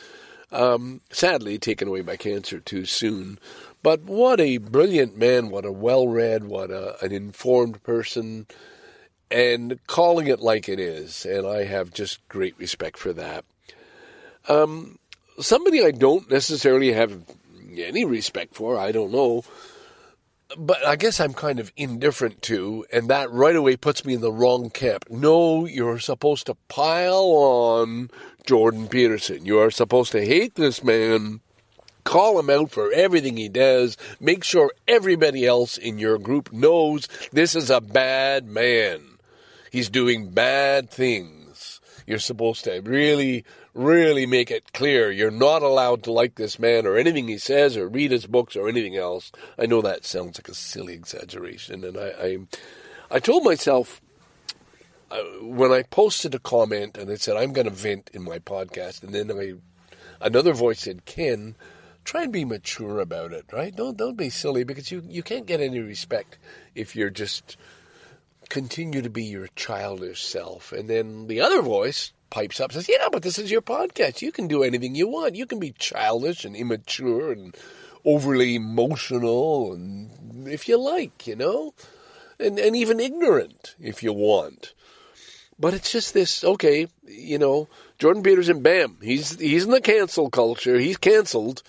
um, 0.51 1.01
sadly 1.12 1.58
taken 1.58 1.88
away 1.88 2.01
by 2.01 2.17
cancer 2.17 2.60
too 2.60 2.86
soon, 2.86 3.39
but 3.84 4.01
what 4.01 4.39
a 4.39 4.58
brilliant 4.58 5.17
man, 5.17 5.49
what 5.49 5.65
a 5.65 5.71
well-read, 5.71 6.45
what 6.45 6.71
a, 6.71 7.01
an 7.03 7.12
informed 7.12 7.84
person, 7.84 8.47
and 9.30 9.80
calling 9.88 10.28
it 10.28 10.40
like 10.40 10.70
it 10.70 10.80
is, 10.80 11.26
and 11.26 11.46
I 11.46 11.66
have 11.66 11.94
just 11.94 12.28
great 12.30 12.58
respect 12.58 12.98
for 12.98 13.13
that. 13.13 13.46
Um, 14.48 15.00
somebody 15.40 15.84
I 15.84 15.92
don't 15.92 16.30
necessarily 16.32 16.94
have 16.94 17.22
any 17.78 18.06
respect 18.06 18.56
for, 18.56 18.78
I 18.78 18.92
don't 18.92 19.12
know 19.12 19.44
but 20.56 20.86
I 20.86 20.96
guess 20.96 21.20
I'm 21.20 21.34
kind 21.34 21.60
of 21.60 21.72
indifferent 21.76 22.42
to, 22.44 22.86
and 22.92 23.10
that 23.10 23.32
right 23.32 23.56
away 23.56 23.76
puts 23.76 24.06
me 24.06 24.13
in 24.13 24.22
the 24.22 24.32
wrong 24.32 24.70
camp. 24.70 25.06
No, 25.10 25.66
you're 25.66 26.00
supposed 26.00 26.46
to 26.46 26.56
pile 26.70 27.26
on 27.26 28.10
Jordan 28.46 28.88
Peterson. 28.88 29.46
You 29.46 29.60
are 29.60 29.72
supposed 29.72 30.12
to 30.13 30.26
hate 30.26 30.56
this 30.56 30.84
man, 30.84 31.42
call 32.06 32.40
him 32.40 32.50
out 32.50 32.72
for 32.72 32.92
everything 32.92 33.36
he 33.36 33.50
does, 33.50 33.98
make 34.20 34.44
sure 34.44 34.72
everybody 34.88 35.46
else 35.46 35.78
in 35.78 36.00
your 36.00 36.18
group 36.18 36.54
knows 36.54 37.08
this 37.34 37.56
is 37.56 37.70
a 37.70 37.82
bad 37.82 38.48
man. 38.48 39.16
He's 39.78 39.90
doing 39.90 40.32
bad 40.32 40.90
things. 40.90 41.82
You're 42.08 42.18
supposed 42.18 42.63
to 42.63 42.82
really 42.82 43.46
really 43.76 44.26
make 44.26 44.50
it 44.50 44.74
clear 44.74 45.12
you're 45.12 45.30
not 45.30 45.62
allowed 45.62 46.02
to 46.02 46.12
like 46.12 46.34
this 46.34 46.58
man 46.58 46.88
or 46.88 46.98
anything 46.98 47.28
he 47.28 47.38
says 47.38 47.78
or 47.78 47.88
read 47.88 48.10
his 48.10 48.26
books 48.26 48.56
or 48.56 48.68
anything 48.68 48.98
else. 48.98 49.32
I 49.56 49.68
know 49.68 49.84
that 49.84 50.04
sounds 50.04 50.40
like 50.40 50.48
a 50.50 50.56
silly 50.56 50.96
exaggeration, 50.96 51.84
and 51.84 51.96
I, 51.96 52.08
I, 52.08 52.38
I 53.12 53.20
told 53.20 53.44
myself 53.44 54.02
uh, 55.12 55.22
when 55.44 55.72
I 55.72 55.84
posted 55.84 56.34
a 56.34 56.40
comment 56.40 56.98
and 56.98 57.08
it 57.12 57.22
said 57.22 57.38
I'm 57.38 57.54
going 57.54 57.70
to 57.70 57.72
vent 57.72 58.10
in 58.16 58.24
my 58.24 58.40
podcast, 58.40 59.04
and 59.04 59.13
then 59.13 59.30
I, 59.32 59.54
another 60.20 60.54
voice 60.54 60.80
said, 60.80 61.06
"Ken, 61.06 61.54
try 62.04 62.24
and 62.24 62.34
be 62.34 62.46
mature 62.46 63.00
about 63.00 63.32
it, 63.32 63.46
right? 63.54 63.76
Don't 63.76 63.96
don't 63.96 64.18
be 64.18 64.32
silly 64.32 64.63
because 64.63 64.90
you 64.92 65.04
you 65.08 65.22
can't 65.22 65.46
get 65.46 65.62
any 65.62 65.82
respect 65.82 66.40
if 66.74 66.96
you're 66.96 67.12
just." 67.12 67.58
Continue 68.49 69.01
to 69.01 69.10
be 69.10 69.23
your 69.23 69.47
childish 69.55 70.23
self. 70.23 70.71
And 70.71 70.89
then 70.89 71.27
the 71.27 71.41
other 71.41 71.62
voice 71.62 72.12
pipes 72.29 72.60
up 72.60 72.71
says, 72.71 72.89
"Yeah, 72.89 73.10
but 73.12 73.23
this 73.23 73.39
is 73.39 73.51
your 73.51 73.62
podcast. 73.62 74.21
You 74.21 74.31
can 74.31 74.47
do 74.47 74.63
anything 74.63 74.95
you 74.95 75.07
want. 75.07 75.36
You 75.36 75.45
can 75.45 75.60
be 75.60 75.73
childish 75.77 76.45
and 76.45 76.55
immature 76.55 77.31
and 77.31 77.55
overly 78.05 78.55
emotional, 78.55 79.73
and 79.73 80.47
if 80.47 80.67
you 80.67 80.77
like, 80.77 81.27
you 81.27 81.36
know, 81.36 81.73
and 82.39 82.60
and 82.60 82.75
even 82.75 82.99
ignorant 82.99 83.75
if 83.79 84.03
you 84.03 84.13
want." 84.13 84.73
But 85.60 85.73
it's 85.73 85.91
just 85.91 86.13
this. 86.13 86.43
Okay, 86.43 86.88
you 87.07 87.38
know, 87.38 87.67
Jordan 87.97 88.23
Peterson. 88.23 88.62
Bam, 88.62 88.97
he's 89.01 89.39
he's 89.39 89.63
in 89.63 89.71
the 89.71 89.81
cancel 89.81 90.29
culture. 90.29 90.79
He's 90.79 90.97
canceled 90.97 91.63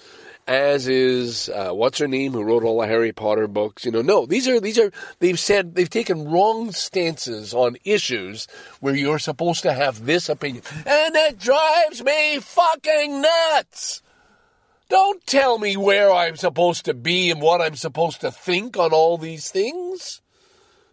as 0.49 0.89
is 0.89 1.51
uh, 1.51 1.71
what's 1.73 1.99
her 1.99 2.09
name 2.09 2.33
who 2.33 2.43
wrote 2.43 2.65
all 2.65 2.81
the 2.81 2.87
Harry 2.87 3.13
Potter 3.13 3.47
books. 3.47 3.85
You 3.85 3.93
know, 3.93 4.01
no, 4.01 4.25
these 4.25 4.49
are 4.49 4.59
these 4.59 4.79
are 4.79 4.91
they've 5.21 5.39
said 5.39 5.75
they've 5.75 5.91
taken 5.91 6.31
wrong 6.31 6.73
stances 6.73 7.53
on 7.53 7.77
issues 7.85 8.49
where 8.81 8.97
you're 8.97 9.19
supposed 9.19 9.63
to 9.63 9.75
have 9.75 10.07
this 10.07 10.31
opinion, 10.31 10.63
and 10.87 11.15
it 11.15 11.39
drives 11.39 12.03
me 12.03 12.41
fucking 12.41 13.21
nuts. 13.21 14.03
Don't 14.89 15.25
tell 15.27 15.59
me 15.59 15.77
where 15.77 16.11
I'm 16.11 16.37
supposed 16.37 16.87
to 16.87 16.95
be 16.95 17.31
and 17.31 17.43
what 17.43 17.61
I'm 17.61 17.77
supposed 17.77 18.23
to 18.23 18.31
think 18.31 18.79
on 18.79 18.93
all 18.93 19.19
these 19.19 19.51
things. 19.51 20.23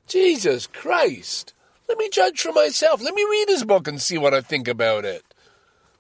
Jesus 0.06 0.68
Christ. 0.68 1.54
Let 1.88 1.98
me 1.98 2.10
judge 2.10 2.42
for 2.42 2.52
myself. 2.52 3.02
Let 3.02 3.14
me 3.14 3.24
read 3.24 3.48
his 3.48 3.64
book 3.64 3.88
and 3.88 4.02
see 4.02 4.18
what 4.18 4.34
I 4.34 4.42
think 4.42 4.68
about 4.68 5.06
it. 5.06 5.24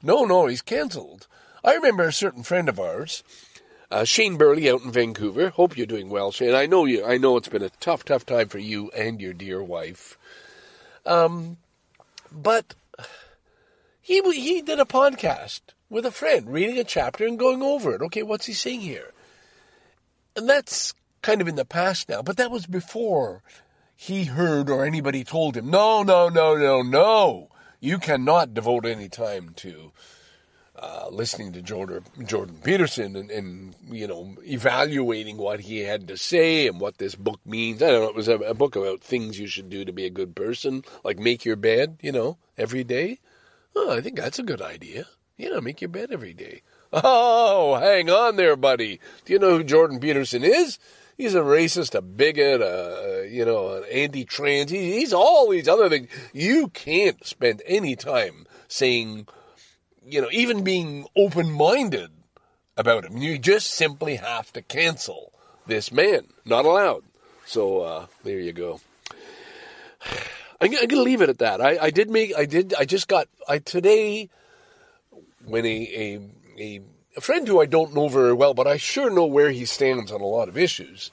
No, 0.03 0.25
no, 0.25 0.47
he's 0.47 0.61
cancelled. 0.61 1.27
I 1.65 1.73
remember 1.73 2.03
a 2.03 2.13
certain 2.13 2.43
friend 2.43 2.69
of 2.69 2.79
ours, 2.79 3.23
uh, 3.91 4.03
Shane 4.03 4.37
Burley, 4.37 4.69
out 4.69 4.83
in 4.83 4.91
Vancouver. 4.91 5.49
Hope 5.49 5.77
you're 5.77 5.85
doing 5.85 6.09
well, 6.09 6.31
Shane. 6.31 6.55
I 6.55 6.65
know 6.65 6.85
you. 6.85 7.05
I 7.05 7.17
know 7.17 7.37
it's 7.37 7.49
been 7.49 7.63
a 7.63 7.69
tough, 7.69 8.05
tough 8.05 8.25
time 8.25 8.47
for 8.47 8.59
you 8.59 8.89
and 8.91 9.21
your 9.21 9.33
dear 9.33 9.61
wife. 9.63 10.17
Um, 11.05 11.57
but 12.31 12.75
he 14.01 14.21
he 14.33 14.61
did 14.61 14.79
a 14.79 14.85
podcast 14.85 15.61
with 15.89 16.05
a 16.05 16.11
friend, 16.11 16.51
reading 16.51 16.77
a 16.77 16.83
chapter 16.83 17.25
and 17.25 17.39
going 17.39 17.61
over 17.61 17.93
it. 17.95 18.01
Okay, 18.01 18.23
what's 18.23 18.45
he 18.45 18.53
saying 18.53 18.81
here? 18.81 19.11
And 20.35 20.49
that's 20.49 20.93
kind 21.21 21.41
of 21.41 21.47
in 21.47 21.55
the 21.55 21.65
past 21.65 22.09
now, 22.09 22.21
but 22.21 22.37
that 22.37 22.51
was 22.51 22.65
before 22.65 23.41
he 23.95 24.25
heard 24.25 24.69
or 24.69 24.85
anybody 24.85 25.23
told 25.23 25.55
him, 25.55 25.69
no, 25.69 26.03
no, 26.03 26.29
no, 26.29 26.55
no, 26.55 26.81
no. 26.81 27.49
You 27.79 27.97
cannot 27.97 28.53
devote 28.53 28.85
any 28.85 29.09
time 29.09 29.53
to 29.57 29.91
uh, 30.85 31.09
listening 31.09 31.53
to 31.53 31.61
Jordan, 31.61 32.03
Jordan 32.25 32.59
Peterson 32.63 33.15
and, 33.15 33.31
and, 33.31 33.75
you 33.89 34.07
know, 34.07 34.35
evaluating 34.43 35.37
what 35.37 35.59
he 35.59 35.79
had 35.79 36.07
to 36.09 36.17
say 36.17 36.67
and 36.67 36.79
what 36.79 36.99
this 36.99 37.15
book 37.15 37.39
means. 37.45 37.81
I 37.81 37.89
don't 37.89 38.03
know. 38.03 38.09
It 38.09 38.15
was 38.15 38.27
a, 38.27 38.35
a 38.35 38.53
book 38.53 38.75
about 38.75 39.01
things 39.01 39.39
you 39.39 39.47
should 39.47 39.69
do 39.69 39.83
to 39.83 39.91
be 39.91 40.05
a 40.05 40.11
good 40.11 40.35
person, 40.35 40.83
like 41.03 41.17
make 41.17 41.43
your 41.43 41.55
bed, 41.55 41.97
you 42.01 42.11
know, 42.11 42.37
every 42.57 42.83
day. 42.83 43.19
Oh, 43.75 43.97
I 43.97 44.01
think 44.01 44.15
that's 44.15 44.39
a 44.39 44.43
good 44.43 44.61
idea. 44.61 45.07
Yeah, 45.37 45.59
make 45.59 45.81
your 45.81 45.89
bed 45.89 46.09
every 46.11 46.33
day. 46.33 46.61
Oh, 46.93 47.75
hang 47.75 48.09
on 48.09 48.35
there, 48.35 48.55
buddy. 48.55 48.99
Do 49.25 49.33
you 49.33 49.39
know 49.39 49.57
who 49.57 49.63
Jordan 49.63 49.99
Peterson 49.99 50.43
is? 50.43 50.77
He's 51.17 51.35
a 51.35 51.41
racist, 51.41 51.95
a 51.95 52.01
bigot, 52.01 52.61
a, 52.61 53.27
you 53.29 53.43
know, 53.43 53.77
an 53.77 53.85
anti-trans. 53.91 54.69
He, 54.69 54.99
he's 54.99 55.13
all 55.13 55.49
these 55.49 55.67
other 55.67 55.89
things. 55.89 56.09
You 56.31 56.67
can't 56.69 57.25
spend 57.25 57.63
any 57.65 57.95
time 57.95 58.45
saying 58.67 59.27
you 60.07 60.21
know, 60.21 60.29
even 60.31 60.63
being 60.63 61.07
open 61.15 61.51
minded 61.51 62.11
about 62.77 63.05
him. 63.05 63.17
You 63.17 63.37
just 63.37 63.71
simply 63.71 64.15
have 64.15 64.51
to 64.53 64.61
cancel 64.61 65.31
this 65.65 65.91
man. 65.91 66.27
Not 66.45 66.65
allowed. 66.65 67.03
So 67.45 67.81
uh, 67.81 68.05
there 68.23 68.39
you 68.39 68.53
go. 68.53 68.81
I'm, 70.61 70.71
I'm 70.71 70.87
going 70.87 70.89
to 70.89 71.01
leave 71.01 71.21
it 71.21 71.29
at 71.29 71.39
that. 71.39 71.59
I, 71.59 71.77
I, 71.81 71.89
did 71.89 72.09
make. 72.09 72.35
I 72.35 72.45
did. 72.45 72.73
I 72.73 72.85
just 72.85 73.07
got. 73.07 73.27
I 73.47 73.59
today 73.59 74.29
when 75.45 75.65
a, 75.65 75.69
a 75.69 76.19
a 76.59 76.81
a 77.17 77.21
friend 77.21 77.47
who 77.47 77.59
I 77.61 77.65
don't 77.65 77.93
know 77.93 78.07
very 78.07 78.33
well, 78.33 78.53
but 78.53 78.67
I 78.67 78.77
sure 78.77 79.09
know 79.09 79.25
where 79.25 79.51
he 79.51 79.65
stands 79.65 80.11
on 80.11 80.21
a 80.21 80.25
lot 80.25 80.47
of 80.47 80.57
issues. 80.57 81.11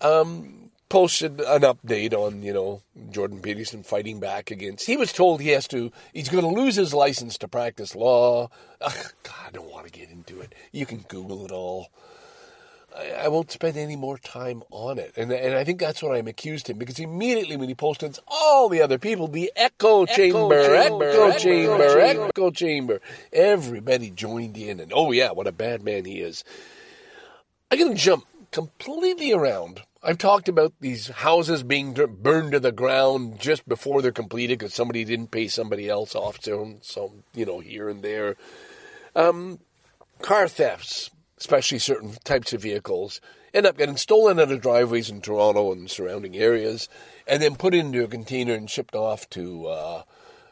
Um, 0.00 0.61
posted 0.92 1.40
an 1.40 1.62
update 1.62 2.12
on, 2.12 2.42
you 2.42 2.52
know, 2.52 2.82
Jordan 3.10 3.40
Peterson 3.40 3.82
fighting 3.82 4.20
back 4.20 4.50
against. 4.50 4.84
He 4.86 4.98
was 4.98 5.10
told 5.10 5.40
he 5.40 5.48
has 5.48 5.66
to, 5.68 5.90
he's 6.12 6.28
going 6.28 6.44
to 6.44 6.60
lose 6.60 6.76
his 6.76 6.92
license 6.92 7.38
to 7.38 7.48
practice 7.48 7.96
law. 7.96 8.50
Ugh, 8.78 9.06
God, 9.22 9.34
I 9.46 9.50
don't 9.52 9.72
want 9.72 9.86
to 9.86 9.90
get 9.90 10.10
into 10.10 10.42
it. 10.42 10.54
You 10.70 10.84
can 10.84 10.98
Google 11.08 11.46
it 11.46 11.50
all. 11.50 11.88
I, 12.94 13.24
I, 13.24 13.28
won't 13.28 13.50
spend 13.50 13.78
any 13.78 13.96
more 13.96 14.18
time 14.18 14.62
on 14.70 14.98
it. 14.98 15.14
And, 15.16 15.32
and 15.32 15.54
I 15.54 15.64
think 15.64 15.80
that's 15.80 16.02
what 16.02 16.14
I'm 16.14 16.28
accused 16.28 16.68
him 16.68 16.76
because 16.76 16.98
immediately 16.98 17.56
when 17.56 17.70
he 17.70 17.74
posted 17.74 18.18
all 18.28 18.68
the 18.68 18.82
other 18.82 18.98
people, 18.98 19.28
the 19.28 19.50
echo, 19.56 20.02
echo 20.02 20.14
chamber, 20.14 20.62
chamber, 20.62 21.08
echo, 21.08 21.28
echo 21.30 21.38
chamber, 21.38 21.88
chamber, 21.88 22.26
echo 22.26 22.50
chamber, 22.50 23.00
everybody 23.32 24.10
joined 24.10 24.58
in. 24.58 24.78
And 24.78 24.92
oh, 24.94 25.10
yeah, 25.10 25.30
what 25.30 25.46
a 25.46 25.52
bad 25.52 25.82
man 25.82 26.04
he 26.04 26.20
is. 26.20 26.44
I'm 27.70 27.78
going 27.78 27.94
to 27.94 27.98
jump 27.98 28.26
completely 28.50 29.32
around 29.32 29.80
I've 30.04 30.18
talked 30.18 30.48
about 30.48 30.72
these 30.80 31.08
houses 31.08 31.62
being 31.62 31.94
burned 31.94 32.52
to 32.52 32.60
the 32.60 32.72
ground 32.72 33.38
just 33.38 33.68
before 33.68 34.02
they're 34.02 34.10
completed 34.10 34.58
because 34.58 34.74
somebody 34.74 35.04
didn't 35.04 35.30
pay 35.30 35.46
somebody 35.46 35.88
else 35.88 36.16
off. 36.16 36.42
So, 36.42 36.78
so 36.82 37.12
you 37.34 37.46
know, 37.46 37.60
here 37.60 37.88
and 37.88 38.02
there. 38.02 38.34
Um, 39.14 39.60
car 40.20 40.48
thefts, 40.48 41.10
especially 41.38 41.78
certain 41.78 42.14
types 42.24 42.52
of 42.52 42.62
vehicles, 42.62 43.20
end 43.54 43.64
up 43.64 43.78
getting 43.78 43.96
stolen 43.96 44.40
out 44.40 44.50
of 44.50 44.60
driveways 44.60 45.08
in 45.08 45.20
Toronto 45.20 45.70
and 45.70 45.88
surrounding 45.88 46.36
areas, 46.36 46.88
and 47.28 47.40
then 47.40 47.54
put 47.54 47.72
into 47.72 48.02
a 48.02 48.08
container 48.08 48.54
and 48.54 48.68
shipped 48.68 48.96
off 48.96 49.30
to, 49.30 49.68
uh, 49.68 50.02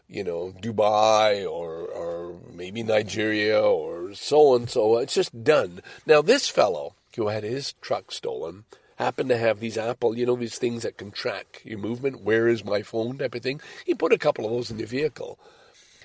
you 0.06 0.22
know, 0.22 0.54
Dubai 0.60 1.44
or 1.44 1.86
or 1.86 2.38
maybe 2.52 2.84
Nigeria 2.84 3.60
or 3.60 4.14
so 4.14 4.54
on. 4.54 4.68
So 4.68 4.98
it's 4.98 5.14
just 5.14 5.42
done. 5.42 5.82
Now 6.06 6.22
this 6.22 6.48
fellow 6.48 6.94
who 7.16 7.26
had 7.26 7.42
his 7.42 7.72
truck 7.80 8.12
stolen 8.12 8.64
happened 9.00 9.30
to 9.30 9.38
have 9.38 9.60
these 9.60 9.78
Apple, 9.78 10.16
you 10.16 10.26
know, 10.26 10.36
these 10.36 10.58
things 10.58 10.82
that 10.82 10.98
can 10.98 11.10
track 11.10 11.62
your 11.64 11.78
movement. 11.78 12.22
Where 12.22 12.48
is 12.48 12.64
my 12.64 12.82
phone? 12.82 13.18
Type 13.18 13.34
of 13.34 13.42
thing. 13.42 13.60
He 13.86 13.94
put 13.94 14.12
a 14.12 14.18
couple 14.18 14.44
of 14.44 14.52
those 14.52 14.70
in 14.70 14.76
the 14.76 14.84
vehicle, 14.84 15.38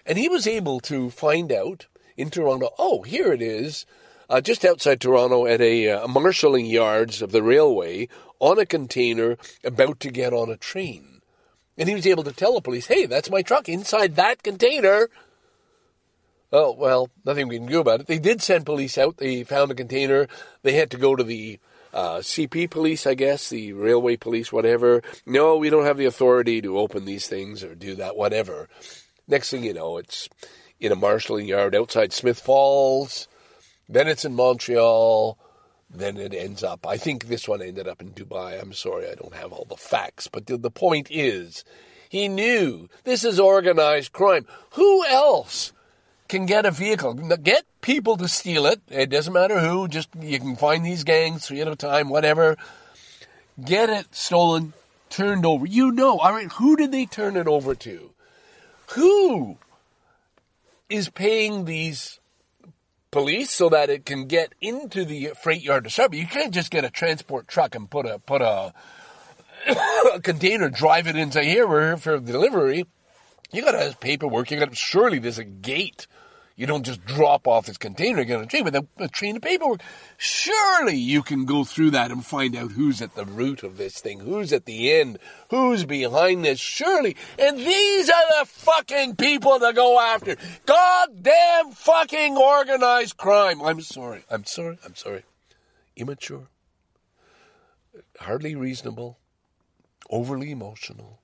and 0.05 0.17
he 0.17 0.29
was 0.29 0.47
able 0.47 0.79
to 0.81 1.09
find 1.09 1.51
out 1.51 1.87
in 2.15 2.29
Toronto. 2.29 2.69
Oh, 2.79 3.01
here 3.01 3.33
it 3.33 3.41
is 3.41 3.85
uh, 4.29 4.41
just 4.41 4.65
outside 4.65 5.01
Toronto 5.01 5.45
at 5.45 5.61
a, 5.61 5.89
uh, 5.89 6.07
marshalling 6.07 6.65
yards 6.65 7.21
of 7.21 7.31
the 7.31 7.43
railway 7.43 8.07
on 8.39 8.59
a 8.59 8.65
container 8.65 9.37
about 9.63 9.99
to 10.01 10.09
get 10.09 10.33
on 10.33 10.49
a 10.49 10.57
train. 10.57 11.21
And 11.77 11.89
he 11.89 11.95
was 11.95 12.07
able 12.07 12.23
to 12.23 12.31
tell 12.31 12.55
the 12.55 12.61
police, 12.61 12.87
hey, 12.87 13.05
that's 13.05 13.29
my 13.29 13.41
truck 13.41 13.67
inside 13.67 14.15
that 14.15 14.43
container. 14.43 15.09
Oh, 16.51 16.71
well, 16.71 17.09
nothing 17.25 17.47
we 17.49 17.57
can 17.57 17.67
do 17.67 17.81
about 17.81 17.99
it. 17.99 18.07
They 18.07 18.19
did 18.19 18.41
send 18.41 18.65
police 18.65 18.97
out. 18.97 19.17
They 19.17 19.43
found 19.43 19.71
a 19.71 19.75
container. 19.75 20.27
They 20.63 20.73
had 20.73 20.91
to 20.91 20.97
go 20.97 21.15
to 21.15 21.23
the 21.23 21.59
uh, 21.95 22.17
CP 22.17 22.69
police, 22.69 23.07
I 23.07 23.13
guess, 23.13 23.49
the 23.49 23.71
railway 23.71 24.17
police, 24.17 24.51
whatever. 24.51 25.01
No, 25.25 25.55
we 25.55 25.69
don't 25.69 25.85
have 25.85 25.97
the 25.97 26.05
authority 26.05 26.61
to 26.61 26.77
open 26.77 27.05
these 27.05 27.25
things 27.25 27.63
or 27.63 27.73
do 27.73 27.95
that, 27.95 28.17
whatever. 28.17 28.67
Next 29.29 29.49
thing 29.49 29.63
you 29.63 29.73
know, 29.73 29.97
it's 29.97 30.27
in 30.79 30.91
a 30.91 30.95
marshalling 30.95 31.47
yard 31.47 31.73
outside 31.73 32.11
Smith 32.11 32.39
Falls. 32.39 33.29
Then 33.87 34.09
it's 34.09 34.25
in 34.25 34.35
Montreal. 34.35 35.39
Then 35.89 36.17
it 36.17 36.33
ends 36.33 36.63
up. 36.63 36.85
I 36.85 36.97
think 36.97 37.27
this 37.27 37.47
one 37.47 37.61
ended 37.61 37.87
up 37.87 38.01
in 38.01 38.11
Dubai. 38.11 38.61
I'm 38.61 38.73
sorry, 38.73 39.09
I 39.09 39.15
don't 39.15 39.33
have 39.33 39.53
all 39.53 39.65
the 39.69 39.77
facts. 39.77 40.27
But 40.27 40.47
the, 40.47 40.57
the 40.57 40.71
point 40.71 41.07
is, 41.09 41.63
he 42.09 42.27
knew 42.27 42.89
this 43.05 43.23
is 43.23 43.39
organized 43.39 44.11
crime. 44.11 44.45
Who 44.71 45.05
else 45.05 45.71
can 46.27 46.45
get 46.45 46.65
a 46.65 46.71
vehicle? 46.71 47.13
Get 47.13 47.65
people 47.81 48.17
to 48.17 48.27
steal 48.27 48.65
it. 48.65 48.81
It 48.89 49.09
doesn't 49.09 49.33
matter 49.33 49.59
who. 49.59 49.87
Just 49.87 50.09
you 50.19 50.39
can 50.39 50.55
find 50.55 50.85
these 50.85 51.03
gangs 51.03 51.47
three 51.47 51.61
at 51.61 51.67
a 51.67 51.75
time, 51.75 52.09
whatever. 52.09 52.57
Get 53.63 53.89
it 53.89 54.13
stolen, 54.13 54.73
turned 55.09 55.45
over. 55.45 55.65
You 55.65 55.91
know, 55.91 56.19
all 56.19 56.31
right. 56.31 56.51
Who 56.53 56.75
did 56.75 56.91
they 56.91 57.05
turn 57.05 57.37
it 57.37 57.47
over 57.47 57.75
to? 57.75 58.11
Who 58.91 59.57
is 60.89 61.09
paying 61.09 61.65
these 61.65 62.19
police 63.15 63.49
so 63.49 63.69
that 63.69 63.89
it 63.89 64.05
can 64.05 64.25
get 64.25 64.53
into 64.59 65.05
the 65.05 65.31
freight 65.41 65.63
yard 65.63 65.85
to 65.85 65.89
serve. 65.89 66.13
You 66.13 66.27
can't 66.27 66.53
just 66.53 66.69
get 66.69 66.83
a 66.83 66.89
transport 66.89 67.47
truck 67.47 67.73
and 67.73 67.89
put 67.89 68.05
a 68.05 68.19
put 68.19 68.41
a, 68.41 68.73
a 70.13 70.19
container, 70.19 70.69
drive 70.69 71.07
it 71.07 71.15
into 71.15 71.41
here. 71.41 71.65
We're 71.65 71.87
here 71.87 71.97
for 71.97 72.19
delivery. 72.19 72.85
You 73.53 73.61
got 73.61 73.71
to 73.71 73.79
have 73.79 74.01
paperwork. 74.01 74.51
You 74.51 74.59
got 74.59 74.75
surely 74.75 75.19
there's 75.19 75.39
a 75.39 75.45
gate 75.45 76.07
you 76.57 76.65
don't 76.65 76.85
just 76.85 77.03
drop 77.05 77.47
off 77.47 77.65
this 77.65 77.77
container 77.77 78.19
and 78.19 78.27
get 78.27 78.37
on 78.37 78.43
a 78.45 78.47
train 78.47 78.63
with 78.63 78.75
a, 78.75 79.07
train 79.09 79.35
of 79.35 79.41
paperwork. 79.41 79.81
Surely 80.17 80.95
you 80.95 81.21
can 81.21 81.43
go 81.43 81.65
through 81.65 81.91
that 81.91 82.11
and 82.11 82.25
find 82.25 82.55
out 82.55 82.71
who's 82.71 83.01
at 83.01 83.13
the 83.15 83.25
root 83.25 83.61
of 83.61 83.75
this 83.75 83.99
thing, 83.99 84.21
who's 84.21 84.53
at 84.53 84.65
the 84.65 84.93
end, 84.93 85.19
who's 85.49 85.83
behind 85.83 86.45
this. 86.45 86.57
Surely. 86.59 87.17
And 87.37 87.57
these 87.57 88.09
are 88.09 88.39
the 88.39 88.45
fucking 88.45 89.17
people 89.17 89.59
to 89.59 89.73
go 89.73 89.99
after. 89.99 90.37
Goddamn 90.65 91.71
fucking 91.71 92.37
organized 92.37 93.17
crime. 93.17 93.61
I'm 93.61 93.81
sorry. 93.81 94.23
I'm 94.31 94.45
sorry. 94.45 94.77
I'm 94.85 94.95
sorry. 94.95 95.23
Immature. 95.97 96.47
Hardly 98.17 98.55
reasonable. 98.55 99.17
Overly 100.09 100.51
emotional. 100.51 101.19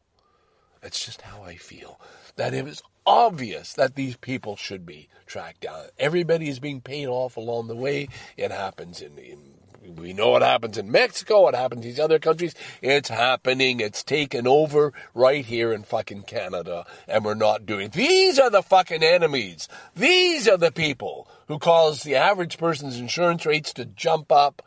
That's 0.81 1.05
just 1.05 1.21
how 1.21 1.43
I 1.43 1.55
feel. 1.55 2.01
That 2.35 2.53
was 2.65 2.81
obvious 3.05 3.73
that 3.73 3.95
these 3.95 4.17
people 4.17 4.55
should 4.55 4.85
be 4.85 5.09
tracked 5.25 5.61
down. 5.61 5.85
Everybody 5.97 6.49
is 6.49 6.59
being 6.59 6.81
paid 6.81 7.07
off 7.07 7.37
along 7.37 7.67
the 7.67 7.75
way. 7.75 8.09
It 8.37 8.51
happens 8.51 9.01
in, 9.01 9.17
in 9.17 9.51
we 9.95 10.13
know 10.13 10.29
what 10.29 10.41
happens 10.41 10.77
in 10.77 10.91
Mexico, 10.91 11.41
what 11.41 11.55
happens 11.55 11.83
in 11.83 11.89
these 11.89 11.99
other 11.99 12.19
countries. 12.19 12.53
It's 12.81 13.09
happening. 13.09 13.79
It's 13.79 14.03
taken 14.03 14.45
over 14.45 14.93
right 15.13 15.43
here 15.43 15.73
in 15.73 15.83
fucking 15.83 16.23
Canada, 16.23 16.85
and 17.07 17.25
we're 17.25 17.33
not 17.33 17.65
doing 17.65 17.87
it. 17.87 17.93
These 17.93 18.39
are 18.39 18.49
the 18.49 18.61
fucking 18.61 19.03
enemies. 19.03 19.67
These 19.95 20.47
are 20.47 20.57
the 20.57 20.71
people 20.71 21.27
who 21.47 21.57
cause 21.57 22.03
the 22.03 22.15
average 22.15 22.57
person's 22.57 22.99
insurance 22.99 23.45
rates 23.45 23.73
to 23.73 23.85
jump 23.85 24.31
up. 24.31 24.61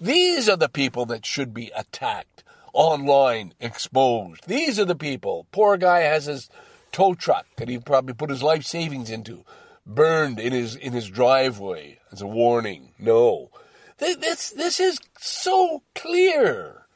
These 0.00 0.48
are 0.48 0.56
the 0.56 0.68
people 0.68 1.06
that 1.06 1.24
should 1.24 1.54
be 1.54 1.70
attacked, 1.74 2.42
online, 2.72 3.54
exposed. 3.60 4.46
These 4.46 4.78
are 4.80 4.84
the 4.84 4.96
people. 4.96 5.46
Poor 5.52 5.76
guy 5.76 6.00
has 6.00 6.26
his 6.26 6.50
tow 6.96 7.12
truck 7.12 7.44
that 7.56 7.68
he 7.68 7.78
probably 7.78 8.14
put 8.14 8.30
his 8.30 8.42
life 8.42 8.64
savings 8.64 9.10
into 9.10 9.44
burned 9.84 10.40
in 10.40 10.50
his 10.50 10.74
in 10.74 10.94
his 10.94 11.10
driveway 11.10 11.98
as 12.10 12.22
a 12.22 12.26
warning. 12.26 12.88
No, 12.98 13.50
this 13.98 14.48
this 14.48 14.80
is 14.80 14.98
so 15.18 15.82
clear. 15.94 16.86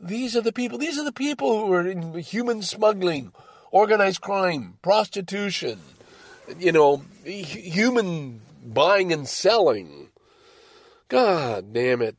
These 0.00 0.34
are 0.36 0.40
the 0.40 0.54
people. 0.54 0.78
These 0.78 0.98
are 0.98 1.04
the 1.04 1.12
people 1.12 1.66
who 1.66 1.72
are 1.74 1.86
in 1.86 2.14
human 2.14 2.62
smuggling, 2.62 3.32
organized 3.70 4.22
crime, 4.22 4.78
prostitution. 4.80 5.80
You 6.58 6.72
know, 6.72 7.02
human 7.26 8.40
buying 8.64 9.12
and 9.12 9.28
selling. 9.28 10.08
God 11.08 11.74
damn 11.74 12.00
it! 12.00 12.18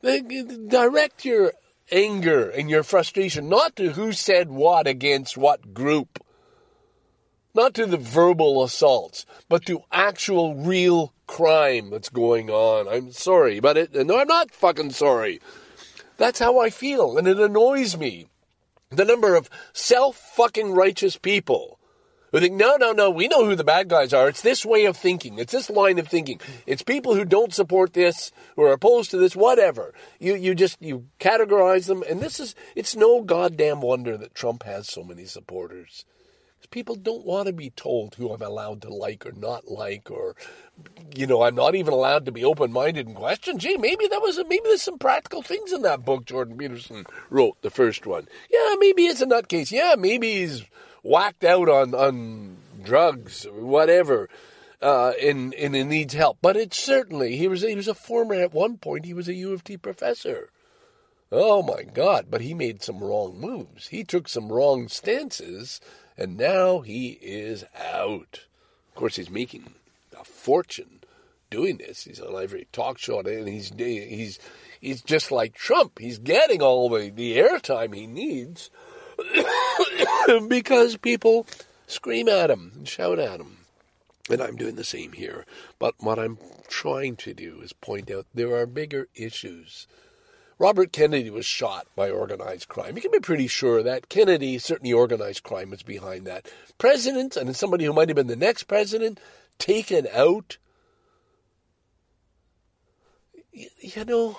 Direct 0.68 1.24
your 1.24 1.52
anger 1.90 2.48
and 2.48 2.68
your 2.70 2.82
frustration, 2.82 3.48
not 3.48 3.76
to 3.76 3.92
who 3.92 4.12
said 4.12 4.50
what 4.50 4.86
against 4.86 5.36
what 5.36 5.74
group, 5.74 6.22
not 7.54 7.74
to 7.74 7.86
the 7.86 7.96
verbal 7.96 8.62
assaults, 8.62 9.24
but 9.48 9.64
to 9.66 9.82
actual 9.90 10.54
real 10.54 11.12
crime 11.26 11.90
that's 11.90 12.08
going 12.08 12.50
on. 12.50 12.88
I'm 12.88 13.12
sorry, 13.12 13.60
but 13.60 13.76
it, 13.76 13.94
no, 13.94 14.18
I'm 14.18 14.28
not 14.28 14.50
fucking 14.50 14.90
sorry. 14.90 15.40
That's 16.16 16.38
how 16.38 16.60
I 16.60 16.70
feel, 16.70 17.18
and 17.18 17.28
it 17.28 17.38
annoys 17.38 17.96
me. 17.96 18.26
The 18.90 19.04
number 19.04 19.34
of 19.34 19.50
self 19.72 20.16
fucking 20.16 20.72
righteous 20.72 21.16
people 21.16 21.75
who 22.32 22.40
think, 22.40 22.54
no, 22.54 22.76
no, 22.76 22.92
no, 22.92 23.10
we 23.10 23.28
know 23.28 23.44
who 23.44 23.54
the 23.54 23.64
bad 23.64 23.88
guys 23.88 24.12
are. 24.12 24.28
It's 24.28 24.42
this 24.42 24.64
way 24.64 24.86
of 24.86 24.96
thinking. 24.96 25.38
It's 25.38 25.52
this 25.52 25.70
line 25.70 25.98
of 25.98 26.08
thinking. 26.08 26.40
It's 26.66 26.82
people 26.82 27.14
who 27.14 27.24
don't 27.24 27.54
support 27.54 27.92
this, 27.92 28.32
who 28.56 28.62
are 28.62 28.72
opposed 28.72 29.10
to 29.12 29.16
this, 29.16 29.36
whatever. 29.36 29.94
You, 30.18 30.34
you 30.34 30.54
just, 30.54 30.80
you 30.82 31.06
categorize 31.20 31.86
them. 31.86 32.02
And 32.08 32.20
this 32.20 32.40
is, 32.40 32.54
it's 32.74 32.96
no 32.96 33.22
goddamn 33.22 33.80
wonder 33.80 34.16
that 34.16 34.34
Trump 34.34 34.64
has 34.64 34.88
so 34.88 35.02
many 35.02 35.24
supporters. 35.24 36.04
People 36.70 36.96
don't 36.96 37.24
want 37.24 37.46
to 37.46 37.52
be 37.52 37.70
told 37.70 38.16
who 38.16 38.32
I'm 38.32 38.42
allowed 38.42 38.82
to 38.82 38.92
like 38.92 39.24
or 39.24 39.30
not 39.30 39.68
like, 39.68 40.10
or, 40.10 40.34
you 41.14 41.24
know, 41.24 41.42
I'm 41.42 41.54
not 41.54 41.76
even 41.76 41.92
allowed 41.92 42.24
to 42.24 42.32
be 42.32 42.44
open 42.44 42.72
minded 42.72 43.06
and 43.06 43.14
question. 43.14 43.58
Gee, 43.58 43.76
maybe 43.76 44.08
that 44.08 44.20
was, 44.20 44.36
a, 44.36 44.44
maybe 44.44 44.64
there's 44.64 44.82
some 44.82 44.98
practical 44.98 45.42
things 45.42 45.72
in 45.72 45.82
that 45.82 46.04
book 46.04 46.24
Jordan 46.24 46.56
Peterson 46.56 47.06
wrote, 47.30 47.62
the 47.62 47.70
first 47.70 48.04
one. 48.04 48.26
Yeah, 48.50 48.74
maybe 48.80 49.06
it's 49.06 49.20
a 49.20 49.26
nutcase. 49.26 49.70
Yeah, 49.70 49.94
maybe 49.96 50.40
he's 50.40 50.64
whacked 51.06 51.44
out 51.44 51.68
on, 51.68 51.94
on 51.94 52.56
drugs, 52.82 53.46
whatever, 53.52 54.28
uh, 54.82 55.12
and, 55.22 55.54
and 55.54 55.74
it 55.74 55.84
needs 55.84 56.14
help. 56.14 56.38
But 56.42 56.56
it 56.56 56.74
certainly, 56.74 57.36
he 57.36 57.48
was, 57.48 57.62
he 57.62 57.74
was 57.74 57.88
a 57.88 57.94
former, 57.94 58.34
at 58.34 58.52
one 58.52 58.76
point, 58.78 59.04
he 59.04 59.14
was 59.14 59.28
a 59.28 59.34
U 59.34 59.52
of 59.52 59.64
T 59.64 59.76
professor. 59.76 60.50
Oh 61.32 61.62
my 61.62 61.82
God, 61.82 62.26
but 62.30 62.40
he 62.40 62.54
made 62.54 62.82
some 62.82 62.98
wrong 62.98 63.40
moves. 63.40 63.88
He 63.88 64.04
took 64.04 64.28
some 64.28 64.52
wrong 64.52 64.88
stances, 64.88 65.80
and 66.16 66.36
now 66.36 66.80
he 66.80 67.18
is 67.20 67.64
out. 67.74 68.42
Of 68.88 68.94
course, 68.94 69.16
he's 69.16 69.30
making 69.30 69.74
a 70.18 70.24
fortune 70.24 71.00
doing 71.50 71.78
this. 71.78 72.04
He's 72.04 72.20
on 72.20 72.40
every 72.40 72.68
talk 72.72 72.98
show, 72.98 73.20
and 73.20 73.48
he's 73.48 73.72
he's 73.76 74.38
he's 74.80 75.02
just 75.02 75.32
like 75.32 75.54
Trump. 75.54 75.98
He's 75.98 76.18
getting 76.18 76.62
all 76.62 76.88
the, 76.88 77.10
the 77.10 77.36
airtime 77.36 77.92
he 77.94 78.06
needs. 78.06 78.70
because 80.48 80.96
people 80.96 81.46
scream 81.86 82.28
at 82.28 82.50
him 82.50 82.72
and 82.74 82.88
shout 82.88 83.18
at 83.18 83.40
him. 83.40 83.58
And 84.28 84.42
I'm 84.42 84.56
doing 84.56 84.74
the 84.74 84.84
same 84.84 85.12
here. 85.12 85.46
But 85.78 85.94
what 85.98 86.18
I'm 86.18 86.38
trying 86.68 87.16
to 87.16 87.32
do 87.32 87.60
is 87.62 87.72
point 87.72 88.10
out 88.10 88.26
there 88.34 88.56
are 88.56 88.66
bigger 88.66 89.08
issues. 89.14 89.86
Robert 90.58 90.90
Kennedy 90.90 91.30
was 91.30 91.44
shot 91.44 91.86
by 91.94 92.10
organized 92.10 92.68
crime. 92.68 92.96
You 92.96 93.02
can 93.02 93.10
be 93.10 93.20
pretty 93.20 93.46
sure 93.46 93.82
that 93.82 94.08
Kennedy, 94.08 94.58
certainly 94.58 94.92
organized 94.92 95.42
crime, 95.42 95.70
was 95.70 95.82
behind 95.82 96.26
that. 96.26 96.50
President, 96.78 97.36
and 97.36 97.54
somebody 97.54 97.84
who 97.84 97.92
might 97.92 98.08
have 98.08 98.16
been 98.16 98.26
the 98.26 98.36
next 98.36 98.64
president, 98.64 99.20
taken 99.58 100.08
out. 100.14 100.56
You 103.52 104.04
know, 104.06 104.38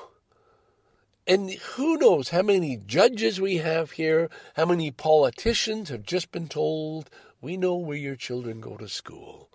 And 1.27 1.51
who 1.51 1.97
knows 1.97 2.29
how 2.29 2.41
many 2.41 2.77
judges 2.77 3.41
we 3.41 3.57
have 3.57 3.91
here, 3.91 4.29
how 4.55 4.65
many 4.65 4.91
politicians 4.91 5.89
have 5.89 6.03
just 6.03 6.31
been 6.31 6.47
told, 6.47 7.09
we 7.41 7.57
know 7.57 7.75
where 7.75 7.97
your 7.97 8.15
children 8.15 8.61
go 8.61 8.77
to 8.77 8.87
school. 8.87 9.49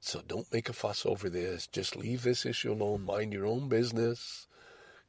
So 0.00 0.22
don't 0.26 0.52
make 0.52 0.68
a 0.68 0.72
fuss 0.72 1.06
over 1.06 1.30
this. 1.30 1.68
Just 1.68 1.94
leave 1.94 2.24
this 2.24 2.44
issue 2.44 2.72
alone. 2.72 3.04
Mind 3.04 3.32
your 3.32 3.46
own 3.46 3.68
business. 3.68 4.48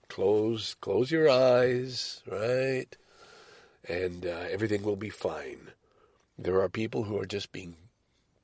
Close, 0.08 0.76
close 0.76 1.10
your 1.10 1.28
eyes, 1.28 2.22
right? 2.28 2.95
And 3.89 4.28
uh, 4.28 4.45
everything 4.51 4.84
will 4.84 4.95
be 4.95 5.10
fine. 5.10 5.72
There 6.38 6.62
are 6.62 6.70
people 6.70 7.06
who 7.06 7.18
are 7.20 7.26
just 7.26 7.51
being 7.51 7.78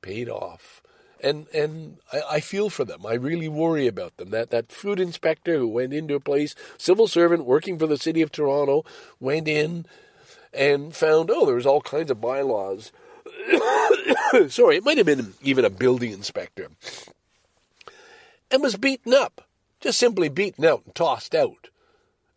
paid 0.02 0.30
off 0.30 0.82
and 1.24 1.48
and 1.54 1.98
I, 2.12 2.22
I, 2.32 2.40
feel 2.40 2.70
for 2.70 2.84
them. 2.84 3.06
I 3.06 3.14
really 3.14 3.48
worry 3.48 3.88
about 3.88 4.18
them. 4.18 4.30
That 4.32 4.50
that 4.50 4.72
food 4.72 5.00
inspector 5.00 5.58
who 5.58 5.68
went 5.68 5.94
into 5.94 6.16
a 6.16 6.20
place, 6.20 6.56
civil 6.78 7.08
servant 7.08 7.46
working 7.46 7.78
for 7.78 7.88
the 7.88 7.98
city 7.98 8.22
of 8.22 8.32
Toronto, 8.32 8.86
went 9.20 9.48
in 9.48 9.86
and 10.54 10.96
found 10.96 11.30
oh 11.32 11.46
there 11.46 11.56
was 11.56 11.66
all 11.66 11.82
kinds 11.82 12.12
of 12.12 12.22
bylaws. 12.22 12.92
Sorry, 14.50 14.78
it 14.78 14.86
might 14.86 14.98
have 14.98 15.06
been 15.06 15.34
even 15.42 15.66
a 15.66 15.70
building 15.70 16.12
inspector, 16.12 16.70
and 18.50 18.62
was 18.62 18.76
beaten 18.76 19.14
up, 19.14 19.48
just 19.80 20.00
simply 20.00 20.30
beaten 20.30 20.66
out 20.66 20.84
and 20.86 20.96
tossed 20.96 21.36
out. 21.36 21.70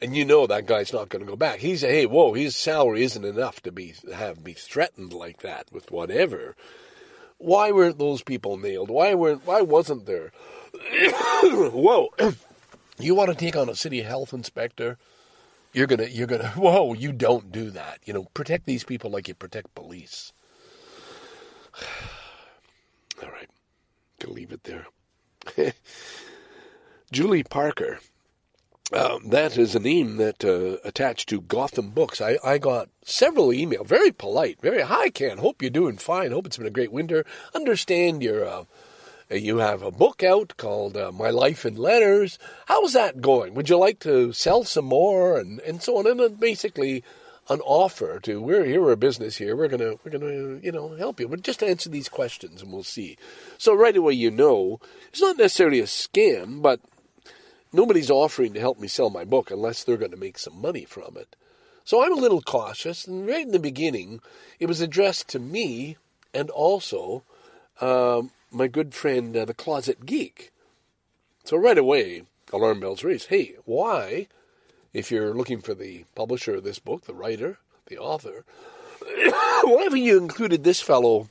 And 0.01 0.15
you 0.15 0.25
know 0.25 0.47
that 0.47 0.67
guy's 0.67 0.93
not 0.93 1.09
going 1.09 1.25
to 1.25 1.31
go 1.31 1.37
back. 1.37 1.61
He's 1.61 1.81
hey 1.81 2.07
whoa 2.07 2.35
his 2.35 2.55
salary 2.55 3.03
isn't 3.05 3.25
enough 3.25 3.63
to 3.63 3.73
be 3.73 3.95
have 4.13 4.45
be 4.45 4.53
threatened 4.53 5.13
like 5.13 5.41
that 5.41 5.67
with 5.73 5.91
whatever. 5.91 6.55
Why 7.45 7.73
weren't 7.73 7.99
those 7.99 8.23
people 8.23 8.57
nailed? 8.57 8.89
Why 8.89 9.15
weren't? 9.15 9.47
Why 9.47 9.61
wasn't 9.61 10.07
there? 10.07 10.33
whoa! 11.43 12.09
you 12.99 13.15
want 13.15 13.29
to 13.29 13.37
take 13.37 13.55
on 13.55 13.69
a 13.69 13.75
city 13.75 14.01
health 14.01 14.33
inspector? 14.33 14.97
You're 15.75 15.87
gonna, 15.87 16.05
you're 16.07 16.27
gonna. 16.27 16.49
Whoa! 16.57 16.95
You 16.95 17.13
don't 17.13 17.53
do 17.53 17.69
that. 17.71 17.99
You 18.07 18.15
know, 18.15 18.25
protect 18.33 18.65
these 18.65 18.83
people 18.83 19.11
like 19.11 19.29
you 19.29 19.35
protect 19.35 19.75
police. 19.75 20.33
All 23.23 23.31
right, 23.31 23.51
gonna 24.21 24.33
leave 24.33 24.51
it 24.51 24.65
there. 24.65 24.87
Julie 27.13 27.45
Parker 27.45 27.99
um, 28.93 29.31
that 29.31 29.57
is 29.57 29.75
a 29.75 29.81
name 29.81 30.17
that 30.19 30.45
uh, 30.45 30.77
attached 30.87 31.29
to 31.31 31.41
Gotham 31.41 31.91
Books. 31.91 32.21
I, 32.21 32.39
I 32.45 32.59
got 32.59 32.89
several 33.03 33.49
emails, 33.49 33.87
very 33.87 34.13
polite, 34.13 34.61
very 34.61 34.83
hi 34.83 35.09
Ken. 35.09 35.39
Hope 35.39 35.63
you're 35.63 35.71
doing 35.71 35.97
fine. 35.97 36.33
Hope 36.33 36.47
it's 36.47 36.59
been 36.59 36.67
a 36.67 36.71
great 36.71 36.93
winter. 36.93 37.25
Understand 37.55 38.23
you're 38.23 38.47
uh, 38.47 38.65
you 39.31 39.57
have 39.57 39.83
a 39.83 39.91
book 39.91 40.23
out 40.23 40.59
called 40.59 40.99
uh, 40.99 41.11
My 41.11 41.31
Life 41.31 41.65
in 41.65 41.77
Letters. 41.77 42.39
How's 42.67 42.93
that 42.93 43.23
going? 43.23 43.55
Would 43.55 43.71
you 43.71 43.79
like 43.79 44.01
to 44.01 44.35
sell 44.35 44.65
some 44.65 44.85
more 44.85 45.39
and, 45.39 45.61
and 45.61 45.83
so 45.83 45.97
on? 45.97 46.07
And 46.07 46.39
basically 46.39 47.03
an 47.49 47.61
offer 47.61 48.19
to 48.21 48.41
we're 48.41 48.65
here 48.65 48.81
we're 48.81 48.93
a 48.93 48.97
business 48.97 49.37
here 49.37 49.55
we're 49.55 49.69
gonna 49.69 49.95
we're 50.03 50.11
gonna 50.11 50.59
you 50.63 50.73
know 50.73 50.95
help 50.97 51.21
you 51.21 51.29
but 51.29 51.43
just 51.43 51.63
answer 51.63 51.91
these 51.91 52.09
questions 52.09 52.63
and 52.63 52.73
we'll 52.73 52.83
see 52.83 53.19
so 53.59 53.75
right 53.75 53.97
away 53.99 54.15
you 54.15 54.31
know 54.31 54.81
it's 55.09 55.21
not 55.21 55.37
necessarily 55.37 55.79
a 55.79 55.85
scam 55.85 56.63
but 56.63 56.81
nobody's 57.75 58.11
offering 58.11 58.55
to 58.55 58.61
help 58.61 58.79
me 58.79 58.89
sell 58.89 59.11
my 59.11 59.25
book 59.25 59.51
unless 59.51 59.83
they're 59.83 59.97
going 59.97 60.13
to 60.13 60.17
make 60.17 60.39
some 60.39 60.61
money 60.61 60.85
from 60.85 61.17
it. 61.17 61.37
So 61.85 62.03
I'm 62.03 62.17
a 62.17 62.21
little 62.21 62.41
cautious, 62.41 63.07
and 63.07 63.27
right 63.27 63.45
in 63.45 63.53
the 63.53 63.59
beginning, 63.59 64.21
it 64.59 64.67
was 64.67 64.81
addressed 64.81 65.29
to 65.29 65.39
me 65.39 65.99
and 66.33 66.49
also 66.49 67.25
um, 67.81 68.31
my 68.51 68.69
good 68.69 68.95
friend, 68.95 69.37
uh, 69.37 69.45
the 69.45 69.53
Closet 69.53 70.07
Geek. 70.07 70.51
So 71.45 71.59
right 71.59 71.77
away, 71.77 72.23
alarm 72.53 72.81
bells 72.81 73.05
raised. 73.05 73.29
Hey, 73.29 73.57
why, 73.67 74.29
if 74.95 75.11
you're 75.11 75.35
looking 75.35 75.61
for 75.61 75.75
the 75.75 76.05
publisher 76.15 76.55
of 76.55 76.65
this 76.65 76.79
book, 76.79 77.05
the 77.05 77.13
writer, 77.13 77.59
the 77.87 77.99
author, 77.99 78.45
why 79.03 79.83
haven't 79.83 80.01
you 80.01 80.17
included 80.17 80.65
this 80.65 80.81
fellow, 80.81 81.29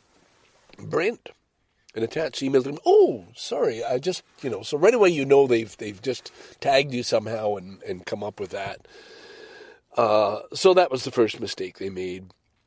Brent? 0.78 1.30
An 1.96 2.04
attached 2.04 2.42
email 2.42 2.64
to 2.64 2.70
them. 2.70 2.80
Oh, 2.86 3.26
sorry, 3.36 3.84
I 3.84 4.00
just 4.00 4.24
you 4.42 4.50
know. 4.50 4.64
So 4.64 4.78
right 4.78 4.94
away 4.94 5.10
you 5.10 5.26
know 5.26 5.48
they've 5.48 5.76
they've 5.78 6.02
just 6.02 6.32
tagged 6.60 6.94
you 6.94 7.04
somehow 7.04 7.56
and 7.56 7.82
and 7.84 8.06
come 8.06 8.24
up 8.24 8.40
with 8.40 8.52
that. 8.52 8.88
Uh, 9.96 10.40
so 10.54 10.74
that 10.74 10.92
was 10.92 11.04
the 11.04 11.12
first 11.12 11.40
mistake 11.40 11.78
they 11.78 11.90
made. 11.90 12.26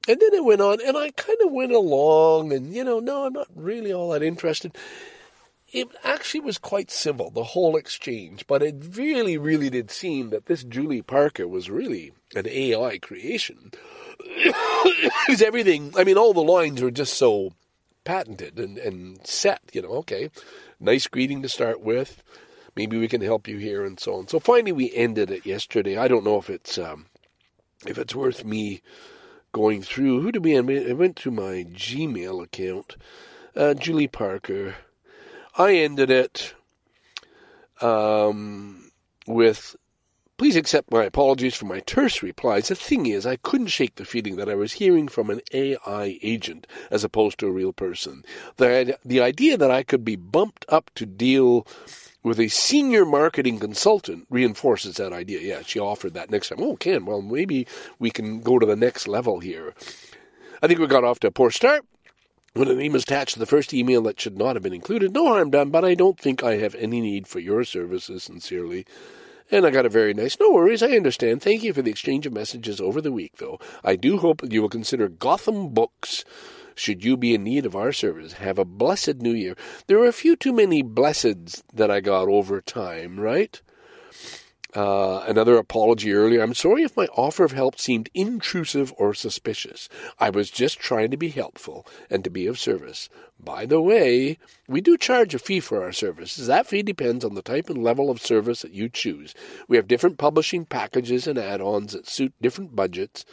And 0.08 0.20
then 0.20 0.34
it 0.34 0.44
went 0.44 0.60
on, 0.60 0.78
and 0.86 0.96
I 0.96 1.10
kind 1.10 1.38
of 1.44 1.50
went 1.50 1.72
along, 1.72 2.52
and 2.52 2.72
you 2.72 2.84
know, 2.84 3.00
no, 3.00 3.26
I'm 3.26 3.32
not 3.32 3.48
really 3.54 3.92
all 3.92 4.10
that 4.10 4.22
interested. 4.22 4.76
It 5.72 5.88
actually 6.04 6.40
was 6.40 6.58
quite 6.58 6.92
civil, 6.92 7.30
the 7.30 7.42
whole 7.42 7.76
exchange, 7.76 8.46
but 8.46 8.62
it 8.62 8.76
really, 8.96 9.36
really 9.36 9.68
did 9.68 9.90
seem 9.90 10.30
that 10.30 10.44
this 10.46 10.62
Julie 10.62 11.02
Parker 11.02 11.48
was 11.48 11.68
really 11.68 12.12
an 12.34 12.46
AI 12.48 12.98
creation. 12.98 13.72
Because 15.26 15.42
everything, 15.42 15.92
I 15.96 16.04
mean, 16.04 16.16
all 16.16 16.32
the 16.32 16.40
lines 16.40 16.80
were 16.80 16.92
just 16.92 17.14
so 17.14 17.52
patented 18.06 18.58
and, 18.58 18.78
and 18.78 19.26
set. 19.26 19.60
You 19.74 19.82
know, 19.82 19.90
okay, 19.96 20.30
nice 20.80 21.06
greeting 21.06 21.42
to 21.42 21.48
start 21.48 21.82
with. 21.82 22.22
Maybe 22.74 22.98
we 22.98 23.08
can 23.08 23.20
help 23.20 23.48
you 23.48 23.58
here 23.58 23.84
and 23.84 23.98
so 24.00 24.14
on. 24.14 24.28
So 24.28 24.38
finally, 24.38 24.72
we 24.72 24.94
ended 24.94 25.30
it 25.30 25.44
yesterday. 25.44 25.98
I 25.98 26.08
don't 26.08 26.24
know 26.24 26.38
if 26.38 26.48
it's 26.48 26.78
um, 26.78 27.06
if 27.86 27.98
it's 27.98 28.14
worth 28.14 28.44
me 28.44 28.80
going 29.52 29.82
through. 29.82 30.22
Who 30.22 30.32
did 30.32 30.44
we 30.44 30.54
end? 30.54 30.70
I 30.70 30.92
went 30.92 31.16
to 31.16 31.30
my 31.30 31.66
Gmail 31.72 32.42
account. 32.42 32.96
Uh, 33.54 33.74
Julie 33.74 34.08
Parker. 34.08 34.76
I 35.56 35.76
ended 35.76 36.10
it 36.10 36.54
um, 37.80 38.90
with 39.26 39.74
Please 40.38 40.56
accept 40.56 40.90
my 40.90 41.04
apologies 41.04 41.54
for 41.54 41.64
my 41.64 41.80
terse 41.80 42.22
replies. 42.22 42.68
The 42.68 42.74
thing 42.74 43.06
is, 43.06 43.24
I 43.24 43.36
couldn't 43.36 43.68
shake 43.68 43.94
the 43.94 44.04
feeling 44.04 44.36
that 44.36 44.50
I 44.50 44.54
was 44.54 44.74
hearing 44.74 45.08
from 45.08 45.30
an 45.30 45.40
AI 45.54 46.18
agent 46.22 46.66
as 46.90 47.04
opposed 47.04 47.38
to 47.38 47.46
a 47.46 47.52
real 47.52 47.72
person. 47.72 48.22
The, 48.56 48.98
the 49.02 49.20
idea 49.20 49.56
that 49.56 49.70
I 49.70 49.82
could 49.82 50.04
be 50.04 50.16
bumped 50.16 50.66
up 50.68 50.90
to 50.96 51.06
deal 51.06 51.66
with 52.22 52.38
a 52.38 52.48
senior 52.48 53.06
marketing 53.06 53.60
consultant 53.60 54.26
reinforces 54.28 54.96
that 54.96 55.12
idea. 55.12 55.40
Yeah, 55.40 55.62
she 55.64 55.78
offered 55.78 56.12
that 56.14 56.30
next 56.30 56.50
time. 56.50 56.58
Oh, 56.60 56.76
Ken, 56.76 57.06
well, 57.06 57.22
maybe 57.22 57.66
we 57.98 58.10
can 58.10 58.40
go 58.40 58.58
to 58.58 58.66
the 58.66 58.76
next 58.76 59.08
level 59.08 59.40
here. 59.40 59.74
I 60.62 60.66
think 60.66 60.80
we 60.80 60.86
got 60.86 61.04
off 61.04 61.20
to 61.20 61.28
a 61.28 61.30
poor 61.30 61.50
start. 61.50 61.86
When 62.52 62.68
a 62.68 62.74
name 62.74 62.94
is 62.94 63.04
attached 63.04 63.34
to 63.34 63.38
the 63.38 63.46
first 63.46 63.72
email 63.72 64.02
that 64.02 64.20
should 64.20 64.36
not 64.36 64.56
have 64.56 64.62
been 64.62 64.72
included, 64.74 65.14
no 65.14 65.28
harm 65.28 65.50
done, 65.50 65.70
but 65.70 65.84
I 65.84 65.94
don't 65.94 66.18
think 66.18 66.42
I 66.42 66.56
have 66.56 66.74
any 66.74 67.00
need 67.00 67.26
for 67.26 67.38
your 67.38 67.64
services, 67.64 68.24
sincerely. 68.24 68.86
And 69.50 69.64
I 69.64 69.70
got 69.70 69.86
a 69.86 69.90
very 69.90 70.12
nice, 70.12 70.38
no 70.40 70.50
worries, 70.50 70.82
I 70.82 70.96
understand. 70.96 71.40
Thank 71.40 71.62
you 71.62 71.72
for 71.72 71.82
the 71.82 71.90
exchange 71.90 72.26
of 72.26 72.32
messages 72.32 72.80
over 72.80 73.00
the 73.00 73.12
week, 73.12 73.36
though. 73.36 73.60
I 73.84 73.94
do 73.94 74.18
hope 74.18 74.42
you 74.50 74.60
will 74.60 74.68
consider 74.68 75.08
Gotham 75.08 75.68
Books 75.68 76.24
should 76.74 77.04
you 77.04 77.16
be 77.16 77.34
in 77.34 77.44
need 77.44 77.64
of 77.64 77.74
our 77.74 77.92
service. 77.92 78.34
Have 78.34 78.58
a 78.58 78.64
blessed 78.64 79.16
new 79.16 79.32
year. 79.32 79.56
There 79.86 79.98
are 79.98 80.06
a 80.06 80.12
few 80.12 80.36
too 80.36 80.52
many 80.52 80.82
blesseds 80.82 81.62
that 81.72 81.90
I 81.90 82.00
got 82.00 82.28
over 82.28 82.60
time, 82.60 83.18
right? 83.18 83.60
Uh, 84.76 85.24
another 85.26 85.56
apology 85.56 86.12
earlier. 86.12 86.42
I'm 86.42 86.52
sorry 86.52 86.82
if 86.82 86.98
my 86.98 87.06
offer 87.16 87.44
of 87.44 87.52
help 87.52 87.80
seemed 87.80 88.10
intrusive 88.12 88.92
or 88.98 89.14
suspicious. 89.14 89.88
I 90.18 90.28
was 90.28 90.50
just 90.50 90.78
trying 90.78 91.10
to 91.12 91.16
be 91.16 91.30
helpful 91.30 91.86
and 92.10 92.22
to 92.24 92.28
be 92.28 92.46
of 92.46 92.58
service. 92.58 93.08
By 93.42 93.64
the 93.64 93.80
way, 93.80 94.36
we 94.68 94.82
do 94.82 94.98
charge 94.98 95.34
a 95.34 95.38
fee 95.38 95.60
for 95.60 95.82
our 95.82 95.92
services. 95.92 96.46
That 96.46 96.66
fee 96.66 96.82
depends 96.82 97.24
on 97.24 97.34
the 97.34 97.40
type 97.40 97.70
and 97.70 97.82
level 97.82 98.10
of 98.10 98.20
service 98.20 98.60
that 98.60 98.74
you 98.74 98.90
choose. 98.90 99.34
We 99.66 99.78
have 99.78 99.88
different 99.88 100.18
publishing 100.18 100.66
packages 100.66 101.26
and 101.26 101.38
add 101.38 101.62
ons 101.62 101.94
that 101.94 102.06
suit 102.06 102.34
different 102.42 102.76
budgets 102.76 103.24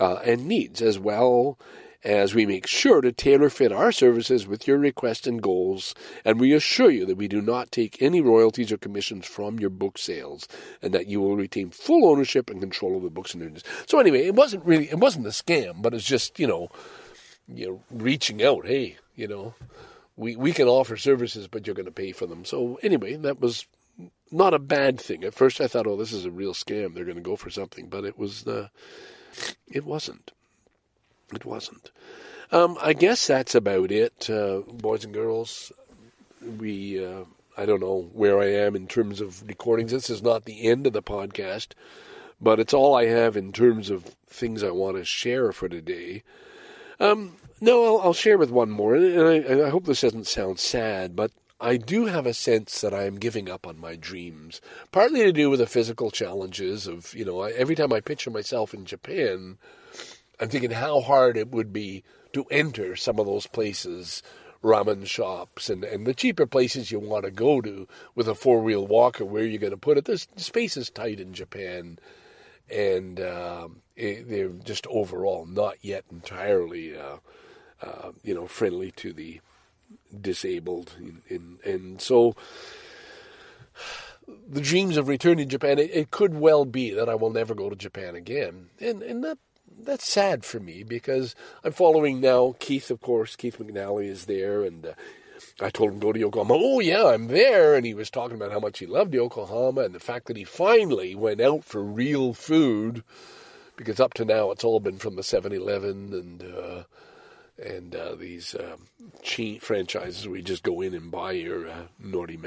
uh, 0.00 0.20
and 0.24 0.46
needs, 0.46 0.80
as 0.80 0.98
well 0.98 1.58
as 2.04 2.34
we 2.34 2.46
make 2.46 2.66
sure 2.66 3.00
to 3.00 3.10
tailor 3.10 3.50
fit 3.50 3.72
our 3.72 3.90
services 3.90 4.46
with 4.46 4.68
your 4.68 4.78
requests 4.78 5.26
and 5.26 5.42
goals, 5.42 5.94
and 6.24 6.38
we 6.38 6.52
assure 6.52 6.90
you 6.90 7.04
that 7.06 7.16
we 7.16 7.26
do 7.28 7.40
not 7.40 7.72
take 7.72 8.00
any 8.00 8.20
royalties 8.20 8.70
or 8.70 8.76
commissions 8.76 9.26
from 9.26 9.58
your 9.58 9.70
book 9.70 9.98
sales, 9.98 10.46
and 10.80 10.94
that 10.94 11.08
you 11.08 11.20
will 11.20 11.36
retain 11.36 11.70
full 11.70 12.08
ownership 12.08 12.50
and 12.50 12.60
control 12.60 12.96
of 12.96 13.02
the 13.02 13.10
books 13.10 13.34
and 13.34 13.42
news. 13.42 13.64
So 13.86 13.98
anyway, 13.98 14.26
it 14.26 14.34
wasn't 14.34 14.64
really 14.64 14.88
it 14.90 14.98
wasn't 14.98 15.26
a 15.26 15.30
scam, 15.30 15.82
but 15.82 15.94
it's 15.94 16.04
just 16.04 16.38
you 16.38 16.46
know, 16.46 16.68
you 17.48 17.66
know, 17.66 17.82
reaching 17.90 18.42
out. 18.42 18.66
Hey, 18.66 18.96
you 19.16 19.26
know, 19.26 19.54
we 20.16 20.36
we 20.36 20.52
can 20.52 20.68
offer 20.68 20.96
services, 20.96 21.48
but 21.48 21.66
you're 21.66 21.74
going 21.76 21.86
to 21.86 21.92
pay 21.92 22.12
for 22.12 22.26
them. 22.26 22.44
So 22.44 22.78
anyway, 22.82 23.16
that 23.16 23.40
was 23.40 23.66
not 24.30 24.54
a 24.54 24.58
bad 24.58 25.00
thing. 25.00 25.24
At 25.24 25.34
first, 25.34 25.60
I 25.60 25.66
thought, 25.66 25.86
oh, 25.86 25.96
this 25.96 26.12
is 26.12 26.24
a 26.24 26.30
real 26.30 26.54
scam. 26.54 26.94
They're 26.94 27.04
going 27.04 27.16
to 27.16 27.22
go 27.22 27.36
for 27.36 27.50
something, 27.50 27.88
but 27.88 28.04
it 28.04 28.18
was 28.18 28.46
uh, 28.46 28.68
it 29.66 29.84
wasn't. 29.84 30.32
It 31.34 31.44
wasn't. 31.44 31.90
Um, 32.50 32.78
I 32.80 32.94
guess 32.94 33.26
that's 33.26 33.54
about 33.54 33.92
it, 33.92 34.30
uh, 34.30 34.60
boys 34.60 35.04
and 35.04 35.12
girls. 35.12 35.70
We, 36.58 37.04
uh, 37.04 37.24
I 37.56 37.66
don't 37.66 37.80
know 37.80 38.08
where 38.12 38.40
I 38.40 38.46
am 38.46 38.74
in 38.74 38.86
terms 38.86 39.20
of 39.20 39.46
recordings. 39.46 39.92
This 39.92 40.08
is 40.08 40.22
not 40.22 40.44
the 40.44 40.66
end 40.66 40.86
of 40.86 40.94
the 40.94 41.02
podcast, 41.02 41.68
but 42.40 42.58
it's 42.58 42.72
all 42.72 42.94
I 42.94 43.06
have 43.06 43.36
in 43.36 43.52
terms 43.52 43.90
of 43.90 44.04
things 44.28 44.62
I 44.62 44.70
want 44.70 44.96
to 44.96 45.04
share 45.04 45.52
for 45.52 45.68
today. 45.68 46.22
Um, 47.00 47.36
no, 47.60 47.84
I'll, 47.84 48.02
I'll, 48.06 48.14
share 48.14 48.38
with 48.38 48.50
one 48.50 48.70
more, 48.70 48.94
and 48.94 49.20
I, 49.20 49.66
I 49.66 49.70
hope 49.70 49.84
this 49.84 50.00
doesn't 50.00 50.26
sound 50.26 50.58
sad, 50.58 51.14
but 51.14 51.32
I 51.60 51.76
do 51.76 52.06
have 52.06 52.26
a 52.26 52.34
sense 52.34 52.80
that 52.80 52.94
I 52.94 53.04
am 53.04 53.18
giving 53.18 53.50
up 53.50 53.66
on 53.66 53.80
my 53.80 53.96
dreams, 53.96 54.60
partly 54.92 55.22
to 55.24 55.32
do 55.32 55.50
with 55.50 55.58
the 55.58 55.66
physical 55.66 56.10
challenges 56.10 56.86
of, 56.86 57.12
you 57.14 57.24
know, 57.24 57.42
every 57.42 57.74
time 57.74 57.92
I 57.92 58.00
picture 58.00 58.30
myself 58.30 58.72
in 58.72 58.84
Japan, 58.84 59.58
I'm 60.40 60.48
thinking 60.48 60.70
how 60.70 61.00
hard 61.00 61.36
it 61.36 61.50
would 61.50 61.72
be 61.72 62.04
to 62.32 62.44
enter 62.50 62.94
some 62.96 63.18
of 63.18 63.26
those 63.26 63.46
places, 63.46 64.22
ramen 64.62 65.06
shops, 65.06 65.68
and, 65.70 65.84
and 65.84 66.06
the 66.06 66.14
cheaper 66.14 66.46
places 66.46 66.90
you 66.90 67.00
want 67.00 67.24
to 67.24 67.30
go 67.30 67.60
to 67.60 67.88
with 68.14 68.28
a 68.28 68.34
four 68.34 68.60
wheel 68.60 68.86
walker. 68.86 69.24
Where 69.24 69.44
you're 69.44 69.60
going 69.60 69.72
to 69.72 69.76
put 69.76 69.98
it? 69.98 70.04
The 70.04 70.18
space 70.36 70.76
is 70.76 70.90
tight 70.90 71.20
in 71.20 71.32
Japan, 71.32 71.98
and 72.70 73.20
um, 73.20 73.82
it, 73.96 74.28
they're 74.28 74.48
just 74.48 74.86
overall 74.88 75.46
not 75.46 75.76
yet 75.82 76.04
entirely, 76.10 76.96
uh, 76.96 77.16
uh, 77.82 78.12
you 78.22 78.34
know, 78.34 78.46
friendly 78.46 78.92
to 78.92 79.12
the 79.12 79.40
disabled, 80.20 80.94
in, 81.28 81.58
and 81.64 82.00
so 82.00 82.36
the 84.48 84.60
dreams 84.60 84.96
of 84.96 85.08
returning 85.08 85.48
to 85.48 85.50
Japan. 85.50 85.78
It, 85.78 85.90
it, 85.92 86.10
could 86.10 86.34
well 86.34 86.64
be 86.64 86.90
that 86.90 87.08
I 87.08 87.14
will 87.14 87.30
never 87.30 87.54
go 87.54 87.70
to 87.70 87.76
Japan 87.76 88.14
again, 88.14 88.68
and 88.80 89.02
and 89.02 89.24
that 89.24 89.38
that's 89.82 90.10
sad 90.10 90.44
for 90.44 90.60
me 90.60 90.82
because 90.82 91.34
I'm 91.64 91.72
following 91.72 92.20
now. 92.20 92.54
Keith, 92.58 92.90
of 92.90 93.00
course, 93.00 93.36
Keith 93.36 93.58
McNally 93.58 94.08
is 94.08 94.26
there, 94.26 94.62
and 94.64 94.86
uh, 94.86 94.92
I 95.60 95.70
told 95.70 95.92
him 95.92 95.98
go 95.98 96.12
to 96.12 96.20
Yokohama. 96.20 96.54
Oh 96.56 96.80
yeah, 96.80 97.06
I'm 97.06 97.28
there, 97.28 97.74
and 97.74 97.86
he 97.86 97.94
was 97.94 98.10
talking 98.10 98.36
about 98.36 98.52
how 98.52 98.60
much 98.60 98.78
he 98.78 98.86
loved 98.86 99.14
Yokohama 99.14 99.82
and 99.82 99.94
the 99.94 100.00
fact 100.00 100.26
that 100.26 100.36
he 100.36 100.44
finally 100.44 101.14
went 101.14 101.40
out 101.40 101.64
for 101.64 101.82
real 101.82 102.34
food 102.34 103.02
because 103.76 104.00
up 104.00 104.14
to 104.14 104.24
now 104.24 104.50
it's 104.50 104.64
all 104.64 104.80
been 104.80 104.98
from 104.98 105.16
the 105.16 105.22
7-Eleven 105.22 106.12
and. 106.12 106.42
Uh, 106.42 106.82
and 107.60 107.94
uh, 107.96 108.14
these 108.14 108.54
um, 108.54 108.86
chain 109.22 109.58
franchises 109.58 110.24
you 110.24 110.42
just 110.42 110.62
go 110.62 110.80
in 110.80 110.94
and 110.94 111.10
buy 111.10 111.32
your 111.32 111.68
uh, 111.68 111.82
Nori 112.00 112.38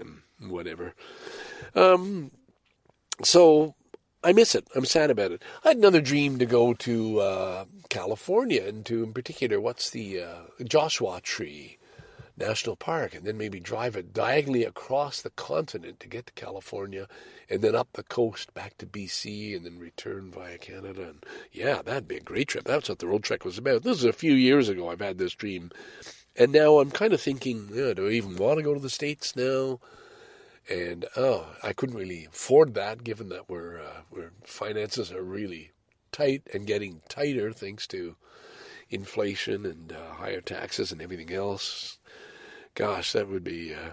and 0.00 0.50
whatever. 0.50 0.94
Um, 1.74 2.30
so 3.22 3.74
I 4.22 4.32
miss 4.32 4.54
it. 4.54 4.66
I'm 4.74 4.84
sad 4.84 5.10
about 5.10 5.30
it. 5.30 5.42
I 5.64 5.68
had 5.68 5.76
another 5.76 6.00
dream 6.00 6.38
to 6.38 6.46
go 6.46 6.74
to 6.74 7.20
uh, 7.20 7.64
California 7.88 8.64
and 8.66 8.84
to, 8.86 9.04
in 9.04 9.12
particular, 9.12 9.60
what's 9.60 9.90
the 9.90 10.22
uh, 10.22 10.64
Joshua 10.64 11.20
Tree 11.22 11.78
National 12.36 12.76
Park, 12.76 13.14
and 13.14 13.24
then 13.24 13.36
maybe 13.38 13.60
drive 13.60 13.96
it 13.96 14.12
diagonally 14.12 14.64
across 14.64 15.22
the 15.22 15.30
continent 15.30 16.00
to 16.00 16.08
get 16.08 16.26
to 16.26 16.32
California, 16.32 17.06
and 17.50 17.62
then 17.62 17.74
up 17.74 17.88
the 17.92 18.02
coast 18.02 18.54
back 18.54 18.76
to 18.78 18.86
BC, 18.86 19.56
and 19.56 19.64
then 19.64 19.78
return 19.78 20.30
via 20.30 20.58
Canada. 20.58 21.10
And 21.10 21.26
yeah, 21.52 21.82
that'd 21.82 22.08
be 22.08 22.16
a 22.16 22.20
great 22.20 22.48
trip. 22.48 22.64
That's 22.64 22.88
what 22.88 22.98
the 22.98 23.06
road 23.06 23.24
trek 23.24 23.44
was 23.44 23.58
about. 23.58 23.82
This 23.82 23.98
is 23.98 24.04
a 24.04 24.12
few 24.12 24.32
years 24.32 24.68
ago. 24.68 24.88
I've 24.90 25.00
had 25.00 25.18
this 25.18 25.34
dream, 25.34 25.70
and 26.36 26.52
now 26.52 26.78
I'm 26.78 26.90
kind 26.90 27.12
of 27.12 27.20
thinking, 27.20 27.70
yeah, 27.72 27.94
do 27.94 28.08
I 28.08 28.12
even 28.12 28.36
want 28.36 28.58
to 28.58 28.64
go 28.64 28.74
to 28.74 28.80
the 28.80 28.90
states 28.90 29.36
now? 29.36 29.80
And 30.70 31.06
oh, 31.16 31.46
I 31.62 31.72
couldn't 31.72 31.96
really 31.96 32.26
afford 32.26 32.74
that, 32.74 33.02
given 33.02 33.30
that 33.30 33.48
we're, 33.48 33.80
uh, 33.80 34.00
we're 34.10 34.32
finances 34.44 35.10
are 35.10 35.22
really 35.22 35.72
tight 36.12 36.42
and 36.52 36.66
getting 36.66 37.00
tighter 37.08 37.52
thanks 37.52 37.86
to 37.88 38.16
inflation 38.90 39.64
and 39.64 39.92
uh, 39.92 40.14
higher 40.14 40.40
taxes 40.40 40.92
and 40.92 41.00
everything 41.00 41.32
else 41.32 41.98
gosh, 42.78 43.12
that 43.12 43.28
would 43.28 43.42
be 43.42 43.74
uh, 43.74 43.90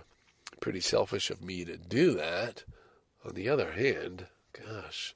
pretty 0.60 0.80
selfish 0.80 1.32
of 1.32 1.42
me 1.42 1.66
to 1.66 1.76
do 1.76 2.14
that. 2.14 2.64
On 3.26 3.34
the 3.34 3.50
other 3.50 3.72
hand, 3.72 4.28
gosh, 4.54 5.16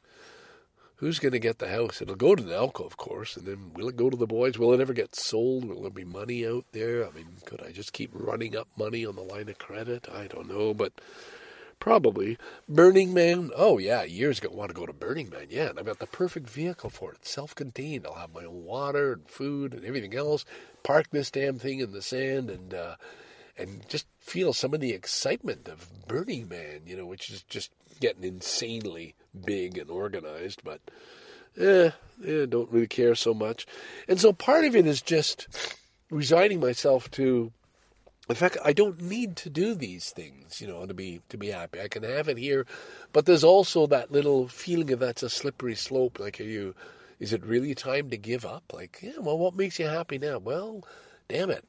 who's 0.96 1.20
going 1.20 1.34
to 1.34 1.40
get 1.40 1.60
the 1.60 1.70
house? 1.70 2.02
It'll 2.02 2.16
go 2.16 2.34
to 2.34 2.42
the 2.42 2.52
Naoko, 2.52 2.84
of 2.84 2.98
course, 2.98 3.38
and 3.38 3.46
then 3.46 3.72
will 3.76 3.88
it 3.88 3.96
go 3.96 4.10
to 4.10 4.18
the 4.18 4.26
boys? 4.26 4.58
Will 4.58 4.74
it 4.74 4.80
ever 4.80 4.94
get 4.94 5.16
sold? 5.16 5.66
Will 5.66 5.84
there 5.84 5.92
be 5.92 6.04
money 6.04 6.48
out 6.48 6.66
there? 6.72 7.08
I 7.08 7.12
mean, 7.12 7.28
could 7.46 7.62
I 7.62 7.72
just 7.72 7.94
keep 7.94 8.10
running 8.12 8.58
up 8.58 8.68
money 8.76 9.06
on 9.06 9.16
the 9.16 9.22
line 9.22 9.50
of 9.50 9.60
credit? 9.60 10.08
I 10.12 10.26
don't 10.26 10.50
know, 10.50 10.74
but 10.74 10.94
probably. 11.80 12.38
Burning 12.68 13.14
Man, 13.14 13.52
oh 13.56 13.78
yeah, 13.78 14.04
years 14.04 14.40
ago, 14.40 14.50
want 14.52 14.70
to 14.70 14.76
go 14.76 14.86
to 14.86 14.94
Burning 14.94 15.30
Man, 15.30 15.48
yeah, 15.50 15.70
and 15.70 15.80
I've 15.80 15.86
got 15.86 16.00
the 16.00 16.08
perfect 16.08 16.50
vehicle 16.50 16.90
for 16.90 17.14
it, 17.14 17.26
self-contained. 17.26 18.06
I'll 18.06 18.16
have 18.16 18.34
my 18.34 18.46
own 18.46 18.64
water 18.64 19.14
and 19.14 19.30
food 19.30 19.74
and 19.74 19.86
everything 19.86 20.16
else. 20.16 20.46
Park 20.84 21.08
this 21.12 21.32
damn 21.32 21.60
thing 21.60 21.80
in 21.80 21.92
the 21.92 22.02
sand 22.02 22.50
and. 22.50 22.74
Uh, 22.74 22.96
and 23.58 23.88
just 23.90 24.08
feel 24.22 24.54
some 24.54 24.74
of 24.74 24.80
the 24.80 24.94
excitement 24.94 25.68
of 25.68 26.08
Burning 26.08 26.48
Man, 26.48 26.84
you 26.86 26.96
know, 26.96 27.06
which 27.06 27.30
is 27.30 27.44
just 27.44 27.72
getting 28.00 28.24
insanely 28.24 29.16
big 29.46 29.78
and 29.78 29.90
organized, 29.90 30.62
but 30.64 30.80
eh, 31.60 31.92
eh, 32.26 32.46
don't 32.48 32.72
really 32.72 32.88
care 32.88 33.16
so 33.16 33.34
much. 33.34 33.68
And 34.08 34.20
so 34.20 34.32
part 34.32 34.64
of 34.66 34.76
it 34.76 34.88
is 34.88 35.02
just 35.02 35.48
resigning 36.10 36.60
myself 36.60 37.12
to 37.12 37.52
the 38.30 38.36
fact 38.36 38.58
I 38.64 38.74
don't 38.74 39.02
need 39.02 39.36
to 39.38 39.50
do 39.50 39.74
these 39.74 40.12
things, 40.12 40.62
you 40.62 40.68
know, 40.68 40.86
to 40.86 40.94
be 40.94 41.22
to 41.30 41.38
be 41.38 41.48
happy. 41.48 41.82
I 41.82 41.88
can 41.88 42.04
have 42.04 42.30
it 42.30 42.38
here, 42.38 42.68
but 43.12 43.26
there's 43.26 43.44
also 43.44 43.88
that 43.88 44.12
little 44.12 44.48
feeling 44.48 44.92
of 44.92 45.00
that's 45.00 45.24
a 45.24 45.32
slippery 45.32 45.76
slope. 45.76 46.20
Like, 46.20 46.40
are 46.40 46.44
you? 46.44 46.76
Is 47.20 47.34
it 47.34 47.44
really 47.44 47.74
time 47.74 48.12
to 48.12 48.18
give 48.18 48.46
up? 48.46 48.72
Like, 48.72 49.00
yeah, 49.02 49.18
well, 49.20 49.38
what 49.38 49.56
makes 49.56 49.80
you 49.80 49.88
happy 49.88 50.20
now? 50.20 50.38
Well, 50.38 50.86
damn 51.28 51.50
it. 51.50 51.66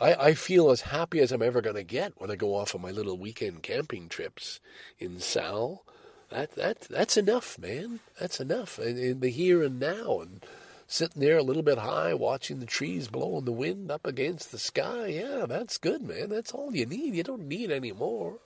I, 0.00 0.14
I 0.14 0.34
feel 0.34 0.70
as 0.70 0.80
happy 0.80 1.20
as 1.20 1.30
I'm 1.30 1.42
ever 1.42 1.60
going 1.60 1.76
to 1.76 1.84
get 1.84 2.20
when 2.20 2.30
I 2.30 2.36
go 2.36 2.56
off 2.56 2.74
on 2.74 2.82
my 2.82 2.90
little 2.90 3.16
weekend 3.16 3.62
camping 3.62 4.08
trips 4.08 4.58
in 4.98 5.20
Sal. 5.20 5.84
That 6.30 6.56
that 6.56 6.80
that's 6.80 7.16
enough, 7.16 7.56
man. 7.56 8.00
That's 8.18 8.40
enough. 8.40 8.80
In, 8.80 8.98
in 8.98 9.20
the 9.20 9.30
here 9.30 9.62
and 9.62 9.78
now, 9.78 10.20
and 10.22 10.44
sitting 10.90 11.22
there 11.22 11.38
a 11.38 11.42
little 11.42 11.62
bit 11.62 11.78
high, 11.78 12.12
watching 12.14 12.58
the 12.58 12.66
trees 12.66 13.06
blowing 13.06 13.44
the 13.44 13.52
wind 13.52 13.92
up 13.92 14.04
against 14.04 14.50
the 14.50 14.58
sky. 14.58 15.06
Yeah, 15.06 15.46
that's 15.46 15.78
good, 15.78 16.02
man. 16.02 16.30
That's 16.30 16.50
all 16.50 16.74
you 16.74 16.84
need. 16.84 17.14
You 17.14 17.22
don't 17.22 17.46
need 17.46 17.70
any 17.70 17.92
more. 17.92 18.40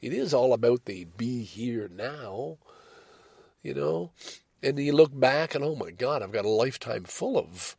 It 0.00 0.14
is 0.14 0.32
all 0.32 0.54
about 0.54 0.86
the 0.86 1.04
be 1.04 1.42
here 1.42 1.90
now, 1.94 2.56
you 3.62 3.74
know. 3.74 4.12
And 4.62 4.78
you 4.78 4.92
look 4.92 5.18
back 5.18 5.54
and 5.54 5.62
oh 5.62 5.76
my 5.76 5.90
God, 5.90 6.22
I've 6.22 6.32
got 6.32 6.46
a 6.46 6.48
lifetime 6.48 7.04
full 7.04 7.36
of 7.36 7.76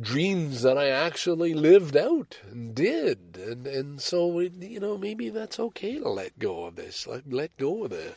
dreams 0.00 0.62
that 0.62 0.78
I 0.78 0.88
actually 0.88 1.52
lived 1.52 1.94
out 1.94 2.38
and 2.50 2.74
did. 2.74 3.36
And 3.36 3.66
and 3.66 4.00
so 4.00 4.40
you 4.40 4.80
know 4.80 4.96
maybe 4.96 5.28
that's 5.28 5.60
okay 5.60 5.98
to 5.98 6.08
let 6.08 6.38
go 6.38 6.64
of 6.64 6.76
this. 6.76 7.06
Let 7.06 7.30
let 7.30 7.54
go 7.58 7.84
of 7.84 7.90
the 7.90 8.14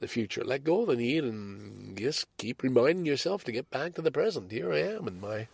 the 0.00 0.08
future. 0.08 0.44
Let 0.44 0.64
go 0.64 0.82
of 0.82 0.88
the 0.88 0.96
need 0.96 1.24
and 1.24 1.96
just 1.96 2.26
keep 2.36 2.62
reminding 2.62 3.06
yourself 3.06 3.44
to 3.44 3.52
get 3.52 3.70
back 3.70 3.94
to 3.94 4.02
the 4.02 4.10
present. 4.10 4.52
Here 4.52 4.72
I 4.72 4.80
am 4.80 5.08
in 5.08 5.20
my 5.20 5.48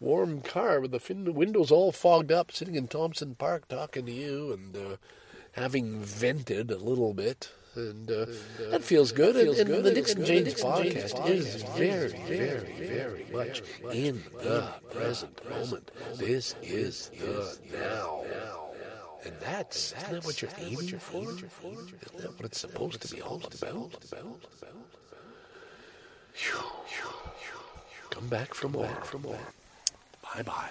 warm 0.00 0.40
car 0.40 0.80
with 0.80 0.90
the 0.90 1.00
fin- 1.00 1.34
windows 1.34 1.70
all 1.70 1.92
fogged 1.92 2.32
up, 2.32 2.52
sitting 2.52 2.74
in 2.74 2.88
Thompson 2.88 3.34
Park 3.34 3.68
talking 3.68 4.06
to 4.06 4.12
you 4.12 4.52
and 4.52 4.76
uh, 4.76 4.96
having 5.52 6.00
vented 6.00 6.70
a 6.70 6.78
little 6.78 7.14
bit 7.14 7.50
and, 7.78 8.10
uh, 8.10 8.22
and 8.22 8.30
uh, 8.66 8.70
that 8.70 8.84
feels 8.84 9.12
good. 9.12 9.36
Feels 9.36 9.58
and, 9.58 9.70
and, 9.70 9.84
the 9.84 9.92
Dicks 9.92 10.14
and 10.14 10.24
Janes 10.24 10.54
podcast, 10.54 11.14
podcast 11.14 11.28
is 11.28 11.62
very, 11.62 12.08
very, 12.26 12.72
very 12.86 13.26
much 13.32 13.62
in 13.92 14.22
the 14.38 14.68
present 14.90 15.40
moment. 15.48 15.90
This 16.16 16.54
is 16.62 17.10
the 17.18 17.58
now. 17.72 18.67
And 19.28 19.40
that's, 19.40 19.92
isn't 19.92 20.12
that 20.12 20.24
what 20.24 20.40
you're 20.40 20.50
aiming 20.58 20.98
for? 20.98 21.30
Isn't 21.30 22.16
that 22.16 22.32
what 22.36 22.44
it's 22.46 22.60
supposed 22.60 23.02
to 23.02 23.14
be 23.14 23.20
all 23.20 23.36
about? 23.36 23.92
Come 28.10 28.28
back 28.28 28.54
from 28.54 28.72
more. 28.72 28.88
Bye 30.22 30.42
bye. 30.42 30.70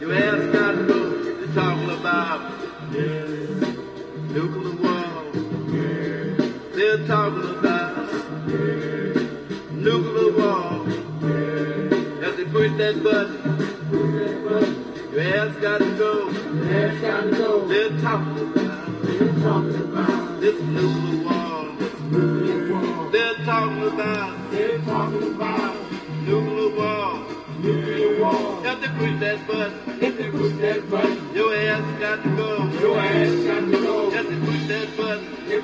your 0.00 0.12
ass 0.12 0.52
got 0.52 0.72
to 0.72 1.52
talking 1.54 1.90
about 1.90 2.92
nuclear 2.92 3.25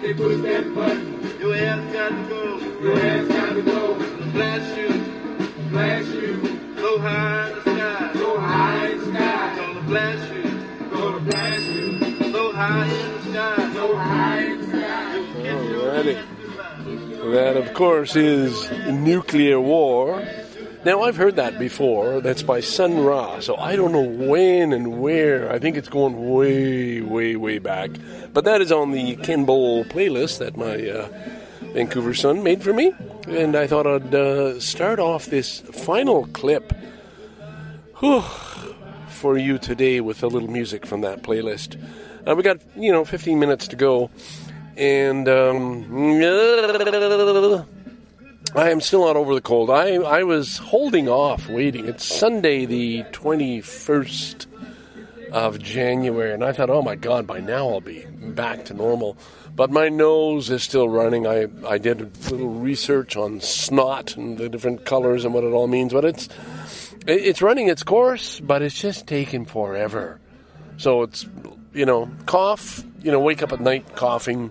button, 0.02 1.38
your 1.40 1.54
ass 1.54 1.92
got 1.92 2.08
to 2.08 2.28
go. 2.28 2.58
Flash 4.32 6.06
you, 6.08 6.44
so 6.74 6.98
high 6.98 7.48
in 7.48 8.98
the 8.98 9.04
sky. 9.12 9.54
Gonna 9.56 9.86
flash 9.86 11.64
you, 11.68 11.86
so 12.32 12.52
high 12.52 12.76
in 14.42 14.60
the 14.60 14.66
sky. 14.66 14.82
Alrighty. 15.46 16.16
That, 17.32 17.56
of 17.56 17.72
course, 17.72 18.16
is 18.16 18.70
Nuclear 18.90 19.60
War. 19.60 19.81
Now, 20.84 21.02
I've 21.02 21.16
heard 21.16 21.36
that 21.36 21.60
before. 21.60 22.20
That's 22.20 22.42
by 22.42 22.60
Sun 22.60 23.04
Ra, 23.04 23.38
so 23.38 23.56
I 23.56 23.76
don't 23.76 23.92
know 23.92 24.02
when 24.02 24.72
and 24.72 25.00
where. 25.00 25.52
I 25.52 25.60
think 25.60 25.76
it's 25.76 25.88
going 25.88 26.32
way, 26.32 27.00
way, 27.00 27.36
way 27.36 27.58
back. 27.60 27.92
But 28.32 28.44
that 28.46 28.60
is 28.60 28.72
on 28.72 28.90
the 28.90 29.14
Ken 29.16 29.44
Bowl 29.44 29.84
playlist 29.84 30.38
that 30.38 30.56
my 30.56 30.88
uh, 30.88 31.08
Vancouver 31.72 32.14
son 32.14 32.42
made 32.42 32.64
for 32.64 32.72
me. 32.72 32.92
And 33.28 33.54
I 33.54 33.68
thought 33.68 33.86
I'd 33.86 34.12
uh, 34.12 34.58
start 34.58 34.98
off 34.98 35.26
this 35.26 35.60
final 35.60 36.26
clip 36.28 36.72
whew, 38.00 38.22
for 39.06 39.38
you 39.38 39.58
today 39.58 40.00
with 40.00 40.24
a 40.24 40.26
little 40.26 40.50
music 40.50 40.84
from 40.84 41.02
that 41.02 41.22
playlist. 41.22 41.80
Uh, 42.26 42.34
we 42.34 42.42
got, 42.42 42.58
you 42.74 42.90
know, 42.90 43.04
15 43.04 43.38
minutes 43.38 43.68
to 43.68 43.76
go. 43.76 44.10
And 44.76 45.28
um, 45.28 46.18
I 48.54 48.68
am 48.68 48.82
still 48.82 49.06
not 49.06 49.16
over 49.16 49.34
the 49.34 49.40
cold. 49.40 49.70
I, 49.70 49.94
I 49.94 50.24
was 50.24 50.58
holding 50.58 51.08
off, 51.08 51.48
waiting. 51.48 51.88
It's 51.88 52.04
Sunday, 52.04 52.66
the 52.66 53.02
21st 53.04 54.46
of 55.32 55.58
January, 55.58 56.34
and 56.34 56.44
I 56.44 56.52
thought, 56.52 56.68
oh 56.68 56.82
my 56.82 56.94
God, 56.94 57.26
by 57.26 57.40
now 57.40 57.66
I'll 57.70 57.80
be 57.80 58.04
back 58.04 58.66
to 58.66 58.74
normal. 58.74 59.16
But 59.56 59.70
my 59.70 59.88
nose 59.88 60.50
is 60.50 60.62
still 60.62 60.86
running. 60.86 61.26
I, 61.26 61.46
I 61.66 61.78
did 61.78 62.02
a 62.02 62.30
little 62.30 62.50
research 62.50 63.16
on 63.16 63.40
snot 63.40 64.18
and 64.18 64.36
the 64.36 64.50
different 64.50 64.84
colors 64.84 65.24
and 65.24 65.32
what 65.32 65.44
it 65.44 65.52
all 65.52 65.66
means, 65.66 65.94
but 65.94 66.04
it's 66.04 66.28
it's 67.06 67.40
running 67.40 67.68
its 67.68 67.82
course, 67.82 68.38
but 68.38 68.60
it's 68.60 68.78
just 68.78 69.06
taking 69.06 69.46
forever. 69.46 70.20
So 70.76 71.02
it's 71.02 71.26
you 71.72 71.86
know 71.86 72.10
cough, 72.26 72.84
you 73.02 73.12
know 73.12 73.20
wake 73.20 73.42
up 73.42 73.52
at 73.52 73.60
night 73.60 73.96
coughing, 73.96 74.50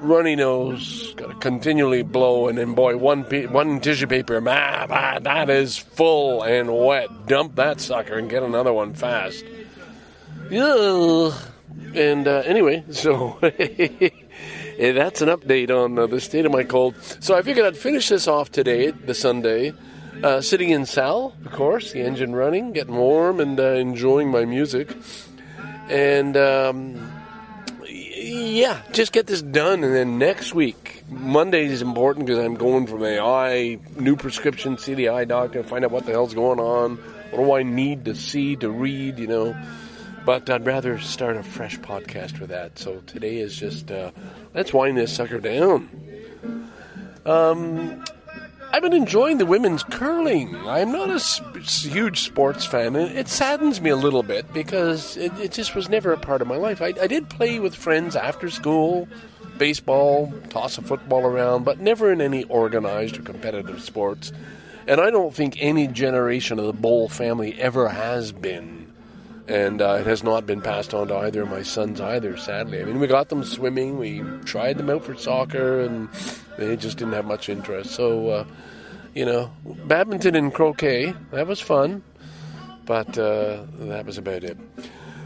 runny 0.00 0.36
nose, 0.36 1.14
got 1.14 1.28
to 1.28 1.34
continually 1.34 2.02
blow, 2.02 2.48
and 2.48 2.58
then 2.58 2.74
boy 2.74 2.96
one 2.96 3.24
pe- 3.24 3.46
one 3.46 3.80
tissue 3.80 4.06
paper, 4.06 4.42
ah, 4.46 4.86
ah, 4.88 5.18
that 5.20 5.50
is 5.50 5.76
full 5.76 6.42
and 6.42 6.74
wet. 6.74 7.26
Dump 7.26 7.56
that 7.56 7.80
sucker 7.80 8.18
and 8.18 8.30
get 8.30 8.42
another 8.42 8.72
one 8.72 8.94
fast. 8.94 9.44
Ugh. 10.52 11.34
And 11.94 12.26
uh, 12.26 12.42
anyway, 12.44 12.84
so 12.90 13.38
that's 13.40 13.60
an 15.22 15.28
update 15.28 15.70
on 15.70 15.98
uh, 15.98 16.06
the 16.06 16.20
state 16.20 16.46
of 16.46 16.52
my 16.52 16.64
cold. 16.64 16.94
So 17.20 17.34
I 17.34 17.42
figured 17.42 17.66
I'd 17.66 17.76
finish 17.76 18.08
this 18.08 18.28
off 18.28 18.50
today, 18.50 18.90
the 18.90 19.14
Sunday, 19.14 19.72
uh, 20.22 20.40
sitting 20.40 20.70
in 20.70 20.86
Sal, 20.86 21.34
of 21.44 21.52
course, 21.52 21.92
the 21.92 22.00
engine 22.00 22.34
running, 22.34 22.72
getting 22.72 22.96
warm, 22.96 23.40
and 23.40 23.58
uh, 23.58 23.72
enjoying 23.72 24.30
my 24.30 24.44
music. 24.44 24.96
And 25.88 26.36
um, 26.36 27.12
yeah, 28.28 28.82
just 28.92 29.12
get 29.12 29.26
this 29.26 29.42
done, 29.42 29.82
and 29.84 29.94
then 29.94 30.18
next 30.18 30.54
week, 30.54 31.04
Monday 31.08 31.64
is 31.64 31.82
important 31.82 32.26
because 32.26 32.44
I'm 32.44 32.54
going 32.54 32.86
for 32.86 32.98
my 32.98 33.18
eye 33.18 33.78
new 33.96 34.16
prescription, 34.16 34.78
see 34.78 34.94
the 34.94 35.08
eye 35.10 35.24
doctor, 35.24 35.62
find 35.62 35.84
out 35.84 35.90
what 35.90 36.06
the 36.06 36.12
hell's 36.12 36.34
going 36.34 36.60
on. 36.60 36.96
What 37.30 37.44
do 37.44 37.52
I 37.52 37.62
need 37.62 38.04
to 38.06 38.14
see 38.14 38.56
to 38.56 38.70
read? 38.70 39.18
You 39.18 39.26
know. 39.26 39.56
But 40.24 40.50
I'd 40.50 40.66
rather 40.66 40.98
start 40.98 41.36
a 41.36 41.42
fresh 41.42 41.78
podcast 41.78 42.38
with 42.38 42.50
that. 42.50 42.78
So 42.78 42.98
today 43.06 43.38
is 43.38 43.56
just 43.56 43.90
uh, 43.90 44.10
let's 44.52 44.74
wind 44.74 44.98
this 44.98 45.14
sucker 45.14 45.40
down. 45.40 45.88
Um, 47.24 48.04
I've 48.70 48.82
been 48.82 48.92
enjoying 48.92 49.38
the 49.38 49.46
women's 49.46 49.82
curling. 49.82 50.54
I'm 50.66 50.92
not 50.92 51.08
a 51.10 51.14
s- 51.14 51.40
s- 51.56 51.82
huge 51.84 52.20
sports 52.20 52.64
fan, 52.66 52.96
and 52.96 53.16
it 53.16 53.26
saddens 53.28 53.80
me 53.80 53.88
a 53.90 53.96
little 53.96 54.22
bit 54.22 54.52
because 54.52 55.16
it, 55.16 55.32
it 55.40 55.52
just 55.52 55.74
was 55.74 55.88
never 55.88 56.12
a 56.12 56.18
part 56.18 56.42
of 56.42 56.48
my 56.48 56.56
life. 56.56 56.82
I, 56.82 56.92
I 57.00 57.06
did 57.06 57.30
play 57.30 57.58
with 57.60 57.74
friends 57.74 58.14
after 58.14 58.50
school, 58.50 59.08
baseball, 59.56 60.32
toss 60.50 60.76
a 60.76 60.82
football 60.82 61.22
around, 61.22 61.64
but 61.64 61.80
never 61.80 62.12
in 62.12 62.20
any 62.20 62.44
organized 62.44 63.18
or 63.18 63.22
competitive 63.22 63.82
sports. 63.82 64.32
And 64.86 65.00
I 65.00 65.10
don't 65.10 65.34
think 65.34 65.56
any 65.58 65.86
generation 65.86 66.58
of 66.58 66.66
the 66.66 66.72
Bowl 66.74 67.08
family 67.08 67.58
ever 67.58 67.88
has 67.88 68.32
been 68.32 68.77
and 69.48 69.80
uh, 69.80 69.96
it 70.00 70.06
has 70.06 70.22
not 70.22 70.46
been 70.46 70.60
passed 70.60 70.92
on 70.92 71.08
to 71.08 71.16
either 71.16 71.42
of 71.42 71.50
my 71.50 71.62
sons 71.62 72.00
either. 72.00 72.36
Sadly, 72.36 72.82
I 72.82 72.84
mean, 72.84 73.00
we 73.00 73.06
got 73.06 73.30
them 73.30 73.42
swimming, 73.42 73.98
we 73.98 74.20
tried 74.44 74.76
them 74.76 74.90
out 74.90 75.04
for 75.04 75.16
soccer, 75.16 75.80
and 75.80 76.08
they 76.58 76.76
just 76.76 76.98
didn't 76.98 77.14
have 77.14 77.24
much 77.24 77.48
interest. 77.48 77.90
So, 77.90 78.28
uh, 78.28 78.44
you 79.14 79.24
know, 79.24 79.50
badminton 79.86 80.34
and 80.34 80.52
croquet 80.52 81.14
that 81.30 81.46
was 81.46 81.60
fun, 81.60 82.02
but 82.84 83.18
uh, 83.18 83.64
that 83.80 84.04
was 84.04 84.18
about 84.18 84.44
it. 84.44 84.58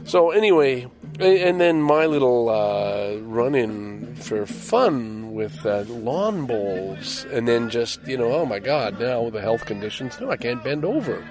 So 0.05 0.31
anyway, 0.31 0.89
and 1.19 1.61
then 1.61 1.83
my 1.83 2.07
little 2.07 2.49
uh, 2.49 3.17
run-in 3.23 4.15
for 4.17 4.47
fun 4.47 5.33
with 5.33 5.67
uh, 5.67 5.85
lawn 5.89 6.47
bowls, 6.47 7.25
and 7.33 7.47
then 7.47 7.71
just 7.71 8.07
you 8.07 8.17
know, 8.17 8.33
oh 8.33 8.47
my 8.47 8.61
God, 8.61 9.01
now 9.01 9.31
the 9.31 9.41
health 9.41 9.67
conditions, 9.67 10.21
no, 10.21 10.31
I 10.31 10.37
can't 10.37 10.63
bend 10.63 10.85
over. 10.85 11.27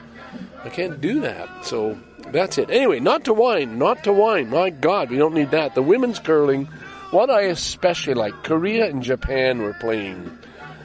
I 0.63 0.69
can't 0.69 1.01
do 1.01 1.19
that. 1.21 1.65
So 1.65 1.97
that's 2.31 2.57
it. 2.57 2.69
Anyway, 2.69 2.99
not 2.99 3.25
to 3.25 3.33
whine, 3.33 3.77
not 3.77 4.03
to 4.03 4.13
whine. 4.13 4.49
My 4.49 4.69
God, 4.69 5.09
we 5.09 5.17
don't 5.17 5.33
need 5.33 5.51
that. 5.51 5.75
The 5.75 5.83
women's 5.83 6.19
curling, 6.19 6.65
what 7.11 7.29
I 7.29 7.41
especially 7.43 8.13
like, 8.13 8.43
Korea 8.43 8.89
and 8.89 9.03
Japan 9.03 9.61
were 9.61 9.73
playing. 9.73 10.37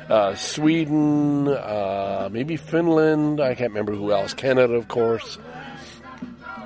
Uh, 0.08 0.34
Sweden, 0.36 1.48
uh, 1.48 2.28
maybe 2.30 2.56
Finland, 2.56 3.40
I 3.40 3.54
can't 3.54 3.70
remember 3.70 3.92
who 3.92 4.12
else, 4.12 4.34
Canada, 4.34 4.74
of 4.74 4.86
course. 4.86 5.38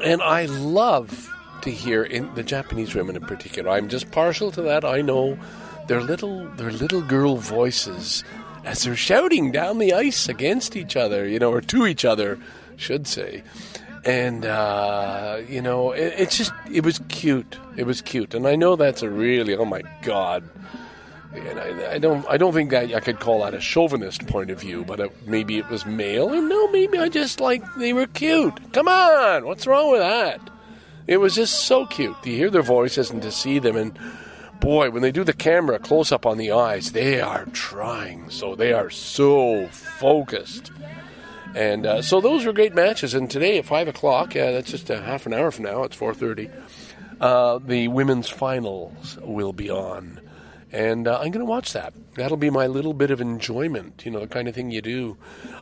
And 0.03 0.20
I 0.20 0.45
love 0.47 1.31
to 1.62 1.70
hear 1.70 2.03
in 2.03 2.35
the 2.35 2.43
Japanese 2.43 2.95
women 2.95 3.16
in 3.16 3.22
particular. 3.22 3.70
I'm 3.70 3.89
just 3.89 4.11
partial 4.11 4.51
to 4.53 4.62
that. 4.62 4.85
I 4.85 5.01
know 5.01 5.39
their 5.89 6.01
little 6.01 6.49
their 6.51 6.70
little 6.70 7.03
girl 7.03 7.37
voices 7.37 8.24
as 8.64 8.85
they're 8.85 8.97
shouting 8.97 9.53
down 9.53 9.78
the 9.78 9.93
ice 9.95 10.28
against 10.28 10.76
each 10.76 10.97
other, 10.97 11.26
you 11.26 11.39
know, 11.39 11.51
or 11.51 11.61
to 11.61 11.87
each 11.87 12.05
other, 12.05 12.39
should 12.76 13.07
say. 13.07 13.43
And 14.05 14.46
uh, 14.46 15.40
you 15.48 15.61
know, 15.61 15.92
it, 15.92 16.14
it's 16.16 16.36
just 16.36 16.53
it 16.72 16.84
was 16.84 17.01
cute. 17.09 17.59
It 17.76 17.84
was 17.84 18.01
cute, 18.01 18.34
and 18.34 18.46
I 18.46 18.57
know 18.57 18.76
that's 18.76 19.03
a 19.03 19.11
really 19.11 19.55
oh 19.55 19.64
my 19.64 19.82
god. 20.03 20.48
And 21.32 21.61
I, 21.61 21.92
I 21.92 21.98
don't, 21.98 22.26
I 22.28 22.36
don't 22.36 22.53
think 22.53 22.70
that 22.70 22.92
I 22.92 22.98
could 22.98 23.20
call 23.20 23.44
that 23.44 23.55
a 23.55 23.61
chauvinist 23.61 24.26
point 24.26 24.51
of 24.51 24.61
view, 24.61 24.84
but 24.84 24.98
it, 24.98 25.28
maybe 25.28 25.59
it 25.59 25.68
was 25.68 25.86
male, 25.86 26.32
and 26.32 26.48
no, 26.48 26.68
maybe 26.72 26.98
I 26.98 27.09
just 27.09 27.38
like 27.38 27.62
they 27.76 27.92
were 27.92 28.09
cute. 28.09 28.72
Come 28.72 28.88
on, 28.88 29.46
what's 29.46 29.66
wrong 29.66 29.92
with 29.92 30.01
that? 30.01 30.40
It 31.07 31.18
was 31.18 31.34
just 31.34 31.64
so 31.66 31.86
cute 31.86 32.22
to 32.22 32.30
hear 32.30 32.51
their 32.51 32.62
voices 32.62 33.11
and 33.11 33.22
to 33.22 33.30
see 33.30 33.59
them. 33.59 33.76
And 33.76 33.98
boy, 34.61 34.90
when 34.90 35.03
they 35.03 35.12
do 35.12 35.24
the 35.24 35.32
camera 35.32 35.78
close 35.78 36.12
up 36.12 36.26
on 36.26 36.38
the 36.38 36.53
eyes, 36.53 36.92
they 36.92 37.20
are 37.20 37.46
trying. 37.46 38.30
So 38.30 38.55
they 38.55 38.72
are 38.72 38.90
so 38.90 39.66
focused. 39.68 40.70
And 41.55 41.84
uh, 41.84 42.03
so 42.03 42.20
those 42.20 42.46
were 42.46 42.53
great 42.53 42.74
matches. 42.74 43.14
And 43.14 43.30
today 43.30 43.59
at 43.59 43.64
five 43.64 43.88
o'clock, 43.88 44.34
yeah, 44.34 44.53
that's 44.53 44.70
just 44.70 44.88
a 44.90 45.01
half 45.01 45.26
an 45.26 45.34
hour 45.34 45.51
from 45.51 45.64
now. 45.64 45.82
It's 45.82 45.96
four 45.96 46.14
thirty. 46.14 46.48
Uh, 47.20 47.59
the 47.59 47.88
women's 47.88 48.28
finals 48.28 49.18
will 49.20 49.53
be 49.53 49.68
on, 49.68 50.20
and 50.72 51.07
uh, 51.07 51.18
I'm 51.18 51.32
going 51.32 51.44
to 51.44 51.51
watch 51.51 51.74
that. 51.74 51.92
That'll 52.14 52.38
be 52.38 52.48
my 52.48 52.66
little 52.66 52.94
bit 52.94 53.11
of 53.11 53.20
enjoyment. 53.20 54.07
You 54.07 54.12
know, 54.12 54.20
the 54.20 54.26
kind 54.26 54.48
of 54.48 54.55
thing 54.55 54.70
you 54.70 54.80
do. 54.80 55.16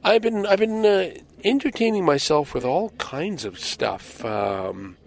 I've 0.05 0.23
been 0.23 0.47
I've 0.47 0.61
been 0.61 0.85
uh, 0.87 1.11
entertaining 1.43 2.05
myself 2.05 2.55
with 2.55 2.65
all 2.65 2.91
kinds 2.91 3.45
of 3.45 3.59
stuff. 3.59 4.25
Um, 4.25 4.99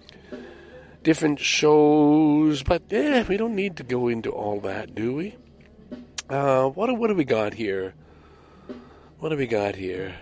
different 1.03 1.39
shows, 1.39 2.63
but 2.63 2.84
eh, 2.91 3.23
we 3.27 3.38
don't 3.38 3.55
need 3.55 3.77
to 3.77 3.84
go 3.84 4.07
into 4.07 4.32
all 4.32 4.59
that, 4.61 4.93
do 4.93 5.13
we? 5.13 5.36
Uh, 6.29 6.67
what 6.69 6.97
what 6.97 7.07
do 7.07 7.15
we 7.15 7.23
got 7.23 7.53
here? 7.53 7.93
What 9.19 9.29
do 9.29 9.38
we 9.38 9.47
got 9.47 9.75
here? 9.75 10.15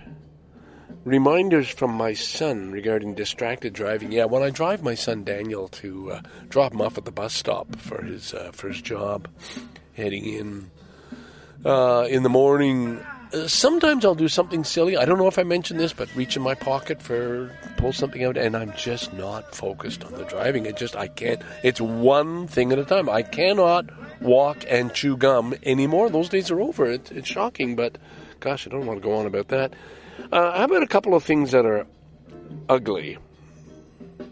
Reminders 1.09 1.67
from 1.67 1.95
my 1.95 2.13
son 2.13 2.69
regarding 2.69 3.15
distracted 3.15 3.73
driving. 3.73 4.11
Yeah, 4.11 4.25
when 4.25 4.43
I 4.43 4.51
drive 4.51 4.83
my 4.83 4.93
son 4.93 5.23
Daniel 5.23 5.67
to 5.69 6.11
uh, 6.11 6.21
drop 6.49 6.71
him 6.71 6.81
off 6.81 6.99
at 6.99 7.05
the 7.05 7.11
bus 7.11 7.33
stop 7.33 7.75
for 7.77 8.03
his 8.03 8.31
uh, 8.31 8.51
his 8.61 8.79
job, 8.79 9.27
heading 9.95 10.23
in 10.23 10.69
uh, 11.65 12.05
in 12.07 12.21
the 12.21 12.29
morning. 12.29 13.03
Uh, 13.33 13.47
sometimes 13.47 14.05
I'll 14.05 14.13
do 14.13 14.27
something 14.27 14.63
silly. 14.63 14.97
I 14.97 15.05
don't 15.05 15.17
know 15.17 15.25
if 15.25 15.39
I 15.39 15.43
mentioned 15.43 15.79
this, 15.79 15.93
but 15.93 16.15
reach 16.15 16.35
in 16.35 16.43
my 16.43 16.53
pocket 16.53 17.01
for 17.01 17.57
pull 17.77 17.91
something 17.91 18.23
out, 18.23 18.37
and 18.37 18.55
I'm 18.55 18.73
just 18.73 19.11
not 19.11 19.55
focused 19.55 20.03
on 20.03 20.11
the 20.11 20.25
driving. 20.25 20.67
It 20.67 20.77
just 20.77 20.95
I 20.95 21.07
can't. 21.07 21.41
It's 21.63 21.81
one 21.81 22.45
thing 22.45 22.71
at 22.71 22.77
a 22.77 22.85
time. 22.85 23.09
I 23.09 23.23
cannot 23.23 23.89
walk 24.21 24.63
and 24.67 24.93
chew 24.93 25.17
gum 25.17 25.55
anymore. 25.63 26.11
Those 26.11 26.29
days 26.29 26.51
are 26.51 26.61
over. 26.61 26.85
It, 26.85 27.11
it's 27.11 27.27
shocking, 27.27 27.75
but 27.75 27.97
gosh, 28.39 28.67
I 28.67 28.69
don't 28.69 28.85
want 28.85 29.01
to 29.01 29.03
go 29.03 29.15
on 29.15 29.25
about 29.25 29.47
that. 29.47 29.73
Uh, 30.31 30.57
how 30.57 30.65
about 30.65 30.83
a 30.83 30.87
couple 30.87 31.15
of 31.15 31.23
things 31.23 31.51
that 31.51 31.65
are 31.65 31.87
ugly? 32.67 33.17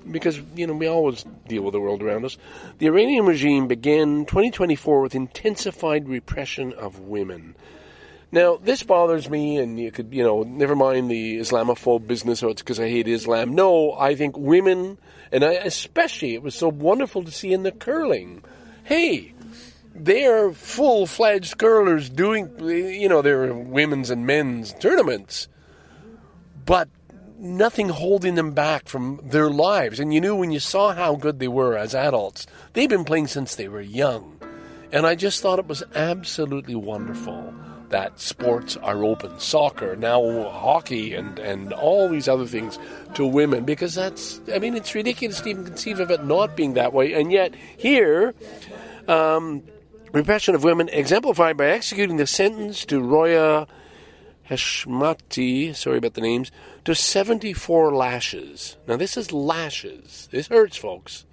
Because, 0.09 0.39
you 0.55 0.67
know, 0.67 0.73
we 0.73 0.87
always 0.87 1.25
deal 1.47 1.63
with 1.63 1.73
the 1.73 1.79
world 1.79 2.01
around 2.01 2.23
us. 2.25 2.37
The 2.77 2.87
Iranian 2.87 3.25
regime 3.25 3.67
began 3.67 4.25
2024 4.25 5.01
with 5.01 5.15
intensified 5.15 6.07
repression 6.07 6.73
of 6.73 6.99
women. 6.99 7.55
Now, 8.31 8.57
this 8.57 8.83
bothers 8.83 9.29
me, 9.29 9.57
and 9.57 9.79
you 9.79 9.91
could, 9.91 10.13
you 10.13 10.23
know, 10.23 10.43
never 10.43 10.75
mind 10.75 11.09
the 11.09 11.39
Islamophobe 11.39 12.07
business, 12.07 12.43
or 12.43 12.51
it's 12.51 12.61
because 12.61 12.79
I 12.79 12.89
hate 12.89 13.07
Islam. 13.07 13.55
No, 13.55 13.93
I 13.93 14.15
think 14.15 14.37
women, 14.37 14.97
and 15.31 15.43
I, 15.43 15.53
especially, 15.53 16.33
it 16.33 16.43
was 16.43 16.55
so 16.55 16.67
wonderful 16.67 17.23
to 17.23 17.31
see 17.31 17.53
in 17.53 17.63
the 17.63 17.71
curling. 17.71 18.43
Hey, 18.83 19.33
they're 19.95 20.51
full 20.51 21.07
fledged 21.07 21.57
curlers 21.57 22.09
doing, 22.09 22.51
you 22.59 23.09
know, 23.09 23.21
they're 23.21 23.53
women's 23.53 24.09
and 24.09 24.25
men's 24.25 24.73
tournaments 24.73 25.47
but 26.67 26.89
nothing 27.39 27.89
holding 27.89 28.35
them 28.35 28.51
back 28.51 28.87
from 28.87 29.19
their 29.23 29.49
lives. 29.49 29.99
And 29.99 30.13
you 30.13 30.21
knew 30.21 30.35
when 30.35 30.51
you 30.51 30.59
saw 30.59 30.93
how 30.93 31.15
good 31.15 31.39
they 31.39 31.47
were 31.47 31.75
as 31.77 31.95
adults, 31.95 32.45
they've 32.73 32.89
been 32.89 33.05
playing 33.05 33.27
since 33.27 33.55
they 33.55 33.67
were 33.67 33.81
young. 33.81 34.39
And 34.91 35.07
I 35.07 35.15
just 35.15 35.41
thought 35.41 35.59
it 35.59 35.67
was 35.67 35.83
absolutely 35.95 36.75
wonderful 36.75 37.53
that 37.89 38.19
sports 38.19 38.75
are 38.77 39.01
open 39.03 39.39
soccer, 39.39 39.95
now 39.95 40.49
hockey, 40.49 41.13
and, 41.13 41.39
and 41.39 41.71
all 41.71 42.09
these 42.09 42.27
other 42.27 42.45
things 42.45 42.77
to 43.13 43.25
women 43.25 43.63
because 43.63 43.95
that's, 43.95 44.41
I 44.53 44.59
mean, 44.59 44.75
it's 44.75 44.93
ridiculous 44.93 45.39
to 45.41 45.49
even 45.49 45.63
conceive 45.63 46.01
of 46.01 46.11
it 46.11 46.25
not 46.25 46.57
being 46.57 46.73
that 46.73 46.91
way. 46.91 47.13
And 47.13 47.31
yet, 47.31 47.55
here, 47.77 48.35
um, 49.07 49.63
repression 50.11 50.53
of 50.53 50.65
women 50.65 50.89
exemplified 50.89 51.55
by 51.55 51.67
executing 51.67 52.17
the 52.17 52.27
sentence 52.27 52.83
to 52.85 52.99
Roya 52.99 53.67
Heshmati, 54.49 55.75
sorry 55.75 55.97
about 55.97 56.13
the 56.13 56.21
names, 56.21 56.51
to 56.85 56.95
74 56.95 57.93
lashes. 57.93 58.77
Now, 58.87 58.95
this 58.95 59.17
is 59.17 59.33
lashes. 59.33 60.29
This 60.31 60.47
hurts, 60.47 60.77
folks. 60.77 61.25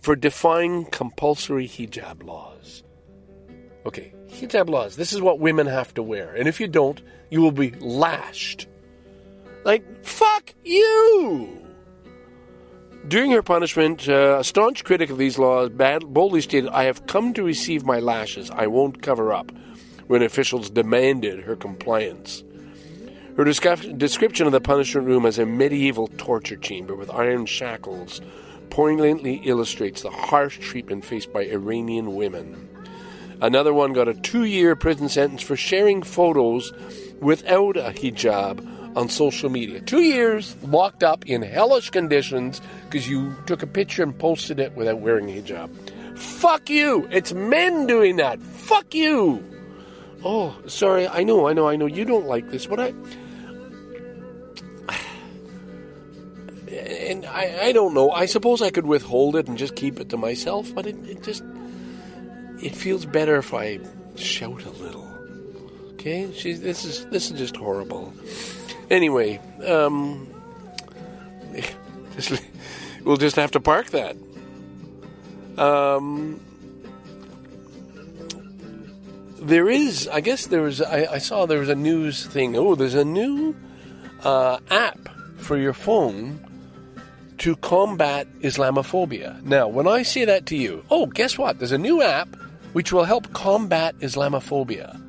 For 0.00 0.14
defying 0.14 0.84
compulsory 0.86 1.66
hijab 1.66 2.24
laws. 2.24 2.82
Okay, 3.86 4.12
hijab 4.28 4.68
laws. 4.68 4.96
This 4.96 5.12
is 5.12 5.20
what 5.20 5.40
women 5.40 5.66
have 5.66 5.94
to 5.94 6.02
wear. 6.02 6.34
And 6.34 6.48
if 6.48 6.60
you 6.60 6.68
don't, 6.68 7.00
you 7.30 7.40
will 7.40 7.52
be 7.52 7.70
lashed. 7.80 8.66
Like, 9.64 10.04
fuck 10.04 10.52
you! 10.64 11.66
During 13.06 13.30
her 13.30 13.42
punishment, 13.42 14.08
uh, 14.08 14.38
a 14.40 14.44
staunch 14.44 14.84
critic 14.84 15.08
of 15.08 15.18
these 15.18 15.38
laws 15.38 15.70
boldly 15.70 16.42
stated, 16.42 16.68
I 16.70 16.84
have 16.84 17.06
come 17.06 17.32
to 17.34 17.42
receive 17.42 17.86
my 17.86 18.00
lashes. 18.00 18.50
I 18.50 18.66
won't 18.66 19.02
cover 19.02 19.32
up 19.32 19.50
when 20.08 20.22
officials 20.22 20.70
demanded 20.70 21.40
her 21.40 21.54
compliance. 21.54 22.42
Her 23.36 23.44
description 23.44 24.46
of 24.46 24.52
the 24.52 24.60
punishment 24.60 25.06
room 25.06 25.24
as 25.24 25.38
a 25.38 25.46
medieval 25.46 26.08
torture 26.18 26.56
chamber 26.56 26.96
with 26.96 27.10
iron 27.10 27.46
shackles 27.46 28.20
poignantly 28.68 29.34
illustrates 29.44 30.02
the 30.02 30.10
harsh 30.10 30.58
treatment 30.58 31.04
faced 31.04 31.32
by 31.32 31.44
Iranian 31.44 32.16
women. 32.16 32.68
Another 33.40 33.72
one 33.72 33.92
got 33.92 34.08
a 34.08 34.14
two 34.14 34.42
year 34.44 34.74
prison 34.74 35.08
sentence 35.08 35.42
for 35.42 35.54
sharing 35.54 36.02
photos 36.02 36.72
without 37.20 37.76
a 37.76 37.92
hijab 37.92 38.96
on 38.96 39.08
social 39.08 39.48
media. 39.48 39.80
Two 39.80 40.02
years 40.02 40.56
locked 40.64 41.04
up 41.04 41.24
in 41.26 41.42
hellish 41.42 41.90
conditions 41.90 42.60
because 42.86 43.08
you 43.08 43.36
took 43.46 43.62
a 43.62 43.66
picture 43.68 44.02
and 44.02 44.18
posted 44.18 44.58
it 44.58 44.72
without 44.74 44.98
wearing 44.98 45.30
a 45.30 45.40
hijab. 45.40 45.70
Fuck 46.18 46.68
you! 46.68 47.06
It's 47.12 47.32
men 47.32 47.86
doing 47.86 48.16
that! 48.16 48.40
Fuck 48.40 48.92
you! 48.92 49.44
Oh, 50.24 50.56
sorry. 50.66 51.06
I 51.06 51.22
know, 51.22 51.46
I 51.46 51.52
know, 51.52 51.68
I 51.68 51.76
know. 51.76 51.86
You 51.86 52.04
don't 52.04 52.26
like 52.26 52.50
this, 52.50 52.66
but 52.66 52.80
I. 52.80 52.94
And 56.70 57.24
I, 57.26 57.68
I 57.68 57.72
don't 57.72 57.94
know. 57.94 58.10
I 58.10 58.26
suppose 58.26 58.60
I 58.62 58.70
could 58.70 58.86
withhold 58.86 59.36
it 59.36 59.48
and 59.48 59.56
just 59.56 59.74
keep 59.76 60.00
it 60.00 60.10
to 60.10 60.16
myself, 60.16 60.74
but 60.74 60.86
it, 60.86 60.96
it 61.06 61.22
just. 61.22 61.42
It 62.60 62.74
feels 62.74 63.06
better 63.06 63.36
if 63.36 63.54
I 63.54 63.78
shout 64.16 64.64
a 64.64 64.70
little. 64.70 65.08
Okay? 65.92 66.32
She's, 66.32 66.60
this 66.60 66.84
is 66.84 67.06
this 67.06 67.30
is 67.30 67.38
just 67.38 67.56
horrible. 67.56 68.12
Anyway, 68.90 69.40
um. 69.66 70.26
Just, 72.16 72.42
we'll 73.04 73.16
just 73.16 73.36
have 73.36 73.52
to 73.52 73.60
park 73.60 73.90
that. 73.90 74.16
Um 75.56 76.40
there 79.40 79.68
is, 79.68 80.08
I 80.08 80.20
guess 80.20 80.46
there 80.46 80.62
was, 80.62 80.82
I, 80.82 81.06
I, 81.12 81.18
saw 81.18 81.46
there 81.46 81.60
was 81.60 81.68
a 81.68 81.74
news 81.74 82.26
thing. 82.26 82.56
Oh, 82.56 82.74
there's 82.74 82.94
a 82.94 83.04
new 83.04 83.54
uh, 84.22 84.58
app 84.70 85.08
for 85.38 85.56
your 85.56 85.72
phone 85.72 86.44
to 87.38 87.56
combat 87.56 88.26
Islamophobia. 88.40 89.42
Now, 89.42 89.68
when 89.68 89.86
I 89.86 90.02
say 90.02 90.24
that 90.24 90.46
to 90.46 90.56
you, 90.56 90.84
oh, 90.90 91.06
guess 91.06 91.38
what? 91.38 91.58
There's 91.58 91.72
a 91.72 91.78
new 91.78 92.02
app 92.02 92.28
which 92.72 92.92
will 92.92 93.04
help 93.04 93.32
combat 93.32 93.96
Islamophobia. 94.00 95.00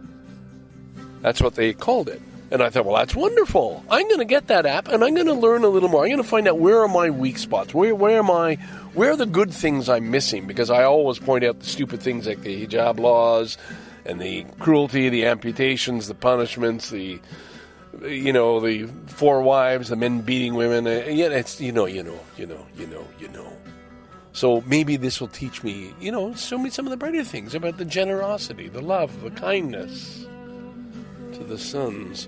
That's 1.22 1.42
what 1.42 1.56
they 1.56 1.74
called 1.74 2.08
it. 2.08 2.22
And 2.52 2.64
I 2.64 2.70
thought, 2.70 2.86
well, 2.86 2.96
that's 2.96 3.16
wonderful. 3.16 3.84
I'm 3.90 4.08
going 4.08 4.20
to 4.20 4.26
get 4.26 4.48
that 4.48 4.66
app 4.66 4.88
and 4.88 5.04
I'm 5.04 5.14
going 5.14 5.28
to 5.28 5.34
learn 5.34 5.64
a 5.64 5.68
little 5.68 5.90
more. 5.90 6.04
I'm 6.04 6.10
going 6.10 6.24
to 6.24 6.28
find 6.28 6.48
out 6.48 6.58
where 6.58 6.80
are 6.80 6.88
my 6.88 7.10
weak 7.12 7.38
spots? 7.38 7.74
Where, 7.74 7.94
where 7.94 8.18
am 8.18 8.32
I? 8.32 8.56
Where 8.94 9.12
are 9.12 9.18
the 9.18 9.28
good 9.28 9.54
things 9.54 9.88
I'm 9.88 10.10
missing? 10.10 10.48
Because 10.48 10.72
I 10.72 10.84
always 10.84 11.20
point 11.20 11.44
out 11.44 11.60
the 11.60 11.66
stupid 11.66 12.02
things 12.02 12.26
like 12.26 12.42
the 12.42 12.66
hijab 12.66 13.00
laws, 13.00 13.58
and 14.10 14.20
the 14.20 14.46
cruelty, 14.60 15.10
the 15.10 15.26
amputations, 15.26 16.08
the 16.08 16.16
punishments, 16.16 16.90
the 16.90 17.20
you 18.02 18.34
know 18.34 18.60
the 18.60 18.86
four 19.08 19.42
wives, 19.42 19.90
the 19.90 19.96
men 19.96 20.22
beating 20.22 20.56
women. 20.56 20.88
Uh, 20.88 21.06
yeah, 21.10 21.28
it's 21.28 21.62
you 21.62 21.72
know, 21.72 21.86
you 21.86 22.04
know, 22.04 22.20
you 22.38 22.46
know, 22.46 22.66
you 22.76 22.88
know, 22.88 23.08
you 23.20 23.28
know. 23.30 23.52
So 24.32 24.62
maybe 24.68 24.96
this 24.96 25.20
will 25.20 25.28
teach 25.28 25.64
me, 25.64 25.94
you 26.00 26.12
know, 26.12 26.34
show 26.34 26.58
me 26.58 26.70
some 26.70 26.86
of 26.86 26.92
the 26.92 26.98
brighter 26.98 27.24
things 27.24 27.56
about 27.56 27.78
the 27.78 27.86
generosity, 27.86 28.70
the 28.70 28.82
love, 28.82 29.22
the 29.22 29.32
kindness 29.32 30.26
to 31.34 31.44
the 31.44 31.58
sons. 31.58 32.28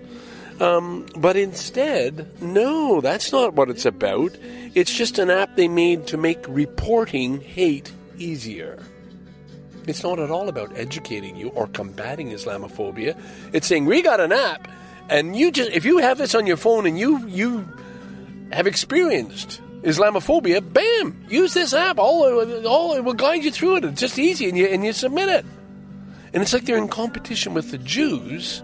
Um, 0.60 1.06
but 1.16 1.38
instead, 1.38 2.30
no, 2.42 3.02
that's 3.02 3.32
not 3.32 3.54
what 3.54 3.70
it's 3.70 3.86
about. 3.86 4.36
It's 4.76 4.94
just 4.94 5.20
an 5.20 5.30
app 5.30 5.56
they 5.56 5.68
made 5.68 6.08
to 6.08 6.18
make 6.18 6.44
reporting 6.48 7.40
hate 7.40 7.92
easier. 8.18 8.84
It's 9.88 10.04
not 10.04 10.20
at 10.20 10.30
all 10.30 10.50
about 10.50 10.78
educating 10.78 11.36
you 11.36 11.50
or 11.50 11.68
combating 11.68 12.30
Islamophobia. 12.30 13.18
It's 13.54 13.68
saying 13.68 13.86
we 13.86 14.02
got 14.02 14.20
an 14.20 14.32
app, 14.32 14.68
and 15.10 15.36
you 15.36 15.52
just 15.52 15.72
if 15.72 15.86
you 15.86 15.98
have 16.00 16.18
this 16.18 16.36
on 16.36 16.48
your 16.48 16.58
phone 16.58 16.86
and 16.86 16.98
you 16.98 17.26
you 17.28 17.68
have 18.52 18.68
experienced 18.68 19.62
Islamophobia, 19.82 20.62
bam, 20.62 21.26
use 21.30 21.54
this 21.54 21.74
app. 21.74 21.98
All 21.98 22.24
all 22.68 22.94
it 22.94 23.04
will 23.04 23.14
guide 23.14 23.44
you 23.44 23.52
through 23.52 23.78
it. 23.78 23.86
It's 23.86 24.02
just 24.02 24.20
easy, 24.20 24.48
and 24.48 24.58
you 24.58 24.68
and 24.68 24.86
you 24.86 24.94
submit 24.94 25.30
it. 25.30 25.46
And 26.34 26.42
it's 26.42 26.54
like 26.54 26.66
they're 26.66 26.78
in 26.78 26.88
competition 26.88 27.54
with 27.54 27.72
the 27.72 27.78
Jews 27.78 28.64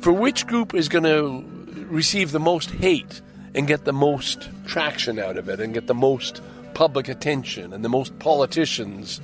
for 0.00 0.12
which 0.12 0.46
group 0.46 0.74
is 0.74 0.88
going 0.88 1.04
to 1.04 1.44
receive 1.88 2.32
the 2.32 2.40
most 2.40 2.70
hate 2.70 3.20
and 3.54 3.66
get 3.66 3.84
the 3.84 3.92
most 3.92 4.48
traction 4.66 5.18
out 5.18 5.36
of 5.36 5.48
it 5.48 5.60
and 5.60 5.74
get 5.74 5.86
the 5.86 5.94
most 5.94 6.40
public 6.74 7.08
attention 7.08 7.72
and 7.72 7.84
the 7.84 7.88
most 7.88 8.18
politicians 8.18 9.20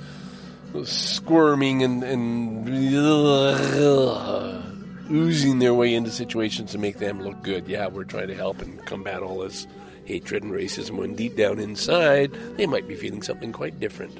squirming 0.83 1.83
and, 1.83 2.03
and 2.03 2.95
uh, 2.95 4.61
oozing 5.09 5.59
their 5.59 5.73
way 5.73 5.93
into 5.93 6.11
situations 6.11 6.71
to 6.71 6.77
make 6.77 6.97
them 6.97 7.21
look 7.21 7.41
good. 7.41 7.67
Yeah, 7.67 7.87
we're 7.87 8.03
trying 8.03 8.27
to 8.27 8.35
help 8.35 8.61
and 8.61 8.83
combat 8.85 9.21
all 9.23 9.39
this 9.39 9.67
hatred 10.05 10.43
and 10.43 10.53
racism 10.53 10.97
when 10.97 11.15
deep 11.15 11.35
down 11.35 11.59
inside 11.59 12.31
they 12.55 12.65
might 12.65 12.87
be 12.87 12.95
feeling 12.95 13.21
something 13.21 13.51
quite 13.51 13.79
different. 13.79 14.17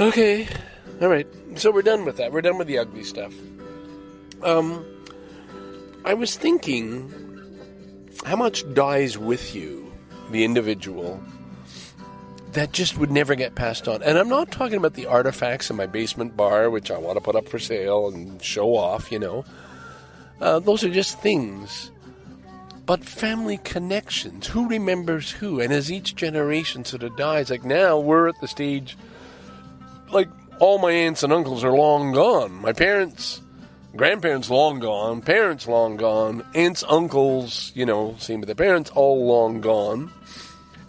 Okay, 0.00 0.48
all 1.00 1.08
right. 1.08 1.26
So 1.56 1.70
we're 1.70 1.82
done 1.82 2.04
with 2.04 2.16
that. 2.16 2.32
We're 2.32 2.40
done 2.40 2.58
with 2.58 2.66
the 2.66 2.78
ugly 2.78 3.04
stuff. 3.04 3.34
Um, 4.42 4.84
I 6.04 6.14
was 6.14 6.36
thinking 6.36 7.12
how 8.24 8.36
much 8.36 8.64
dies 8.74 9.18
with 9.18 9.54
you, 9.54 9.92
the 10.30 10.44
individual, 10.44 11.22
that 12.52 12.72
just 12.72 12.98
would 12.98 13.10
never 13.10 13.34
get 13.34 13.54
passed 13.54 13.88
on. 13.88 14.02
And 14.02 14.18
I'm 14.18 14.28
not 14.28 14.50
talking 14.50 14.76
about 14.76 14.94
the 14.94 15.06
artifacts 15.06 15.70
in 15.70 15.76
my 15.76 15.86
basement 15.86 16.36
bar, 16.36 16.68
which 16.70 16.90
I 16.90 16.98
want 16.98 17.16
to 17.16 17.20
put 17.22 17.36
up 17.36 17.48
for 17.48 17.58
sale 17.58 18.08
and 18.08 18.42
show 18.42 18.76
off, 18.76 19.10
you 19.10 19.18
know. 19.18 19.44
Uh, 20.40 20.58
those 20.58 20.84
are 20.84 20.90
just 20.90 21.20
things. 21.20 21.90
But 22.84 23.04
family 23.04 23.58
connections, 23.58 24.48
who 24.48 24.68
remembers 24.68 25.30
who? 25.30 25.60
And 25.60 25.72
as 25.72 25.90
each 25.90 26.16
generation 26.16 26.84
sort 26.84 27.04
of 27.04 27.16
dies, 27.16 27.48
like 27.48 27.64
now 27.64 27.98
we're 27.98 28.28
at 28.28 28.40
the 28.40 28.48
stage, 28.48 28.98
like 30.10 30.28
all 30.58 30.78
my 30.78 30.90
aunts 30.90 31.22
and 31.22 31.32
uncles 31.32 31.64
are 31.64 31.72
long 31.72 32.12
gone. 32.12 32.52
My 32.52 32.72
parents, 32.72 33.40
grandparents 33.96 34.50
long 34.50 34.80
gone, 34.80 35.22
parents 35.22 35.68
long 35.68 35.96
gone, 35.96 36.44
aunts, 36.54 36.84
uncles, 36.88 37.72
you 37.74 37.86
know, 37.86 38.16
same 38.18 38.40
with 38.40 38.48
their 38.48 38.56
parents, 38.56 38.90
all 38.90 39.26
long 39.26 39.60
gone. 39.60 40.12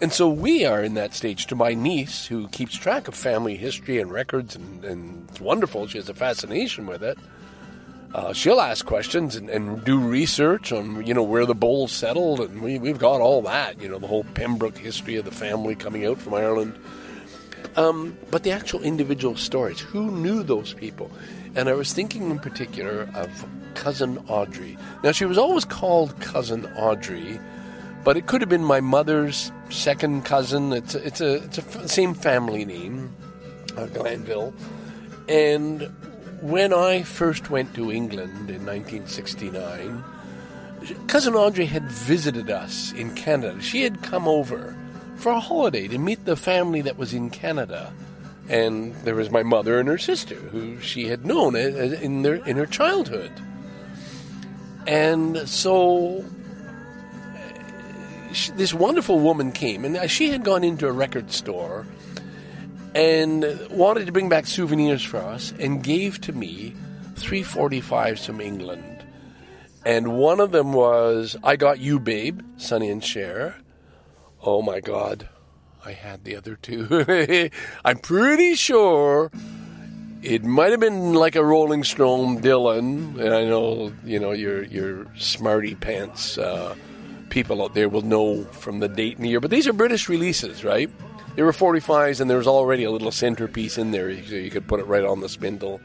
And 0.00 0.12
so 0.12 0.28
we 0.28 0.64
are 0.64 0.82
in 0.82 0.94
that 0.94 1.14
stage 1.14 1.46
to 1.46 1.56
my 1.56 1.74
niece, 1.74 2.26
who 2.26 2.48
keeps 2.48 2.76
track 2.76 3.08
of 3.08 3.14
family 3.14 3.56
history 3.56 4.00
and 4.00 4.10
records, 4.10 4.56
and, 4.56 4.84
and 4.84 5.28
it's 5.30 5.40
wonderful. 5.40 5.86
She 5.86 5.98
has 5.98 6.08
a 6.08 6.14
fascination 6.14 6.86
with 6.86 7.02
it. 7.02 7.16
Uh, 8.12 8.32
she'll 8.32 8.60
ask 8.60 8.86
questions 8.86 9.34
and, 9.34 9.50
and, 9.50 9.82
do 9.82 9.98
research 9.98 10.70
on, 10.70 11.04
you 11.04 11.12
know, 11.12 11.22
where 11.22 11.46
the 11.46 11.54
Bolles 11.54 11.90
settled, 11.90 12.38
and 12.40 12.62
we, 12.62 12.78
we've 12.78 12.98
got 12.98 13.20
all 13.20 13.42
that, 13.42 13.80
you 13.80 13.88
know, 13.88 13.98
the 13.98 14.06
whole 14.06 14.22
Pembroke 14.34 14.78
history 14.78 15.16
of 15.16 15.24
the 15.24 15.32
family 15.32 15.74
coming 15.74 16.06
out 16.06 16.18
from 16.18 16.34
Ireland. 16.34 16.78
Um, 17.76 18.16
but 18.30 18.44
the 18.44 18.52
actual 18.52 18.82
individual 18.82 19.36
stories, 19.36 19.80
who 19.80 20.12
knew 20.12 20.44
those 20.44 20.74
people? 20.74 21.10
And 21.56 21.68
I 21.68 21.72
was 21.72 21.92
thinking 21.92 22.30
in 22.30 22.38
particular 22.38 23.08
of 23.14 23.46
Cousin 23.74 24.18
Audrey. 24.28 24.78
Now, 25.02 25.10
she 25.10 25.24
was 25.24 25.38
always 25.38 25.64
called 25.64 26.20
Cousin 26.20 26.66
Audrey 26.76 27.40
but 28.04 28.16
it 28.16 28.26
could 28.26 28.42
have 28.42 28.50
been 28.50 28.64
my 28.64 28.80
mother's 28.80 29.50
second 29.70 30.24
cousin. 30.24 30.72
It's 30.72 30.94
a, 30.94 31.06
it's 31.06 31.20
a, 31.20 31.34
it's 31.44 31.58
a 31.58 31.88
same 31.88 32.14
family 32.14 32.64
name, 32.64 33.14
uh, 33.76 33.86
Glanville. 33.86 34.54
And 35.28 35.90
when 36.42 36.74
I 36.74 37.02
first 37.02 37.48
went 37.48 37.74
to 37.74 37.90
England 37.90 38.50
in 38.50 38.66
1969, 38.66 40.04
cousin 41.06 41.34
Audrey 41.34 41.64
had 41.64 41.90
visited 41.90 42.50
us 42.50 42.92
in 42.92 43.14
Canada. 43.14 43.60
She 43.62 43.82
had 43.82 44.02
come 44.02 44.28
over 44.28 44.76
for 45.16 45.32
a 45.32 45.40
holiday 45.40 45.88
to 45.88 45.96
meet 45.96 46.26
the 46.26 46.36
family 46.36 46.82
that 46.82 46.98
was 46.98 47.14
in 47.14 47.30
Canada. 47.30 47.92
And 48.48 48.94
there 48.96 49.14
was 49.14 49.30
my 49.30 49.42
mother 49.42 49.80
and 49.80 49.88
her 49.88 49.96
sister, 49.96 50.34
who 50.34 50.78
she 50.80 51.06
had 51.06 51.24
known 51.24 51.56
in 51.56 52.20
their 52.20 52.34
in 52.34 52.58
her 52.58 52.66
childhood. 52.66 53.32
And 54.86 55.48
so 55.48 56.22
this 58.56 58.74
wonderful 58.74 59.18
woman 59.20 59.52
came, 59.52 59.84
and 59.84 60.10
she 60.10 60.28
had 60.28 60.44
gone 60.44 60.64
into 60.64 60.86
a 60.86 60.92
record 60.92 61.30
store 61.30 61.86
and 62.94 63.44
wanted 63.70 64.06
to 64.06 64.12
bring 64.12 64.28
back 64.28 64.46
souvenirs 64.46 65.02
for 65.02 65.18
us, 65.18 65.52
and 65.58 65.82
gave 65.82 66.20
to 66.22 66.32
me 66.32 66.74
three 67.16 67.42
45s 67.42 68.26
from 68.26 68.40
England. 68.40 69.04
And 69.84 70.16
one 70.16 70.40
of 70.40 70.52
them 70.52 70.72
was 70.72 71.36
I 71.42 71.56
Got 71.56 71.78
You, 71.78 71.98
Babe, 71.98 72.40
Sonny 72.56 72.90
and 72.90 73.04
Cher. 73.04 73.56
Oh 74.42 74.62
my 74.62 74.80
God, 74.80 75.28
I 75.84 75.92
had 75.92 76.24
the 76.24 76.36
other 76.36 76.56
two. 76.56 77.50
I'm 77.84 77.98
pretty 77.98 78.54
sure 78.54 79.30
it 80.22 80.42
might 80.42 80.70
have 80.70 80.80
been 80.80 81.12
like 81.12 81.36
a 81.36 81.44
Rolling 81.44 81.84
Stone 81.84 82.40
Dylan, 82.40 83.18
and 83.18 83.34
I 83.34 83.44
know 83.44 83.92
you 84.04 84.18
know 84.18 84.32
your 84.32 84.62
your 84.64 85.06
smarty 85.16 85.74
pants 85.74 86.38
uh, 86.38 86.74
people 87.34 87.64
out 87.64 87.74
there 87.74 87.88
will 87.88 88.02
know 88.02 88.44
from 88.44 88.78
the 88.78 88.86
date 88.86 89.16
and 89.16 89.24
the 89.24 89.28
year. 89.28 89.40
But 89.40 89.50
these 89.50 89.66
are 89.66 89.72
British 89.72 90.08
releases, 90.08 90.64
right? 90.64 90.88
There 91.34 91.44
were 91.44 91.52
45s, 91.52 92.20
and 92.20 92.30
there 92.30 92.38
was 92.38 92.46
already 92.46 92.84
a 92.84 92.92
little 92.92 93.10
centerpiece 93.10 93.76
in 93.76 93.90
there, 93.90 94.14
so 94.22 94.36
you 94.36 94.50
could 94.50 94.68
put 94.68 94.78
it 94.78 94.86
right 94.86 95.04
on 95.04 95.18
the 95.18 95.28
spindle. 95.28 95.80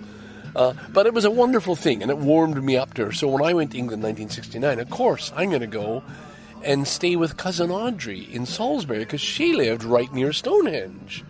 Uh, 0.55 0.73
but 0.89 1.07
it 1.07 1.13
was 1.13 1.25
a 1.25 1.31
wonderful 1.31 1.75
thing, 1.75 2.03
and 2.03 2.11
it 2.11 2.19
warmed 2.19 2.63
me 2.63 2.77
up 2.77 2.93
to 2.93 3.05
her. 3.05 3.11
So 3.11 3.27
when 3.27 3.43
I 3.43 3.55
went 3.55 3.71
to 3.71 3.79
England 3.79 4.03
in 4.03 4.09
1969, 4.09 4.79
of 4.79 4.91
course, 4.91 5.33
I'm 5.35 5.49
going 5.49 5.61
to 5.61 5.67
go 5.67 6.03
and 6.63 6.87
stay 6.87 7.15
with 7.15 7.35
cousin 7.35 7.71
Audrey 7.71 8.27
in 8.31 8.45
Salisbury 8.45 8.99
because 8.99 9.21
she 9.21 9.53
lived 9.53 9.83
right 9.83 10.13
near 10.13 10.31
Stonehenge 10.31 11.23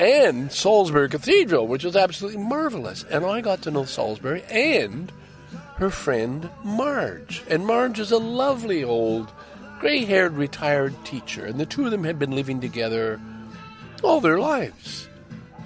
and 0.00 0.50
Salisbury 0.50 1.08
Cathedral, 1.08 1.68
which 1.68 1.84
was 1.84 1.94
absolutely 1.94 2.42
marvelous. 2.42 3.04
And 3.04 3.24
I 3.24 3.40
got 3.40 3.62
to 3.62 3.70
know 3.70 3.84
Salisbury 3.84 4.42
and 4.50 5.12
her 5.76 5.90
friend 5.90 6.50
Marge. 6.64 7.44
And 7.48 7.64
Marge 7.64 8.00
is 8.00 8.10
a 8.10 8.18
lovely 8.18 8.82
old 8.82 9.30
gray 9.82 10.04
haired 10.04 10.34
retired 10.34 10.94
teacher, 11.04 11.44
and 11.44 11.58
the 11.58 11.66
two 11.66 11.84
of 11.84 11.90
them 11.90 12.04
had 12.04 12.16
been 12.16 12.30
living 12.30 12.60
together 12.60 13.20
all 14.04 14.20
their 14.20 14.38
lives. 14.38 15.08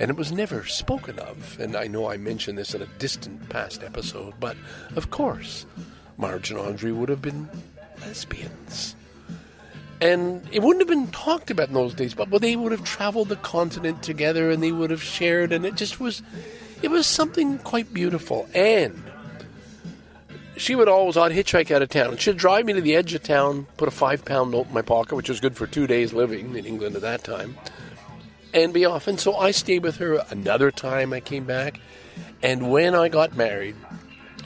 And 0.00 0.10
it 0.10 0.16
was 0.16 0.32
never 0.32 0.64
spoken 0.64 1.18
of. 1.18 1.60
And 1.60 1.76
I 1.76 1.86
know 1.86 2.08
I 2.08 2.16
mentioned 2.16 2.56
this 2.56 2.74
in 2.74 2.80
a 2.80 2.86
distant 2.98 3.46
past 3.50 3.82
episode, 3.82 4.32
but 4.40 4.56
of 4.96 5.10
course, 5.10 5.66
Marge 6.16 6.50
and 6.50 6.58
Audrey 6.58 6.92
would 6.92 7.10
have 7.10 7.20
been 7.20 7.46
lesbians. 8.00 8.96
And 10.00 10.42
it 10.50 10.62
wouldn't 10.62 10.80
have 10.80 10.98
been 10.98 11.12
talked 11.12 11.50
about 11.50 11.68
in 11.68 11.74
those 11.74 11.92
days, 11.92 12.14
but 12.14 12.30
they 12.40 12.56
would 12.56 12.72
have 12.72 12.84
traveled 12.84 13.28
the 13.28 13.36
continent 13.36 14.02
together 14.02 14.50
and 14.50 14.62
they 14.62 14.72
would 14.72 14.88
have 14.88 15.02
shared, 15.02 15.52
and 15.52 15.66
it 15.66 15.74
just 15.74 16.00
was, 16.00 16.22
it 16.80 16.88
was 16.88 17.06
something 17.06 17.58
quite 17.58 17.92
beautiful. 17.92 18.48
And 18.54 19.02
she 20.56 20.74
would 20.74 20.88
always, 20.88 21.16
I'd 21.16 21.32
hitchhike 21.32 21.70
out 21.70 21.82
of 21.82 21.88
town. 21.88 22.16
She'd 22.16 22.36
drive 22.36 22.64
me 22.64 22.72
to 22.74 22.80
the 22.80 22.96
edge 22.96 23.14
of 23.14 23.22
town, 23.22 23.66
put 23.76 23.88
a 23.88 23.90
five 23.92 24.24
pound 24.24 24.52
note 24.52 24.68
in 24.68 24.74
my 24.74 24.82
pocket, 24.82 25.16
which 25.16 25.28
was 25.28 25.40
good 25.40 25.56
for 25.56 25.66
two 25.66 25.86
days 25.86 26.12
living 26.12 26.56
in 26.56 26.64
England 26.64 26.96
at 26.96 27.02
that 27.02 27.24
time, 27.24 27.56
and 28.54 28.72
be 28.72 28.84
off. 28.84 29.06
And 29.06 29.20
so 29.20 29.36
I 29.36 29.50
stayed 29.50 29.82
with 29.82 29.96
her 29.96 30.24
another 30.30 30.70
time 30.70 31.12
I 31.12 31.20
came 31.20 31.44
back. 31.44 31.80
And 32.42 32.70
when 32.70 32.94
I 32.94 33.08
got 33.08 33.36
married, 33.36 33.76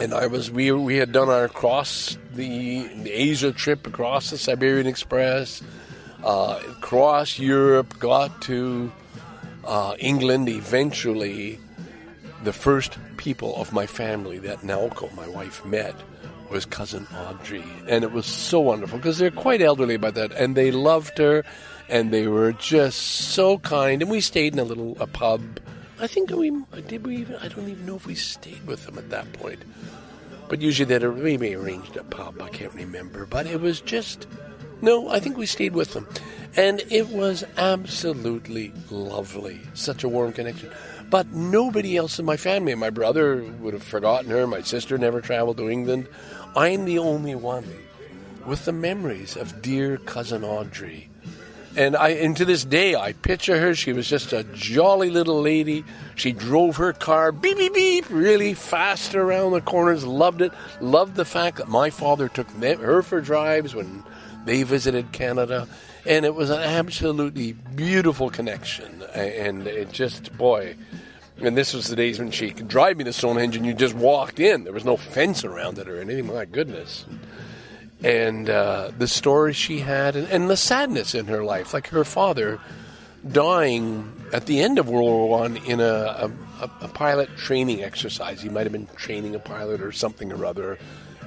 and 0.00 0.14
I 0.14 0.26
was, 0.26 0.50
we, 0.50 0.72
we 0.72 0.96
had 0.96 1.12
done 1.12 1.28
our 1.28 1.48
cross 1.48 2.16
the, 2.32 2.88
the 3.02 3.12
Asia 3.12 3.52
trip 3.52 3.86
across 3.86 4.30
the 4.30 4.38
Siberian 4.38 4.86
Express, 4.86 5.62
uh, 6.24 6.60
across 6.68 7.38
Europe, 7.38 7.98
got 7.98 8.42
to 8.42 8.90
uh, 9.64 9.94
England 9.98 10.48
eventually 10.48 11.58
the 12.44 12.52
first 12.52 12.98
people 13.16 13.56
of 13.56 13.72
my 13.72 13.86
family 13.86 14.38
that 14.38 14.60
Naoko, 14.60 15.14
my 15.14 15.28
wife, 15.28 15.64
met 15.64 15.94
was 16.50 16.66
cousin 16.66 17.06
Audrey. 17.14 17.64
And 17.86 18.02
it 18.04 18.12
was 18.12 18.26
so 18.26 18.60
wonderful 18.60 18.98
because 18.98 19.18
they're 19.18 19.30
quite 19.30 19.62
elderly 19.62 19.96
by 19.96 20.10
that. 20.10 20.32
And 20.32 20.56
they 20.56 20.70
loved 20.70 21.18
her 21.18 21.44
and 21.88 22.12
they 22.12 22.26
were 22.26 22.52
just 22.52 22.98
so 22.98 23.58
kind. 23.58 24.02
And 24.02 24.10
we 24.10 24.20
stayed 24.20 24.52
in 24.52 24.58
a 24.58 24.64
little 24.64 24.96
a 25.00 25.06
pub. 25.06 25.60
I 26.00 26.06
think 26.06 26.30
we 26.30 26.50
did 26.88 27.06
we 27.06 27.18
even 27.18 27.36
I 27.36 27.48
don't 27.48 27.68
even 27.68 27.86
know 27.86 27.96
if 27.96 28.06
we 28.06 28.14
stayed 28.14 28.66
with 28.66 28.86
them 28.86 28.98
at 28.98 29.10
that 29.10 29.32
point. 29.34 29.62
But 30.48 30.60
usually 30.60 30.86
they 30.86 31.06
we 31.06 31.36
may 31.36 31.54
arranged 31.54 31.96
a 31.96 32.04
pub, 32.04 32.40
I 32.42 32.48
can't 32.48 32.74
remember. 32.74 33.26
But 33.26 33.46
it 33.46 33.60
was 33.60 33.80
just 33.80 34.26
no, 34.82 35.08
I 35.08 35.20
think 35.20 35.36
we 35.36 35.46
stayed 35.46 35.74
with 35.74 35.92
them. 35.92 36.08
And 36.56 36.82
it 36.90 37.08
was 37.08 37.44
absolutely 37.58 38.72
lovely. 38.90 39.60
Such 39.74 40.04
a 40.04 40.08
warm 40.08 40.32
connection. 40.32 40.70
But 41.10 41.32
nobody 41.32 41.96
else 41.96 42.18
in 42.20 42.24
my 42.24 42.36
family, 42.36 42.74
my 42.76 42.90
brother 42.90 43.42
would 43.60 43.74
have 43.74 43.82
forgotten 43.82 44.30
her, 44.30 44.46
my 44.46 44.62
sister 44.62 44.96
never 44.96 45.20
traveled 45.20 45.56
to 45.56 45.68
England. 45.68 46.08
I'm 46.56 46.84
the 46.84 46.98
only 46.98 47.34
one 47.34 47.66
with 48.46 48.64
the 48.64 48.72
memories 48.72 49.36
of 49.36 49.60
dear 49.60 49.98
cousin 49.98 50.44
Audrey. 50.44 51.10
And 51.76 51.96
I 51.96 52.10
and 52.10 52.36
to 52.36 52.44
this 52.44 52.64
day 52.64 52.96
I 52.96 53.12
picture 53.12 53.60
her, 53.60 53.74
she 53.74 53.92
was 53.92 54.08
just 54.08 54.32
a 54.32 54.42
jolly 54.54 55.10
little 55.10 55.40
lady. 55.40 55.84
She 56.16 56.32
drove 56.32 56.76
her 56.76 56.92
car 56.92 57.30
beep 57.30 57.58
beep 57.58 57.74
beep 57.74 58.06
really 58.10 58.54
fast 58.54 59.14
around 59.14 59.52
the 59.52 59.60
corners, 59.60 60.04
loved 60.04 60.42
it, 60.42 60.52
loved 60.80 61.14
the 61.14 61.24
fact 61.24 61.58
that 61.58 61.68
my 61.68 61.90
father 61.90 62.28
took 62.28 62.48
them, 62.48 62.80
her 62.80 63.02
for 63.02 63.20
drives 63.20 63.74
when 63.74 64.02
they 64.44 64.64
visited 64.64 65.12
Canada. 65.12 65.68
And 66.06 66.24
it 66.24 66.34
was 66.34 66.50
an 66.50 66.60
absolutely 66.60 67.52
beautiful 67.52 68.30
connection. 68.30 69.02
And 69.14 69.66
it 69.66 69.92
just, 69.92 70.36
boy, 70.36 70.76
and 71.38 71.56
this 71.56 71.72
was 71.74 71.88
the 71.88 71.96
days 71.96 72.18
when 72.18 72.30
she 72.30 72.50
could 72.50 72.68
drive 72.68 72.96
me 72.96 73.04
to 73.04 73.12
Stonehenge 73.12 73.56
and 73.56 73.64
you 73.64 73.74
just 73.74 73.94
walked 73.94 74.40
in. 74.40 74.64
There 74.64 74.72
was 74.72 74.84
no 74.84 74.96
fence 74.96 75.44
around 75.44 75.78
it 75.78 75.88
or 75.88 76.00
anything. 76.00 76.26
My 76.26 76.44
goodness. 76.44 77.06
And 78.02 78.48
uh, 78.48 78.92
the 78.96 79.08
stories 79.08 79.56
she 79.56 79.80
had 79.80 80.16
and, 80.16 80.26
and, 80.28 80.48
the 80.48 80.56
sadness 80.56 81.14
in 81.14 81.26
her 81.26 81.44
life, 81.44 81.74
like 81.74 81.88
her 81.88 82.04
father 82.04 82.58
dying 83.30 84.10
at 84.32 84.46
the 84.46 84.60
end 84.60 84.78
of 84.78 84.88
World 84.88 85.10
War 85.10 85.28
One 85.28 85.58
in 85.58 85.80
a, 85.80 86.30
a, 86.60 86.70
a 86.80 86.88
pilot 86.88 87.28
training 87.36 87.82
exercise. 87.82 88.40
He 88.40 88.48
might 88.48 88.62
have 88.62 88.72
been 88.72 88.88
training 88.96 89.34
a 89.34 89.38
pilot 89.38 89.82
or 89.82 89.92
something 89.92 90.32
or 90.32 90.46
other, 90.46 90.78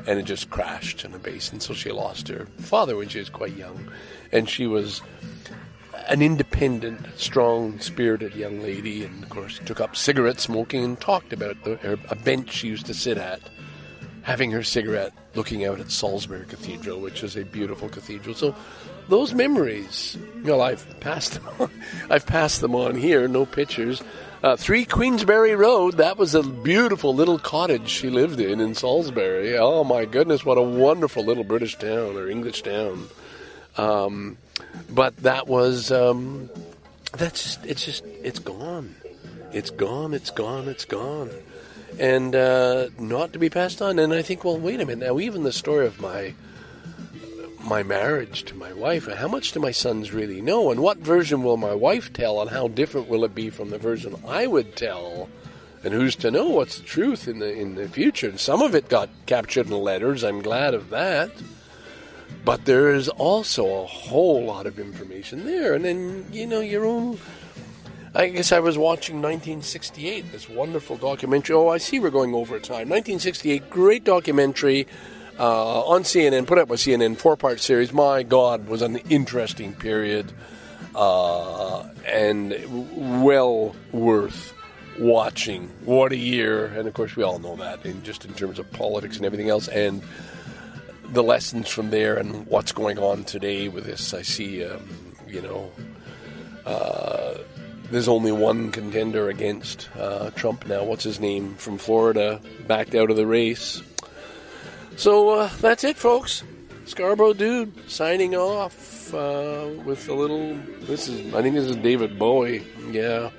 and 0.07 0.19
it 0.19 0.23
just 0.23 0.49
crashed 0.49 1.05
in 1.05 1.13
a 1.13 1.19
base. 1.19 1.51
And 1.51 1.61
so 1.61 1.75
she 1.75 1.91
lost 1.91 2.27
her 2.29 2.47
father 2.57 2.95
when 2.95 3.07
she 3.07 3.19
was 3.19 3.29
quite 3.29 3.55
young. 3.55 3.91
And 4.33 4.49
she 4.49 4.67
was 4.67 5.01
an 6.09 6.21
independent, 6.21 6.99
strong 7.15 7.79
spirited 7.79 8.35
young 8.35 8.61
lady, 8.61 9.05
and 9.05 9.23
of 9.23 9.29
course 9.29 9.59
took 9.65 9.79
up 9.79 9.95
cigarette 9.95 10.39
smoking 10.39 10.83
and 10.83 10.99
talked 10.99 11.31
about 11.31 11.63
the, 11.63 11.99
a 12.09 12.15
bench 12.15 12.51
she 12.51 12.67
used 12.67 12.87
to 12.87 12.93
sit 12.93 13.17
at, 13.17 13.39
having 14.23 14.51
her 14.51 14.63
cigarette, 14.63 15.13
looking 15.35 15.65
out 15.65 15.79
at 15.79 15.91
Salisbury 15.91 16.45
Cathedral, 16.45 16.99
which 16.99 17.23
is 17.23 17.37
a 17.37 17.45
beautiful 17.45 17.89
cathedral. 17.89 18.35
So 18.35 18.55
those 19.07 19.33
memories. 19.33 20.17
Well, 20.43 20.61
I've 20.61 20.99
passed 20.99 21.33
them 21.33 21.47
on. 21.59 21.69
I've 22.09 22.25
passed 22.25 22.61
them 22.61 22.75
on 22.75 22.95
here. 22.95 23.27
No 23.27 23.45
pictures. 23.45 24.01
Uh, 24.41 24.57
Three 24.57 24.85
Queensberry 24.85 25.55
Road. 25.55 25.97
That 25.97 26.17
was 26.17 26.35
a 26.35 26.43
beautiful 26.43 27.15
little 27.15 27.39
cottage 27.39 27.87
she 27.87 28.09
lived 28.09 28.39
in 28.39 28.59
in 28.59 28.75
Salisbury. 28.75 29.57
Oh 29.57 29.83
my 29.83 30.05
goodness, 30.05 30.43
what 30.45 30.57
a 30.57 30.61
wonderful 30.61 31.23
little 31.23 31.43
British 31.43 31.77
town 31.77 32.17
or 32.17 32.27
English 32.27 32.63
town. 32.63 33.07
Um, 33.77 34.37
but 34.89 35.17
that 35.17 35.47
was 35.47 35.91
um, 35.91 36.49
that's 37.13 37.43
just 37.43 37.65
it's 37.65 37.85
just 37.85 38.05
it's 38.05 38.39
gone. 38.39 38.95
It's 39.51 39.69
gone. 39.69 40.13
It's 40.13 40.31
gone. 40.31 40.67
It's 40.67 40.85
gone. 40.85 41.29
And 41.99 42.35
uh, 42.35 42.89
not 42.97 43.33
to 43.33 43.39
be 43.39 43.49
passed 43.49 43.81
on. 43.81 43.99
And 43.99 44.13
I 44.13 44.23
think, 44.23 44.43
well, 44.43 44.57
wait 44.57 44.81
a 44.81 44.85
minute. 44.85 45.05
Now, 45.05 45.19
even 45.19 45.43
the 45.43 45.51
story 45.51 45.85
of 45.85 46.01
my 46.01 46.33
my 47.63 47.81
marriage 47.81 48.43
to 48.43 48.55
my 48.55 48.73
wife, 48.73 49.07
how 49.07 49.27
much 49.27 49.53
do 49.53 49.59
my 49.59 49.71
sons 49.71 50.11
really 50.11 50.41
know? 50.41 50.69
And 50.69 50.81
what 50.81 50.97
version 50.97 51.43
will 51.43 51.55
my 51.55 51.73
wife 51.73 52.11
tell? 52.11 52.41
And 52.41 52.49
how 52.49 52.67
different 52.67 53.07
will 53.07 53.23
it 53.23 53.33
be 53.33 53.49
from 53.49 53.69
the 53.69 53.77
version 53.77 54.15
I 54.27 54.47
would 54.47 54.75
tell? 54.75 55.29
And 55.83 55.93
who's 55.93 56.15
to 56.17 56.31
know 56.31 56.49
what's 56.49 56.79
the 56.79 56.85
truth 56.85 57.27
in 57.27 57.39
the 57.39 57.53
in 57.53 57.75
the 57.75 57.87
future? 57.87 58.29
And 58.29 58.39
some 58.39 58.61
of 58.61 58.73
it 58.73 58.89
got 58.89 59.09
captured 59.25 59.67
in 59.67 59.73
letters. 59.73 60.23
I'm 60.23 60.41
glad 60.41 60.73
of 60.73 60.89
that. 60.89 61.31
But 62.45 62.65
there 62.65 62.93
is 62.93 63.07
also 63.09 63.83
a 63.83 63.85
whole 63.85 64.43
lot 64.43 64.65
of 64.65 64.79
information 64.79 65.45
there. 65.45 65.73
And 65.73 65.85
then, 65.85 66.25
you 66.31 66.45
know, 66.45 66.59
your 66.59 66.85
own. 66.85 67.17
I 68.15 68.27
guess 68.29 68.51
I 68.51 68.59
was 68.59 68.77
watching 68.77 69.15
1968, 69.15 70.31
this 70.31 70.47
wonderful 70.47 70.97
documentary. 70.97 71.55
Oh, 71.55 71.69
I 71.69 71.79
see 71.79 71.99
we're 71.99 72.11
going 72.11 72.35
over 72.35 72.59
time. 72.59 72.89
1968, 72.89 73.71
great 73.71 74.03
documentary 74.03 74.87
uh, 75.39 75.81
on 75.81 76.03
CNN, 76.03 76.45
put 76.45 76.59
up 76.59 76.67
by 76.67 76.75
CNN, 76.75 77.17
four 77.17 77.35
part 77.35 77.59
series. 77.59 77.91
My 77.91 78.21
God, 78.21 78.67
was 78.67 78.83
an 78.83 78.97
interesting 79.09 79.73
period 79.73 80.31
uh, 80.95 81.89
and 82.05 83.23
well 83.23 83.75
worth 83.91 84.53
watching. 84.99 85.69
What 85.85 86.11
a 86.11 86.17
year! 86.17 86.65
And 86.65 86.87
of 86.87 86.93
course, 86.93 87.15
we 87.15 87.23
all 87.23 87.39
know 87.39 87.55
that, 87.55 87.85
in 87.85 88.03
just 88.03 88.25
in 88.25 88.33
terms 88.33 88.59
of 88.59 88.71
politics 88.73 89.17
and 89.17 89.25
everything 89.25 89.49
else, 89.49 89.67
and 89.67 90.03
the 91.13 91.23
lessons 91.23 91.69
from 91.69 91.89
there, 91.89 92.17
and 92.17 92.45
what's 92.47 92.71
going 92.71 92.97
on 92.99 93.23
today 93.23 93.69
with 93.69 93.85
this. 93.85 94.13
I 94.13 94.21
see, 94.21 94.65
um, 94.65 94.87
you 95.27 95.41
know. 95.41 95.71
Uh, 96.65 97.37
there's 97.91 98.07
only 98.07 98.31
one 98.31 98.71
contender 98.71 99.29
against 99.29 99.89
uh, 99.97 100.31
Trump 100.31 100.65
now. 100.65 100.83
What's 100.83 101.03
his 101.03 101.19
name 101.19 101.55
from 101.55 101.77
Florida? 101.77 102.41
Backed 102.67 102.95
out 102.95 103.11
of 103.11 103.17
the 103.17 103.27
race. 103.27 103.83
So 104.95 105.29
uh, 105.29 105.49
that's 105.59 105.83
it, 105.83 105.97
folks. 105.97 106.43
Scarborough 106.85 107.33
Dude 107.33 107.89
signing 107.89 108.35
off 108.35 109.13
uh, 109.13 109.69
with 109.85 110.09
a 110.09 110.13
little. 110.13 110.55
This 110.81 111.07
is, 111.07 111.33
I 111.33 111.41
think 111.41 111.55
this 111.55 111.65
is 111.65 111.75
David 111.77 112.17
Bowie. 112.17 112.65
Yeah. 112.89 113.29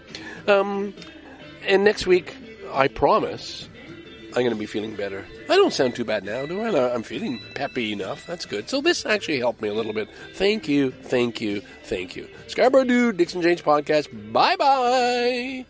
Um, 0.46 0.94
and 1.66 1.84
next 1.84 2.06
week, 2.06 2.36
I 2.72 2.88
promise, 2.88 3.68
I'm 4.36 4.42
going 4.42 4.50
to 4.50 4.56
be 4.56 4.66
feeling 4.66 4.96
better. 4.96 5.24
I 5.48 5.54
don't 5.54 5.72
sound 5.72 5.94
too 5.94 6.04
bad 6.04 6.24
now, 6.24 6.44
do 6.44 6.60
I? 6.60 6.92
I'm 6.92 7.04
feeling 7.04 7.40
peppy 7.54 7.92
enough. 7.92 8.26
That's 8.26 8.44
good. 8.46 8.68
So 8.68 8.80
this 8.80 9.06
actually 9.06 9.38
helped 9.38 9.62
me 9.62 9.68
a 9.68 9.74
little 9.74 9.92
bit. 9.92 10.08
Thank 10.34 10.66
you, 10.68 10.90
thank 10.90 11.40
you, 11.40 11.60
thank 11.84 12.16
you. 12.16 12.28
Scarborough 12.48 12.84
Dude, 12.84 13.16
Dicks 13.16 13.34
and 13.34 13.42
Janes 13.44 13.62
Podcast. 13.62 14.32
Bye 14.32 14.56
bye. 14.56 15.64